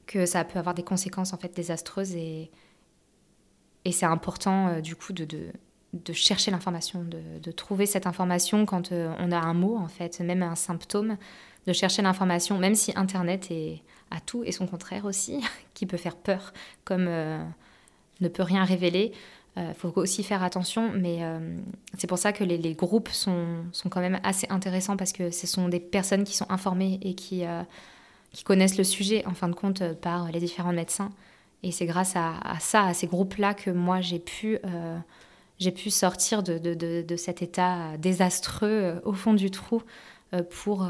que 0.07 0.27
ça 0.27 0.45
peut 0.45 0.59
avoir 0.59 0.75
des 0.75 0.85
conséquences 0.85 1.33
en 1.33 1.39
fait 1.39 1.55
désastreuses 1.55 2.15
et, 2.15 2.51
et 3.85 3.93
c'est 3.93 4.07
important 4.07 4.81
du 4.81 4.97
coup 4.97 5.13
de, 5.13 5.27
de, 5.93 6.13
chercher 6.13 6.51
l'information, 6.51 7.05
de, 7.05 7.53
trouver 7.53 7.87
cette 7.87 8.07
information 8.07 8.65
quand 8.65 8.93
on 8.93 9.33
a 9.33 9.39
un 9.39 9.55
mot 9.55 9.77
en 9.77 9.89
fait, 9.89 10.21
même 10.21 10.43
un 10.43 10.55
symptôme, 10.55 11.17
de 11.67 11.73
chercher 11.73 12.03
l'information, 12.03 12.59
même 12.59 12.75
si 12.75 12.93
Internet 12.97 13.51
est 13.51 13.83
à 14.11 14.21
tout 14.21 14.43
et 14.45 14.53
son 14.53 14.67
contraire 14.67 15.05
aussi, 15.05 15.45
qui 15.75 15.85
peut 15.85 15.97
faire 15.97 16.17
peur, 16.17 16.53
comme 16.85 17.09
ne 18.21 18.29
peut 18.29 18.43
rien 18.43 18.65
révéler. 18.65 19.13
Il 19.59 19.64
euh, 19.64 19.75
faut 19.75 19.92
aussi 19.97 20.23
faire 20.23 20.44
attention, 20.44 20.92
mais 20.94 21.18
euh, 21.23 21.38
c'est 21.97 22.07
pour 22.07 22.18
ça 22.18 22.33
que 22.33 22.44
les, 22.44 22.75
groupes 22.75 23.09
sont, 23.09 23.64
sont, 23.73 23.88
quand 23.88 24.01
même 24.01 24.21
assez 24.23 24.47
intéressants 24.51 24.97
parce 24.97 25.12
que 25.12 25.31
ce 25.31 25.49
sont 25.49 25.68
des 25.68 25.81
personnes 25.81 26.23
qui 26.23 26.37
sont 26.37 26.47
informées 26.49 27.01
et 27.03 27.14
qui, 27.14 27.44
euh, 27.44 27.62
connaissent 28.44 28.79
le 28.79 28.85
sujet, 28.85 29.27
en 29.27 29.35
fin 29.35 29.49
de 29.49 29.55
compte, 29.55 29.83
par 29.94 30.31
les 30.31 30.38
différents 30.38 30.73
médecins. 30.73 31.11
Et 31.64 31.73
c'est 31.73 31.87
grâce 31.87 32.14
à, 32.14 32.35
ça, 32.61 32.85
à 32.85 32.94
ces 32.94 33.09
groupes-là, 33.09 33.53
que 33.53 33.71
moi, 33.71 34.01
j'ai 34.01 34.21
pu, 34.21 34.61
pu 35.75 35.90
sortir 35.90 36.44
de, 36.44 36.59
de, 36.59 37.03
de, 37.03 37.16
cet 37.16 37.42
état 37.42 37.97
désastreux 37.99 39.01
au 39.05 39.12
fond 39.12 39.35
du 39.35 39.51
trou 39.51 39.83
pour, 40.51 40.88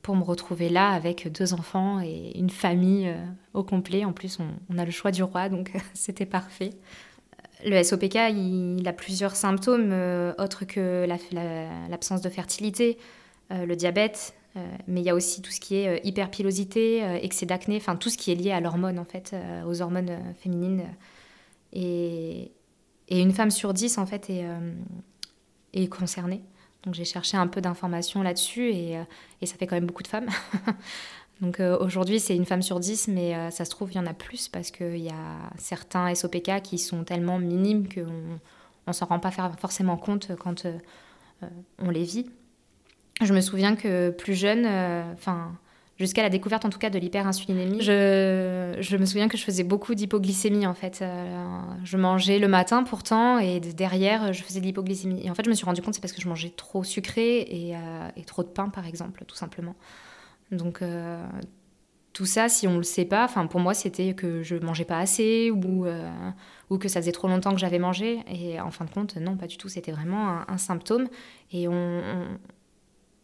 pour 0.00 0.16
me 0.16 0.22
retrouver 0.22 0.70
là 0.70 0.92
avec 0.92 1.30
deux 1.30 1.52
enfants 1.52 2.00
et 2.00 2.38
une 2.38 2.48
famille 2.48 3.14
au 3.52 3.62
complet. 3.62 4.06
En 4.06 4.14
plus, 4.14 4.38
on, 4.40 4.78
a 4.78 4.86
le 4.86 4.90
choix 4.90 5.10
du 5.10 5.22
roi, 5.22 5.50
donc 5.50 5.72
c'était 5.92 6.26
parfait. 6.26 6.70
Le 7.64 7.82
SOPK, 7.82 8.14
il, 8.30 8.86
a 8.86 8.92
plusieurs 8.92 9.34
symptômes 9.34 9.90
euh, 9.92 10.32
autres 10.38 10.64
que 10.64 11.06
l'absence 11.90 12.20
de 12.20 12.28
fertilité, 12.28 12.98
euh, 13.50 13.66
le 13.66 13.76
diabète, 13.76 14.34
mais 14.88 15.00
il 15.02 15.04
y 15.04 15.10
a 15.10 15.14
aussi 15.14 15.40
tout 15.40 15.52
ce 15.52 15.60
qui 15.60 15.76
est 15.76 16.04
hyperpilosité, 16.04 17.00
excès 17.22 17.46
d'acné, 17.46 17.76
enfin 17.76 17.94
tout 17.94 18.10
ce 18.10 18.18
qui 18.18 18.32
est 18.32 18.34
lié 18.34 18.50
à 18.50 18.58
l'hormone 18.58 18.98
en 18.98 19.04
fait, 19.04 19.36
aux 19.64 19.82
hormones 19.82 20.18
féminines. 20.42 20.82
Et, 21.72 22.50
une 23.08 23.32
femme 23.32 23.52
sur 23.52 23.72
dix 23.72 23.98
en 23.98 24.06
fait 24.06 24.30
est, 24.30 25.86
concernée. 25.86 26.42
Donc 26.84 26.94
j'ai 26.94 27.04
cherché 27.04 27.36
un 27.36 27.46
peu 27.46 27.60
d'informations 27.60 28.22
là-dessus 28.22 28.70
et, 28.70 28.98
euh, 28.98 29.02
et, 29.42 29.46
ça 29.46 29.56
fait 29.56 29.66
quand 29.66 29.76
même 29.76 29.86
beaucoup 29.86 30.02
de 30.02 30.08
femmes. 30.08 30.28
Donc 31.40 31.60
euh, 31.60 31.78
aujourd'hui 31.78 32.18
c'est 32.20 32.34
une 32.34 32.44
femme 32.44 32.62
sur 32.62 32.80
dix, 32.80 33.08
mais 33.08 33.34
euh, 33.34 33.50
ça 33.50 33.64
se 33.64 33.70
trouve 33.70 33.92
il 33.92 33.96
y 33.96 34.00
en 34.00 34.06
a 34.06 34.14
plus 34.14 34.48
parce 34.48 34.70
qu'il 34.70 34.98
y 34.98 35.10
a 35.10 35.50
certains 35.56 36.14
SOPK 36.14 36.62
qui 36.62 36.78
sont 36.78 37.04
tellement 37.04 37.38
minimes 37.38 37.88
qu'on 37.88 38.38
ne 38.86 38.92
s'en 38.92 39.06
rend 39.06 39.20
pas 39.20 39.30
forcément 39.30 39.96
compte 39.96 40.32
quand 40.38 40.66
on 41.78 41.90
les 41.90 42.04
vit. 42.04 42.26
Je 43.22 43.32
me 43.32 43.40
souviens 43.40 43.76
que 43.76 44.10
plus 44.10 44.34
jeune, 44.34 44.66
enfin 45.14 45.52
jusqu'à 45.98 46.22
la 46.22 46.28
découverte 46.28 46.64
en 46.64 46.70
tout 46.70 46.78
cas 46.78 46.90
de 46.90 46.98
l'hyperinsulinémie. 46.98 47.80
Je, 47.82 48.96
me 48.96 49.06
souviens 49.06 49.28
que 49.28 49.36
je 49.36 49.44
faisais 49.44 49.64
beaucoup 49.64 49.94
d'hypoglycémie 49.94 50.66
en 50.66 50.74
fait. 50.74 51.00
Euh, 51.02 51.60
je 51.84 51.96
mangeais 51.96 52.38
le 52.38 52.48
matin 52.48 52.84
pourtant 52.84 53.38
et 53.38 53.60
derrière 53.60 54.32
je 54.32 54.42
faisais 54.42 54.60
de 54.60 54.64
l'hypoglycémie. 54.64 55.20
Et 55.24 55.30
en 55.30 55.34
fait 55.34 55.44
je 55.44 55.50
me 55.50 55.54
suis 55.54 55.66
rendu 55.66 55.82
compte 55.82 55.94
c'est 55.94 56.00
parce 56.00 56.12
que 56.12 56.22
je 56.22 56.28
mangeais 56.28 56.52
trop 56.56 56.84
sucré 56.84 57.48
euh, 57.74 58.08
et, 58.16 58.24
trop 58.24 58.42
de 58.42 58.48
pain 58.48 58.68
par 58.68 58.86
exemple 58.86 59.24
tout 59.26 59.36
simplement. 59.36 59.74
Donc 60.50 60.82
euh, 60.82 61.26
tout 62.12 62.26
ça, 62.26 62.48
si 62.48 62.66
on 62.66 62.76
le 62.76 62.82
sait 62.82 63.04
pas, 63.04 63.24
enfin 63.24 63.46
pour 63.46 63.60
moi 63.60 63.74
c'était 63.74 64.14
que 64.14 64.42
je 64.42 64.56
mangeais 64.56 64.84
pas 64.84 64.98
assez 64.98 65.50
ou, 65.50 65.86
ou 66.70 66.78
que 66.78 66.88
ça 66.88 67.00
faisait 67.00 67.12
trop 67.12 67.28
longtemps 67.28 67.52
que 67.52 67.60
j'avais 67.60 67.78
mangé. 67.78 68.20
Et 68.26 68.60
en 68.60 68.70
fin 68.70 68.84
de 68.84 68.90
compte, 68.90 69.16
non, 69.16 69.36
pas 69.36 69.46
du 69.46 69.56
tout. 69.56 69.68
C'était 69.68 69.92
vraiment 69.92 70.48
un, 70.48 70.58
symptôme. 70.58 71.08
Et 71.52 71.68
on, 71.68 72.02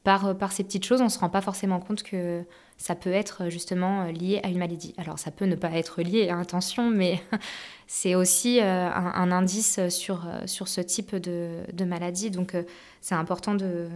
par, 0.04 0.37
par 0.37 0.52
ces 0.52 0.64
petites 0.64 0.84
choses, 0.84 1.00
on 1.00 1.08
se 1.08 1.18
rend 1.18 1.30
pas 1.30 1.40
forcément 1.40 1.80
compte 1.80 2.02
que 2.02 2.44
ça 2.76 2.94
peut 2.94 3.12
être 3.12 3.48
justement 3.48 4.04
lié 4.06 4.40
à 4.42 4.48
une 4.48 4.58
maladie. 4.58 4.94
Alors 4.98 5.18
ça 5.18 5.30
peut 5.30 5.46
ne 5.46 5.54
pas 5.54 5.70
être 5.70 6.02
lié, 6.02 6.28
à 6.28 6.38
attention, 6.38 6.90
mais 6.90 7.22
c'est 7.87 8.14
aussi 8.14 8.60
euh, 8.60 8.90
un, 8.90 9.32
indice 9.32 9.80
sur, 9.88 10.26
sur 10.46 10.68
ce 10.68 10.80
type 10.80 11.16
de, 11.16 11.84
maladie. 11.84 12.30
Donc 12.30 12.54
euh, 12.54 12.64
c'est 13.00 13.14
important 13.14 13.54
de, 13.54 13.88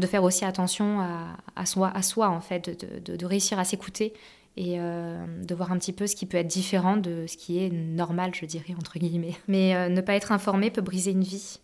de 0.00 0.06
faire 0.06 0.24
aussi 0.24 0.44
attention 0.44 1.00
à, 1.56 1.66
soi, 1.66 1.90
à 1.94 2.02
soi, 2.02 2.28
en 2.28 2.40
fait, 2.40 2.68
de, 3.04 3.26
réussir 3.26 3.58
à 3.58 3.64
s'écouter 3.64 4.12
et 4.56 4.80
euh, 4.80 5.24
de 5.44 5.54
voir 5.54 5.70
un 5.70 5.78
petit 5.78 5.92
peu 5.92 6.06
ce 6.06 6.16
qui 6.16 6.26
peut 6.26 6.36
être 6.36 6.48
différent 6.48 6.96
de 6.96 7.26
ce 7.26 7.36
qui 7.36 7.64
est 7.64 7.70
normal, 7.70 8.34
je 8.34 8.44
dirais, 8.46 8.74
entre 8.76 8.98
guillemets. 8.98 9.36
Mais 9.48 9.88
ne 9.88 10.00
pas 10.00 10.14
être 10.14 10.32
informé 10.32 10.70
peut 10.70 10.82
briser 10.82 11.12
une 11.12 11.22
vie. 11.22 11.60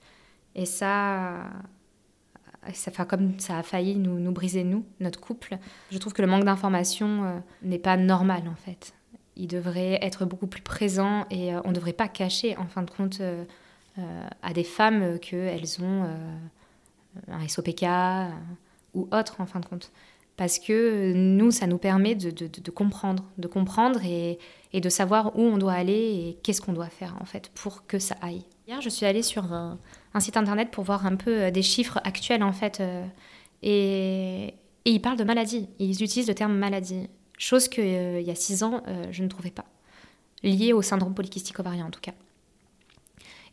Et 0.55 0.67
ça, 0.67 1.49
ça 2.73 2.91
fait 2.91 3.07
comme 3.07 3.39
ça 3.39 3.59
a 3.59 3.63
failli 3.63 3.97
nous, 3.97 4.33
briser, 4.33 4.65
nous, 4.65 4.85
notre 5.01 5.21
couple. 5.21 5.59
Je 5.91 5.99
trouve 5.99 6.13
que 6.13 6.23
le 6.23 6.29
manque 6.29 6.45
d'information 6.45 7.43
n'est 7.63 7.79
pas 7.79 7.97
normal, 7.97 8.49
en 8.49 8.57
fait 8.57 8.95
il 9.37 9.47
devrait 9.47 9.99
être 10.03 10.25
beaucoup 10.25 10.47
plus 10.47 10.63
présent 10.63 11.27
et 11.31 11.55
euh, 11.55 11.61
on 11.65 11.69
ne 11.69 11.75
devrait 11.75 11.93
pas 11.93 12.09
cacher, 12.09 12.57
en 12.57 12.67
fin 12.67 12.83
de 12.83 12.91
compte, 12.91 13.21
euh, 13.21 13.45
euh, 13.99 14.29
à 14.43 14.53
des 14.53 14.65
femmes 14.65 15.19
qu'elles 15.21 15.83
ont 15.83 16.07
un 17.29 17.47
SOPK 17.47 17.85
ou 18.95 19.09
autre, 19.13 19.41
en 19.41 19.47
fin 19.47 19.61
de 19.61 19.67
compte. 19.67 19.91
Parce 20.37 20.59
que 20.59 21.13
nous, 21.15 21.51
ça 21.51 21.67
nous 21.67 21.79
permet 21.79 22.15
de, 22.15 22.71
comprendre, 22.71 23.25
de 23.39 23.49
comprendre 23.49 24.01
et, 24.05 24.39
de 24.73 24.89
savoir 24.91 25.39
où 25.39 25.41
on 25.41 25.57
doit 25.57 25.73
aller 25.73 25.93
et 25.93 26.39
qu'est-ce 26.43 26.61
qu'on 26.61 26.75
doit 26.75 26.91
faire, 26.91 27.17
en 27.21 27.25
fait, 27.25 27.51
pour 27.55 27.87
que 27.87 27.99
ça 27.99 28.17
aille. 28.21 28.45
Hier, 28.69 28.81
je 28.83 28.91
suis 28.91 29.07
allée 29.07 29.23
sur 29.23 29.53
un, 29.53 29.79
site 30.19 30.37
internet 30.37 30.71
pour 30.71 30.85
voir 30.85 31.07
un 31.07 31.17
peu 31.17 31.51
des 31.51 31.63
chiffres 31.63 32.01
actuels, 32.05 32.43
en 32.43 32.53
fait, 32.53 32.83
et, 33.63 34.55
ils 34.85 35.01
parlent 35.01 35.17
de 35.17 35.25
maladie. 35.25 35.69
Ils 35.79 36.03
utilisent 36.03 36.29
le 36.29 36.35
terme 36.35 36.55
maladie 36.55 37.09
chose 37.39 37.69
qu'il 37.69 37.85
euh, 37.85 38.21
y 38.21 38.31
a 38.31 38.35
six 38.35 38.63
ans, 38.63 38.83
euh, 38.89 39.07
je 39.11 39.23
ne 39.23 39.29
trouvais 39.29 39.51
pas, 39.51 39.65
liée 40.43 40.73
au 40.73 40.83
syndrome 40.83 41.15
polykystique 41.15 41.59
ovarien 41.59 41.87
en 41.87 41.91
tout 41.91 42.01
cas. 42.01 42.15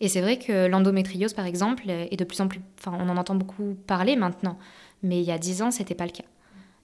Et 0.04 0.10
c'est 0.10 0.20
vrai 0.20 0.38
que 0.38 0.68
l'endométriose, 0.68 1.34
par 1.34 1.46
exemple, 1.46 1.89
est 1.89 2.20
de 2.20 2.26
plus 2.26 2.42
en 2.42 2.50
plus. 2.50 2.60
Enfin, 2.78 2.98
on 3.00 3.08
en 3.08 3.16
entend 3.16 3.36
beaucoup 3.36 3.78
parler 3.88 4.18
maintenant, 4.18 4.60
mais 5.02 5.22
il 5.22 5.26
y 5.26 5.32
a 5.32 5.38
dix 5.38 5.62
ans, 5.62 5.72
c'était 5.72 5.96
pas 5.96 6.04
le 6.04 6.12
cas. 6.12 6.26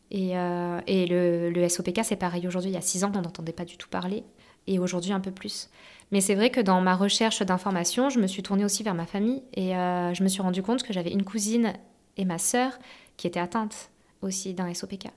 Et, 0.10 0.38
euh, 0.38 0.80
et 0.88 1.06
le, 1.06 1.68
SOPK, 1.68 2.00
c'est 2.04 2.16
pareil 2.16 2.48
aujourd'hui. 2.48 2.72
Il 2.72 2.76
y 2.76 2.78
a 2.78 2.82
six 2.82 3.04
ans, 3.04 3.12
on 3.14 3.22
n'entendait 3.22 3.52
pas 3.52 3.66
du 3.66 3.76
tout 3.76 3.90
parler, 3.90 4.24
et 4.68 4.80
aujourd'hui, 4.80 5.12
un 5.12 5.20
peu 5.20 5.32
plus. 5.32 5.70
Mais 6.14 6.22
c'est 6.22 6.34
vrai 6.34 6.50
que 6.50 6.62
dans 6.62 6.80
ma 6.80 6.96
recherche 6.96 7.44
d'informations, 7.44 8.10
je 8.10 8.22
me 8.22 8.28
suis 8.28 8.42
tournée 8.42 8.64
aussi 8.64 8.84
vers 8.84 8.96
ma 8.96 9.06
famille, 9.06 9.44
et 9.54 9.72
je 9.72 10.24
me 10.24 10.30
suis 10.30 10.42
rendu 10.42 10.64
compte 10.64 10.84
que 10.84 10.94
j'avais 10.94 11.12
une 11.12 11.26
cousine 11.26 11.74
et 12.16 12.24
ma 12.24 12.38
sœur 12.38 12.80
qui 13.18 13.28
étaient 13.28 13.42
atteintes 13.42 13.90
aussi 14.22 14.54
d'un 14.54 14.74
SOPK. 14.74 15.08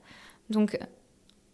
Donc, 0.49 0.77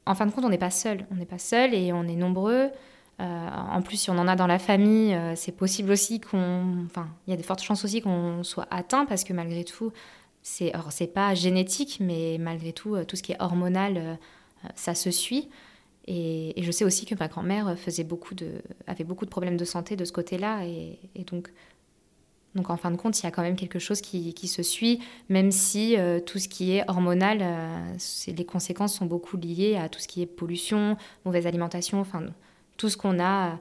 en 0.08 0.16
fin 0.16 0.26
de 0.26 0.32
compte, 0.32 0.46
on 0.46 0.50
n'est 0.50 0.58
pas 0.58 0.72
seul. 0.72 1.06
On 1.12 1.16
n'est 1.16 1.28
pas 1.28 1.38
seul 1.38 1.76
et 1.76 1.94
on 1.94 2.06
est 2.06 2.16
nombreux. 2.16 2.72
Euh, 3.20 3.50
en 3.72 3.82
plus, 3.82 3.98
si 3.98 4.10
on 4.10 4.18
en 4.18 4.28
a 4.28 4.36
dans 4.36 4.48
la 4.48 4.60
famille, 4.60 5.14
euh, 5.14 5.36
c'est 5.36 5.52
possible 5.52 5.92
aussi 5.92 6.22
qu'on. 6.22 6.86
Enfin, 6.86 7.10
il 7.28 7.32
y 7.32 7.34
a 7.34 7.38
de 7.38 7.44
fortes 7.44 7.62
chances 7.62 7.84
aussi 7.84 8.02
qu'on 8.02 8.44
soit 8.44 8.68
atteint 8.72 9.06
parce 9.06 9.24
que 9.24 9.34
malgré 9.34 9.64
tout, 9.64 9.92
c'est. 10.42 10.72
c'est 10.90 11.14
pas 11.14 11.36
génétique, 11.36 11.98
mais 12.00 12.38
malgré 12.40 12.72
tout, 12.72 12.96
euh, 12.96 13.04
tout 13.04 13.16
ce 13.18 13.24
qui 13.24 13.34
est 13.34 13.42
hormonal, 13.42 14.18
ça 14.76 14.96
se 14.96 15.12
suit. 15.12 15.50
Et, 16.08 16.54
je 16.58 16.72
sais 16.72 16.86
aussi 16.86 17.06
que 17.06 17.16
ma 17.16 17.28
grand-mère 17.28 17.78
faisait 17.78 18.04
beaucoup 18.04 18.36
de, 18.36 18.62
avait 18.88 19.04
beaucoup 19.04 19.26
de 19.26 19.30
problèmes 19.30 19.58
de 19.58 19.66
santé 19.66 19.96
de 19.96 20.06
ce 20.06 20.12
côté-là. 20.12 20.66
Et, 20.66 20.98
donc, 21.26 21.52
donc 22.56 22.70
en 22.70 22.78
fin 22.78 22.90
de 22.90 22.98
compte, 22.98 23.20
il 23.20 23.24
y 23.24 23.28
a 23.28 23.32
quand 23.32 23.44
même 23.44 23.56
quelque 23.56 23.80
chose 23.80 24.02
qui, 24.02 24.48
se 24.48 24.64
suit, 24.64 25.00
même 25.28 25.52
si 25.52 25.98
tout 26.26 26.40
ce 26.40 26.48
qui 26.48 26.72
est 26.72 26.90
hormonal, 26.90 27.46
les 28.28 28.46
conséquences 28.46 28.96
sont 28.96 29.06
beaucoup 29.06 29.38
liées 29.38 29.76
à 29.76 29.88
tout 29.88 30.00
ce 30.00 30.08
qui 30.08 30.22
est 30.22 30.26
pollution, 30.26 30.98
mauvaise 31.26 31.46
alimentation, 31.46 32.00
enfin 32.00 32.24
tout 32.80 32.90
ce 32.90 32.98
qu'on 32.98 33.20
a 33.20 33.60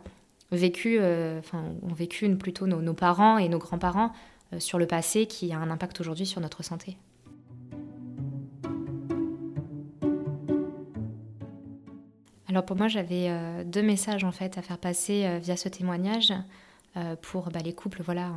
vécu, 0.50 0.96
euh, 0.98 1.38
enfin 1.40 1.62
ont 1.82 1.92
vécu 1.92 2.34
plutôt 2.36 2.66
nos, 2.66 2.94
parents 2.94 3.36
et 3.36 3.50
nos 3.50 3.58
grands-parents 3.58 4.12
sur 4.58 4.78
le 4.78 4.86
passé, 4.86 5.26
qui 5.26 5.52
a 5.52 5.58
un 5.58 5.70
impact 5.70 6.00
aujourd'hui 6.00 6.24
sur 6.24 6.40
notre 6.40 6.62
santé. 6.62 6.96
Alors 12.48 12.64
pour 12.64 12.76
moi, 12.76 12.88
j'avais 12.88 13.30
deux 13.66 13.82
messages 13.82 14.24
en 14.24 14.32
fait 14.32 14.56
à 14.56 14.62
faire 14.62 14.78
passer 14.78 15.38
via 15.40 15.58
ce 15.58 15.68
témoignage 15.68 16.32
pour 17.20 17.50
bah, 17.50 17.60
les 17.62 17.74
couples 17.74 18.02
voilà 18.02 18.32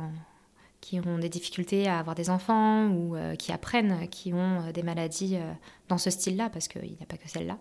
qui 0.82 1.00
ont 1.00 1.16
des 1.16 1.30
difficultés 1.30 1.88
à 1.88 1.98
avoir 1.98 2.14
des 2.14 2.28
enfants 2.28 2.88
ou 2.88 3.16
euh, 3.16 3.36
qui 3.36 3.52
apprennent, 3.52 4.08
qui 4.10 4.34
ont 4.34 4.66
euh, 4.66 4.72
des 4.72 4.82
maladies 4.82 5.36
euh, 5.36 5.52
dans 5.88 5.96
ce 5.96 6.10
style-là, 6.10 6.50
parce 6.50 6.68
qu'il 6.68 6.82
n'y 6.82 6.98
a 7.00 7.06
pas 7.06 7.16
que 7.16 7.30
celle-là. 7.30 7.56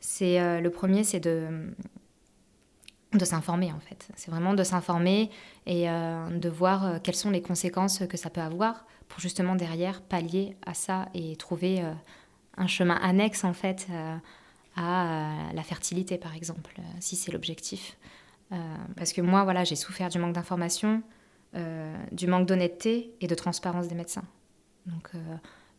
C'est 0.00 0.60
le 0.60 0.70
premier, 0.70 1.02
c'est 1.02 1.18
de 1.18 1.74
de 3.12 3.24
s'informer 3.24 3.72
en 3.72 3.80
fait. 3.80 4.08
C'est 4.16 4.30
vraiment 4.30 4.54
de 4.54 4.62
s'informer 4.62 5.30
et 5.66 5.86
de 5.86 6.48
voir 6.48 7.00
quelles 7.02 7.14
sont 7.14 7.30
les 7.30 7.40
conséquences 7.40 8.00
que 8.06 8.18
ça 8.18 8.28
peut 8.28 8.42
avoir 8.42 8.84
pour 9.08 9.20
justement 9.20 9.54
derrière 9.54 10.02
pallier 10.02 10.56
à 10.66 10.74
ça 10.74 11.08
et 11.14 11.34
trouver 11.36 11.82
un 12.58 12.66
chemin 12.66 12.96
annexe 12.96 13.44
en 13.44 13.54
fait 13.54 13.86
à 14.76 15.32
la 15.54 15.62
fertilité 15.62 16.18
par 16.18 16.34
exemple, 16.34 16.74
si 17.00 17.16
c'est 17.16 17.32
l'objectif. 17.32 17.96
parce 18.94 19.14
que 19.14 19.22
moi 19.22 19.44
voilà, 19.44 19.64
j'ai 19.64 19.76
souffert 19.76 20.10
du 20.10 20.18
manque 20.18 20.34
d'information, 20.34 21.02
euh, 21.54 21.96
du 22.12 22.26
manque 22.26 22.46
d'honnêteté 22.46 23.14
et 23.22 23.26
de 23.26 23.34
transparence 23.34 23.88
des 23.88 23.94
médecins. 23.94 24.24
Donc 24.84 25.08
euh, 25.14 25.36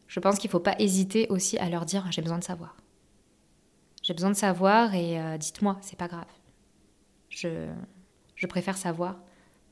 je 0.07 0.19
pense 0.19 0.39
qu'il 0.39 0.47
ne 0.47 0.51
faut 0.51 0.59
pas 0.59 0.75
hésiter 0.79 1.27
aussi 1.29 1.59
à 1.59 1.69
leur 1.69 1.85
dire 1.85 2.07
j'ai 2.09 2.23
besoin 2.23 2.39
de 2.39 2.43
savoir. 2.43 2.75
J'ai 4.01 4.15
besoin 4.15 4.31
de 4.31 4.35
savoir 4.35 4.95
et 4.95 5.21
euh, 5.21 5.37
dites-moi, 5.37 5.77
c'est 5.81 5.97
pas 5.97 6.07
grave. 6.07 6.25
Je, 7.29 7.67
préfère 8.47 8.77
savoir 8.77 9.17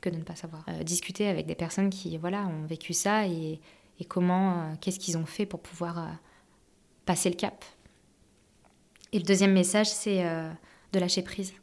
que 0.02 0.10
de 0.10 0.17
ne 0.17 0.24
pas 0.24 0.36
savoir. 0.36 0.65
discuter 0.84 1.28
avec 1.28 1.46
des 1.46 1.56
personnes 1.56 1.89
qui 1.89 2.17
voilà, 2.17 2.46
ont 2.46 2.65
vécu 2.65 2.93
ça 2.93 3.28
et, 3.28 3.60
comment, 4.08 4.76
qu'est-ce 4.80 5.00
qu'ils 5.00 5.17
ont 5.17 5.26
fait 5.26 5.46
pour 5.46 5.62
pouvoir 5.62 6.08
passer 7.06 7.30
le 7.30 7.36
cap. 7.36 7.65
Et 9.13 9.20
le 9.20 9.24
deuxième 9.24 9.54
message, 9.54 9.88
c'est 9.88 10.24
de 10.93 11.00
lâcher 11.00 11.24
prise 11.24 11.54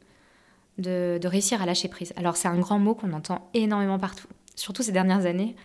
de, 0.77 1.27
réussir 1.27 1.61
à 1.61 1.65
lâcher 1.65 1.87
prise. 1.87 2.13
Alors 2.15 2.37
c'est 2.37 2.47
un 2.47 2.59
grand 2.59 2.79
mot 2.79 2.95
qu'on 2.95 3.13
entend 3.13 3.49
énormément 3.53 3.99
partout, 3.99 4.27
surtout 4.55 4.83
ces 4.83 4.91
dernières 4.91 5.25
années, 5.25 5.55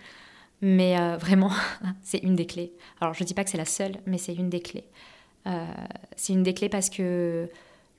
mais 0.60 0.98
euh, 0.98 1.16
vraiment, 1.16 1.52
c'est 2.02 2.18
une 2.18 2.36
des 2.36 2.46
clés. 2.46 2.72
Alors 3.00 3.14
je 3.14 3.22
ne 3.22 3.26
dis 3.26 3.34
pas 3.34 3.44
que 3.44 3.50
c'est 3.50 3.58
la 3.58 3.64
seule, 3.64 3.96
mais 4.06 4.18
c'est 4.18 4.34
une 4.34 4.50
des 4.50 4.60
clés. 4.60 4.88
Euh, 5.46 5.66
c'est 6.16 6.32
une 6.32 6.42
des 6.42 6.54
clés 6.54 6.68
parce 6.68 6.90
que 6.90 7.48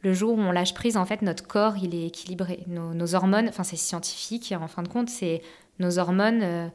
le 0.02 0.14
jour 0.14 0.38
où 0.38 0.42
on 0.42 0.52
lâche 0.52 0.74
prise, 0.74 0.98
en 0.98 1.06
fait, 1.06 1.22
notre 1.22 1.46
corps, 1.48 1.78
il 1.78 1.96
est 1.96 2.08
équilibré. 2.08 2.64
Nos, 2.68 3.16
hormones, 3.16 3.48
enfin 3.50 3.64
c'est 3.64 3.76
scientifique, 3.76 4.54
en 4.60 4.68
fin 4.68 4.84
de 4.84 4.88
compte, 4.88 5.10
c'est 5.10 5.42
nos 5.80 6.00
hormones 6.00 6.42
euh, 6.44 6.68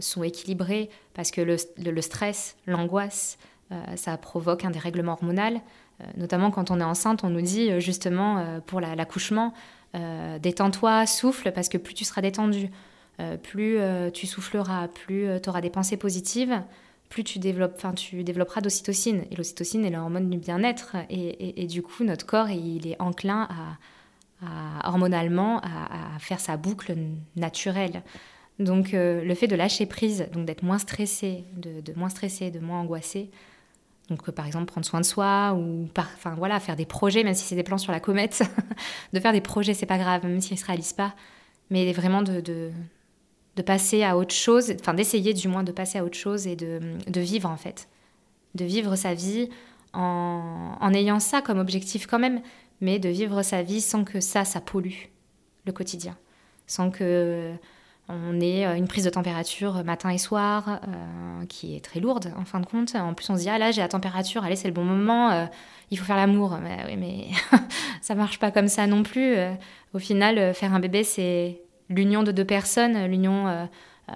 sont 0.00 0.22
équilibrées 0.22 0.90
parce 1.14 1.30
que 1.30 1.40
le, 1.40 2.02
stress, 2.02 2.56
l'angoisse, 2.66 3.38
ça 3.96 4.16
provoque 4.16 4.64
un 4.64 4.70
dérèglement 4.70 5.12
hormonal. 5.12 5.60
notamment 6.16 6.50
quand 6.50 6.70
on 6.70 6.80
est 6.80 6.84
enceinte, 6.84 7.24
on 7.24 7.30
nous 7.30 7.40
dit 7.40 7.80
justement 7.80 8.60
pour 8.66 8.80
l'accouchement, 8.80 9.52
euh, 9.96 10.38
détends-toi, 10.38 11.06
souffle, 11.06 11.52
parce 11.52 11.68
que 11.68 11.78
plus 11.78 11.94
tu 11.94 12.04
seras 12.04 12.20
détendu, 12.20 12.70
euh, 13.20 13.36
plus 13.36 13.78
euh, 13.78 14.10
tu 14.10 14.26
souffleras, 14.26 14.88
plus 14.88 15.28
tu 15.42 15.48
auras 15.48 15.60
des 15.60 15.70
pensées 15.70 15.96
positives, 15.96 16.60
plus 17.08 17.24
tu, 17.24 17.38
développes, 17.38 17.80
tu 17.96 18.24
développeras 18.24 18.60
d'ocytocine. 18.60 19.24
Et 19.30 19.36
l'ocytocine 19.36 19.84
est 19.84 19.90
l'hormone 19.90 20.30
du 20.30 20.38
bien-être. 20.38 20.96
Et, 21.10 21.66
du 21.66 21.82
coup, 21.82 22.04
notre 22.04 22.26
corps, 22.26 22.50
il 22.50 22.86
est 22.86 23.00
enclin 23.00 23.48
à, 24.42 24.88
hormonalement 24.88 25.60
à, 25.60 26.18
faire 26.18 26.40
sa 26.40 26.56
boucle 26.56 26.96
naturelle. 27.36 28.02
Donc 28.58 28.92
le 28.92 29.34
fait 29.34 29.48
de 29.48 29.56
lâcher 29.56 29.86
prise, 29.86 30.28
donc 30.32 30.46
d'être 30.46 30.62
moins 30.62 30.78
stressé, 30.78 31.44
de, 31.56 31.92
moins 31.94 32.08
stressé, 32.08 32.50
de 32.50 32.58
moins 32.58 32.80
angoissé, 32.80 33.30
donc, 34.08 34.28
euh, 34.28 34.32
par 34.32 34.46
exemple, 34.46 34.66
prendre 34.66 34.86
soin 34.86 35.00
de 35.00 35.04
soi 35.06 35.54
ou 35.54 35.88
enfin, 35.96 36.34
voilà, 36.36 36.60
faire 36.60 36.76
des 36.76 36.86
projets, 36.86 37.24
même 37.24 37.34
si 37.34 37.44
c'est 37.44 37.56
des 37.56 37.62
plans 37.62 37.78
sur 37.78 37.92
la 37.92 38.00
comète. 38.00 38.42
de 39.12 39.20
faire 39.20 39.32
des 39.32 39.40
projets, 39.40 39.74
c'est 39.74 39.86
pas 39.86 39.98
grave, 39.98 40.24
même 40.24 40.40
s'ils 40.40 40.54
ne 40.54 40.60
se 40.60 40.66
réalisent 40.66 40.92
pas. 40.92 41.14
Mais 41.70 41.92
vraiment 41.92 42.22
de, 42.22 42.70
passer 43.62 44.02
à 44.02 44.16
autre 44.16 44.34
chose, 44.34 44.72
enfin, 44.80 44.94
d'essayer 44.94 45.34
du 45.34 45.48
moins 45.48 45.62
de 45.62 45.72
passer 45.72 45.98
à 45.98 46.04
autre 46.04 46.16
chose 46.16 46.46
et 46.46 46.56
de, 46.56 46.80
de 47.06 47.20
vivre, 47.20 47.48
en 47.48 47.56
fait. 47.56 47.88
De 48.54 48.64
vivre 48.64 48.96
sa 48.96 49.14
vie 49.14 49.48
en, 49.92 50.76
en, 50.80 50.94
ayant 50.94 51.20
ça 51.20 51.42
comme 51.42 51.58
objectif 51.58 52.06
quand 52.06 52.18
même, 52.18 52.40
mais 52.80 52.98
de 52.98 53.08
vivre 53.08 53.42
sa 53.42 53.62
vie 53.62 53.80
sans 53.80 54.04
que 54.04 54.20
ça, 54.20 54.44
ça 54.44 54.60
pollue 54.60 55.08
le 55.64 55.72
quotidien. 55.72 56.16
Sans 56.66 56.90
que 56.90 57.52
on 58.08 58.40
est 58.40 58.64
une 58.76 58.86
prise 58.86 59.04
de 59.04 59.10
température 59.10 59.82
matin 59.84 60.10
et 60.10 60.18
soir 60.18 60.80
qui 61.48 61.74
est 61.74 61.84
très 61.84 61.98
lourde 61.98 62.32
en 62.36 62.44
fin 62.44 62.60
de 62.60 62.66
compte. 62.66 62.94
En 62.94 63.14
plus, 63.14 63.28
on 63.30 63.36
se 63.36 63.42
dit 63.42 63.48
ah 63.48 63.58
là 63.58 63.72
j'ai 63.72 63.80
la 63.80 63.88
température, 63.88 64.44
allez 64.44 64.54
c'est 64.54 64.68
le 64.68 64.74
bon 64.74 64.84
moment, 64.84 65.48
il 65.90 65.98
faut 65.98 66.04
faire 66.04 66.16
l'amour. 66.16 66.58
Mais 66.62 66.78
oui, 66.86 66.96
mais 66.96 67.58
ça 68.02 68.14
marche 68.14 68.38
pas 68.38 68.52
comme 68.52 68.68
ça 68.68 68.86
non 68.86 69.02
plus. 69.02 69.34
Au 69.92 69.98
final, 69.98 70.54
faire 70.54 70.72
un 70.72 70.78
bébé 70.78 71.02
c'est 71.02 71.60
l'union 71.88 72.22
de 72.22 72.32
deux 72.32 72.44
personnes, 72.44 73.06
l'union 73.06 73.68
euh, 74.08 74.14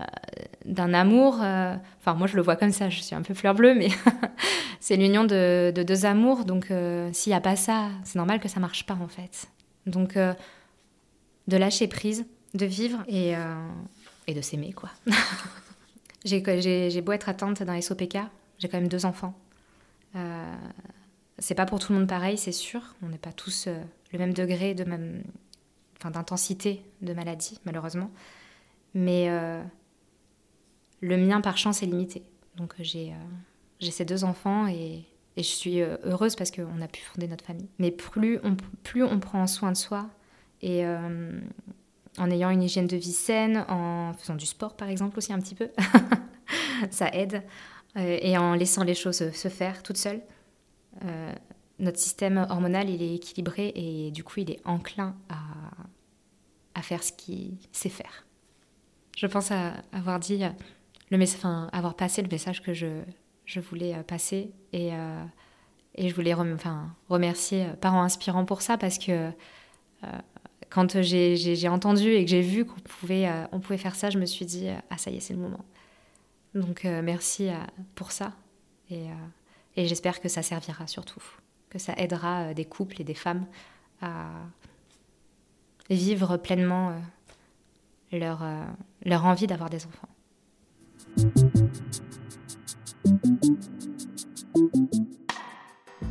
d'un 0.64 0.94
amour. 0.94 1.40
Euh, 1.42 1.74
enfin, 1.98 2.14
moi, 2.14 2.28
je 2.28 2.36
le 2.36 2.42
vois 2.42 2.54
comme 2.54 2.70
ça, 2.70 2.90
je 2.90 3.00
suis 3.00 3.16
un 3.16 3.22
peu 3.22 3.34
fleur 3.34 3.54
bleue, 3.56 3.74
mais 3.74 3.88
c'est 4.80 4.96
l'union 4.96 5.24
de, 5.24 5.72
deux 5.74 6.06
amours. 6.06 6.44
Donc, 6.44 6.70
euh, 6.70 7.10
s'il 7.12 7.30
n'y 7.30 7.36
a 7.36 7.40
pas 7.40 7.56
ça, 7.56 7.88
c'est 8.04 8.14
normal 8.14 8.38
que 8.38 8.46
ça 8.46 8.60
marche 8.60 8.86
pas, 8.86 8.94
en 8.94 9.08
fait. 9.08 9.48
Donc, 9.86 10.16
de 10.16 11.56
lâcher 11.56 11.88
prise, 11.88 12.24
de 12.54 12.66
vivre 12.66 13.02
et, 13.08 13.32
et 14.28 14.34
de 14.34 14.40
s'aimer, 14.40 14.72
quoi. 14.72 14.90
j'ai 16.24 17.00
beau 17.00 17.12
être 17.12 17.28
atteinte 17.28 17.62
d'un 17.64 17.80
SOPK, 17.80 18.18
j'ai 18.58 18.68
quand 18.68 18.78
même 18.78 18.88
deux 18.88 19.06
enfants. 19.06 19.34
c'est 21.38 21.54
pas 21.56 21.66
pour 21.66 21.80
tout 21.80 21.92
le 21.92 21.98
monde 21.98 22.08
pareil, 22.08 22.38
c'est 22.38 22.52
sûr. 22.52 22.82
On 23.02 23.08
n'est 23.08 23.18
pas 23.18 23.32
tous 23.32 23.66
le 24.12 24.18
même 24.18 24.34
degré 24.34 24.74
de 24.74 24.84
même, 24.84 25.22
enfin, 26.00 26.10
d'intensité 26.10 26.82
de 27.02 27.12
maladie, 27.14 27.60
malheureusement. 27.64 28.10
Mais 28.94 29.28
le 31.00 31.16
mien, 31.16 31.40
par 31.40 31.56
chance, 31.56 31.82
est 31.82 31.86
limité. 31.86 32.24
Donc 32.56 32.74
euh, 32.74 32.84
j'ai 32.84 33.12
j'ai 33.78 33.90
ces 33.90 34.04
deux 34.04 34.24
enfants 34.24 34.66
et, 34.66 35.06
je 35.36 35.42
suis 35.42 35.80
euh, 35.80 35.96
heureuse 36.04 36.36
parce 36.36 36.50
qu'on 36.50 36.82
a 36.82 36.88
pu 36.88 37.00
fonder 37.00 37.26
notre 37.26 37.46
famille. 37.46 37.68
Mais 37.78 37.90
plus 37.90 38.38
on, 38.44 38.56
plus 38.82 39.02
on 39.02 39.18
prend 39.20 39.46
soin 39.46 39.72
de 39.72 39.76
soi 39.76 40.10
et 40.60 40.84
euh, 40.84 41.40
en 42.18 42.30
ayant 42.30 42.50
une 42.50 42.62
hygiène 42.62 42.86
de 42.86 42.96
vie 42.96 43.12
saine, 43.12 43.64
en 43.68 44.12
faisant 44.12 44.34
du 44.34 44.44
sport 44.44 44.76
par 44.76 44.90
exemple 44.90 45.16
aussi 45.16 45.32
un 45.32 45.38
petit 45.38 45.54
peu, 45.54 45.70
ça 46.90 47.08
aide, 47.14 47.42
et 47.96 48.36
en 48.36 48.52
laissant 48.52 48.84
les 48.84 48.94
choses 48.94 49.32
se 49.32 49.48
faire 49.48 49.82
toutes 49.82 49.96
seules, 49.96 50.20
notre 51.78 51.98
système 51.98 52.46
hormonal 52.50 52.90
il 52.90 53.00
est 53.02 53.14
équilibré 53.14 53.72
et 53.74 54.10
du 54.10 54.22
coup 54.22 54.40
il 54.40 54.50
est 54.50 54.60
enclin 54.66 55.16
à, 55.30 55.36
à 56.74 56.82
faire 56.82 57.02
ce 57.02 57.12
qu'il 57.12 57.56
sait 57.72 57.88
faire. 57.88 58.26
Je 59.16 59.26
pense 59.26 59.50
avoir 59.92 60.20
dit 60.20 60.42
le 61.10 61.22
enfin, 61.22 61.68
avoir 61.72 61.94
passé 61.94 62.22
le 62.22 62.28
message 62.28 62.62
que 62.62 62.72
je, 62.72 63.02
je 63.50 63.60
voulais 63.60 63.94
euh, 63.94 64.02
passer. 64.02 64.52
Et, 64.72 64.94
euh, 64.94 65.24
et 65.96 66.08
je 66.08 66.14
voulais 66.14 66.34
enfin, 66.34 66.94
remercier 67.08 67.66
euh, 67.66 67.72
Parents 67.74 68.02
Inspirants 68.02 68.44
pour 68.44 68.62
ça 68.62 68.78
parce 68.78 68.98
que 68.98 69.30
quand 70.70 71.02
j'ai 71.02 71.68
entendu 71.68 72.08
et 72.08 72.24
que 72.24 72.30
j'ai 72.30 72.40
vu 72.40 72.64
qu'on 72.64 72.80
pouvait, 72.80 73.28
pouvait 73.60 73.76
faire 73.76 73.94
ça, 73.94 74.08
je 74.08 74.18
me 74.18 74.24
suis 74.24 74.46
dit, 74.46 74.68
ah 74.88 74.96
ça 74.96 75.10
y 75.10 75.16
est, 75.16 75.20
c'est 75.20 75.34
le 75.34 75.40
moment. 75.40 75.62
Donc 76.54 76.84
merci 76.84 77.50
pour 77.96 78.10
ça. 78.10 78.32
Et, 78.88 79.08
et 79.76 79.86
j'espère 79.86 80.20
que 80.20 80.30
ça 80.30 80.40
servira 80.40 80.86
surtout, 80.86 81.22
que 81.68 81.78
ça 81.78 81.92
aidera 81.98 82.54
des 82.54 82.64
couples 82.64 82.98
et 82.98 83.04
des 83.04 83.14
femmes 83.14 83.44
à 84.00 84.30
vivre 85.90 86.36
pleinement 86.36 86.94
leur, 88.12 88.44
leur 89.04 89.24
envie 89.24 89.46
d'avoir 89.46 89.70
des 89.70 89.84
enfants. 89.86 90.08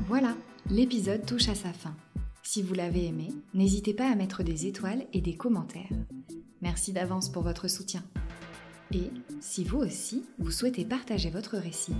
Voilà, 0.07 0.35
l'épisode 0.69 1.25
touche 1.25 1.49
à 1.49 1.55
sa 1.55 1.71
fin. 1.71 1.95
Si 2.43 2.63
vous 2.63 2.73
l'avez 2.73 3.05
aimé, 3.05 3.29
n'hésitez 3.53 3.93
pas 3.93 4.09
à 4.09 4.15
mettre 4.15 4.43
des 4.43 4.65
étoiles 4.65 5.05
et 5.13 5.21
des 5.21 5.37
commentaires. 5.37 5.91
Merci 6.61 6.93
d'avance 6.93 7.31
pour 7.31 7.43
votre 7.43 7.67
soutien. 7.67 8.03
Et 8.91 9.11
si 9.39 9.63
vous 9.63 9.77
aussi, 9.77 10.25
vous 10.39 10.49
souhaitez 10.49 10.83
partager 10.83 11.29
votre 11.29 11.57
récit, 11.57 11.93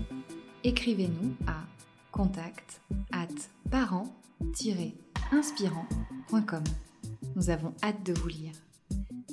écrivez-nous 0.64 1.36
à 1.46 1.68
contact 2.12 2.82
at 3.12 3.28
parent-inspirant.com. 3.70 6.64
Nous 7.36 7.50
avons 7.50 7.74
hâte 7.84 8.06
de 8.06 8.14
vous 8.14 8.28
lire. 8.28 8.52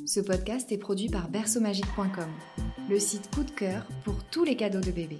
Ce 0.06 0.20
podcast 0.20 0.70
est 0.70 0.78
produit 0.78 1.08
par 1.08 1.28
berceaumagique.com, 1.28 2.30
le 2.88 2.98
site 2.98 3.34
coup 3.34 3.42
de 3.42 3.50
cœur 3.50 3.86
pour 4.04 4.24
tous 4.24 4.44
les 4.44 4.56
cadeaux 4.56 4.80
de 4.80 4.90
bébé. 4.90 5.18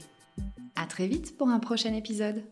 À 0.77 0.87
très 0.87 1.07
vite 1.07 1.37
pour 1.37 1.49
un 1.49 1.59
prochain 1.59 1.95
épisode. 1.95 2.43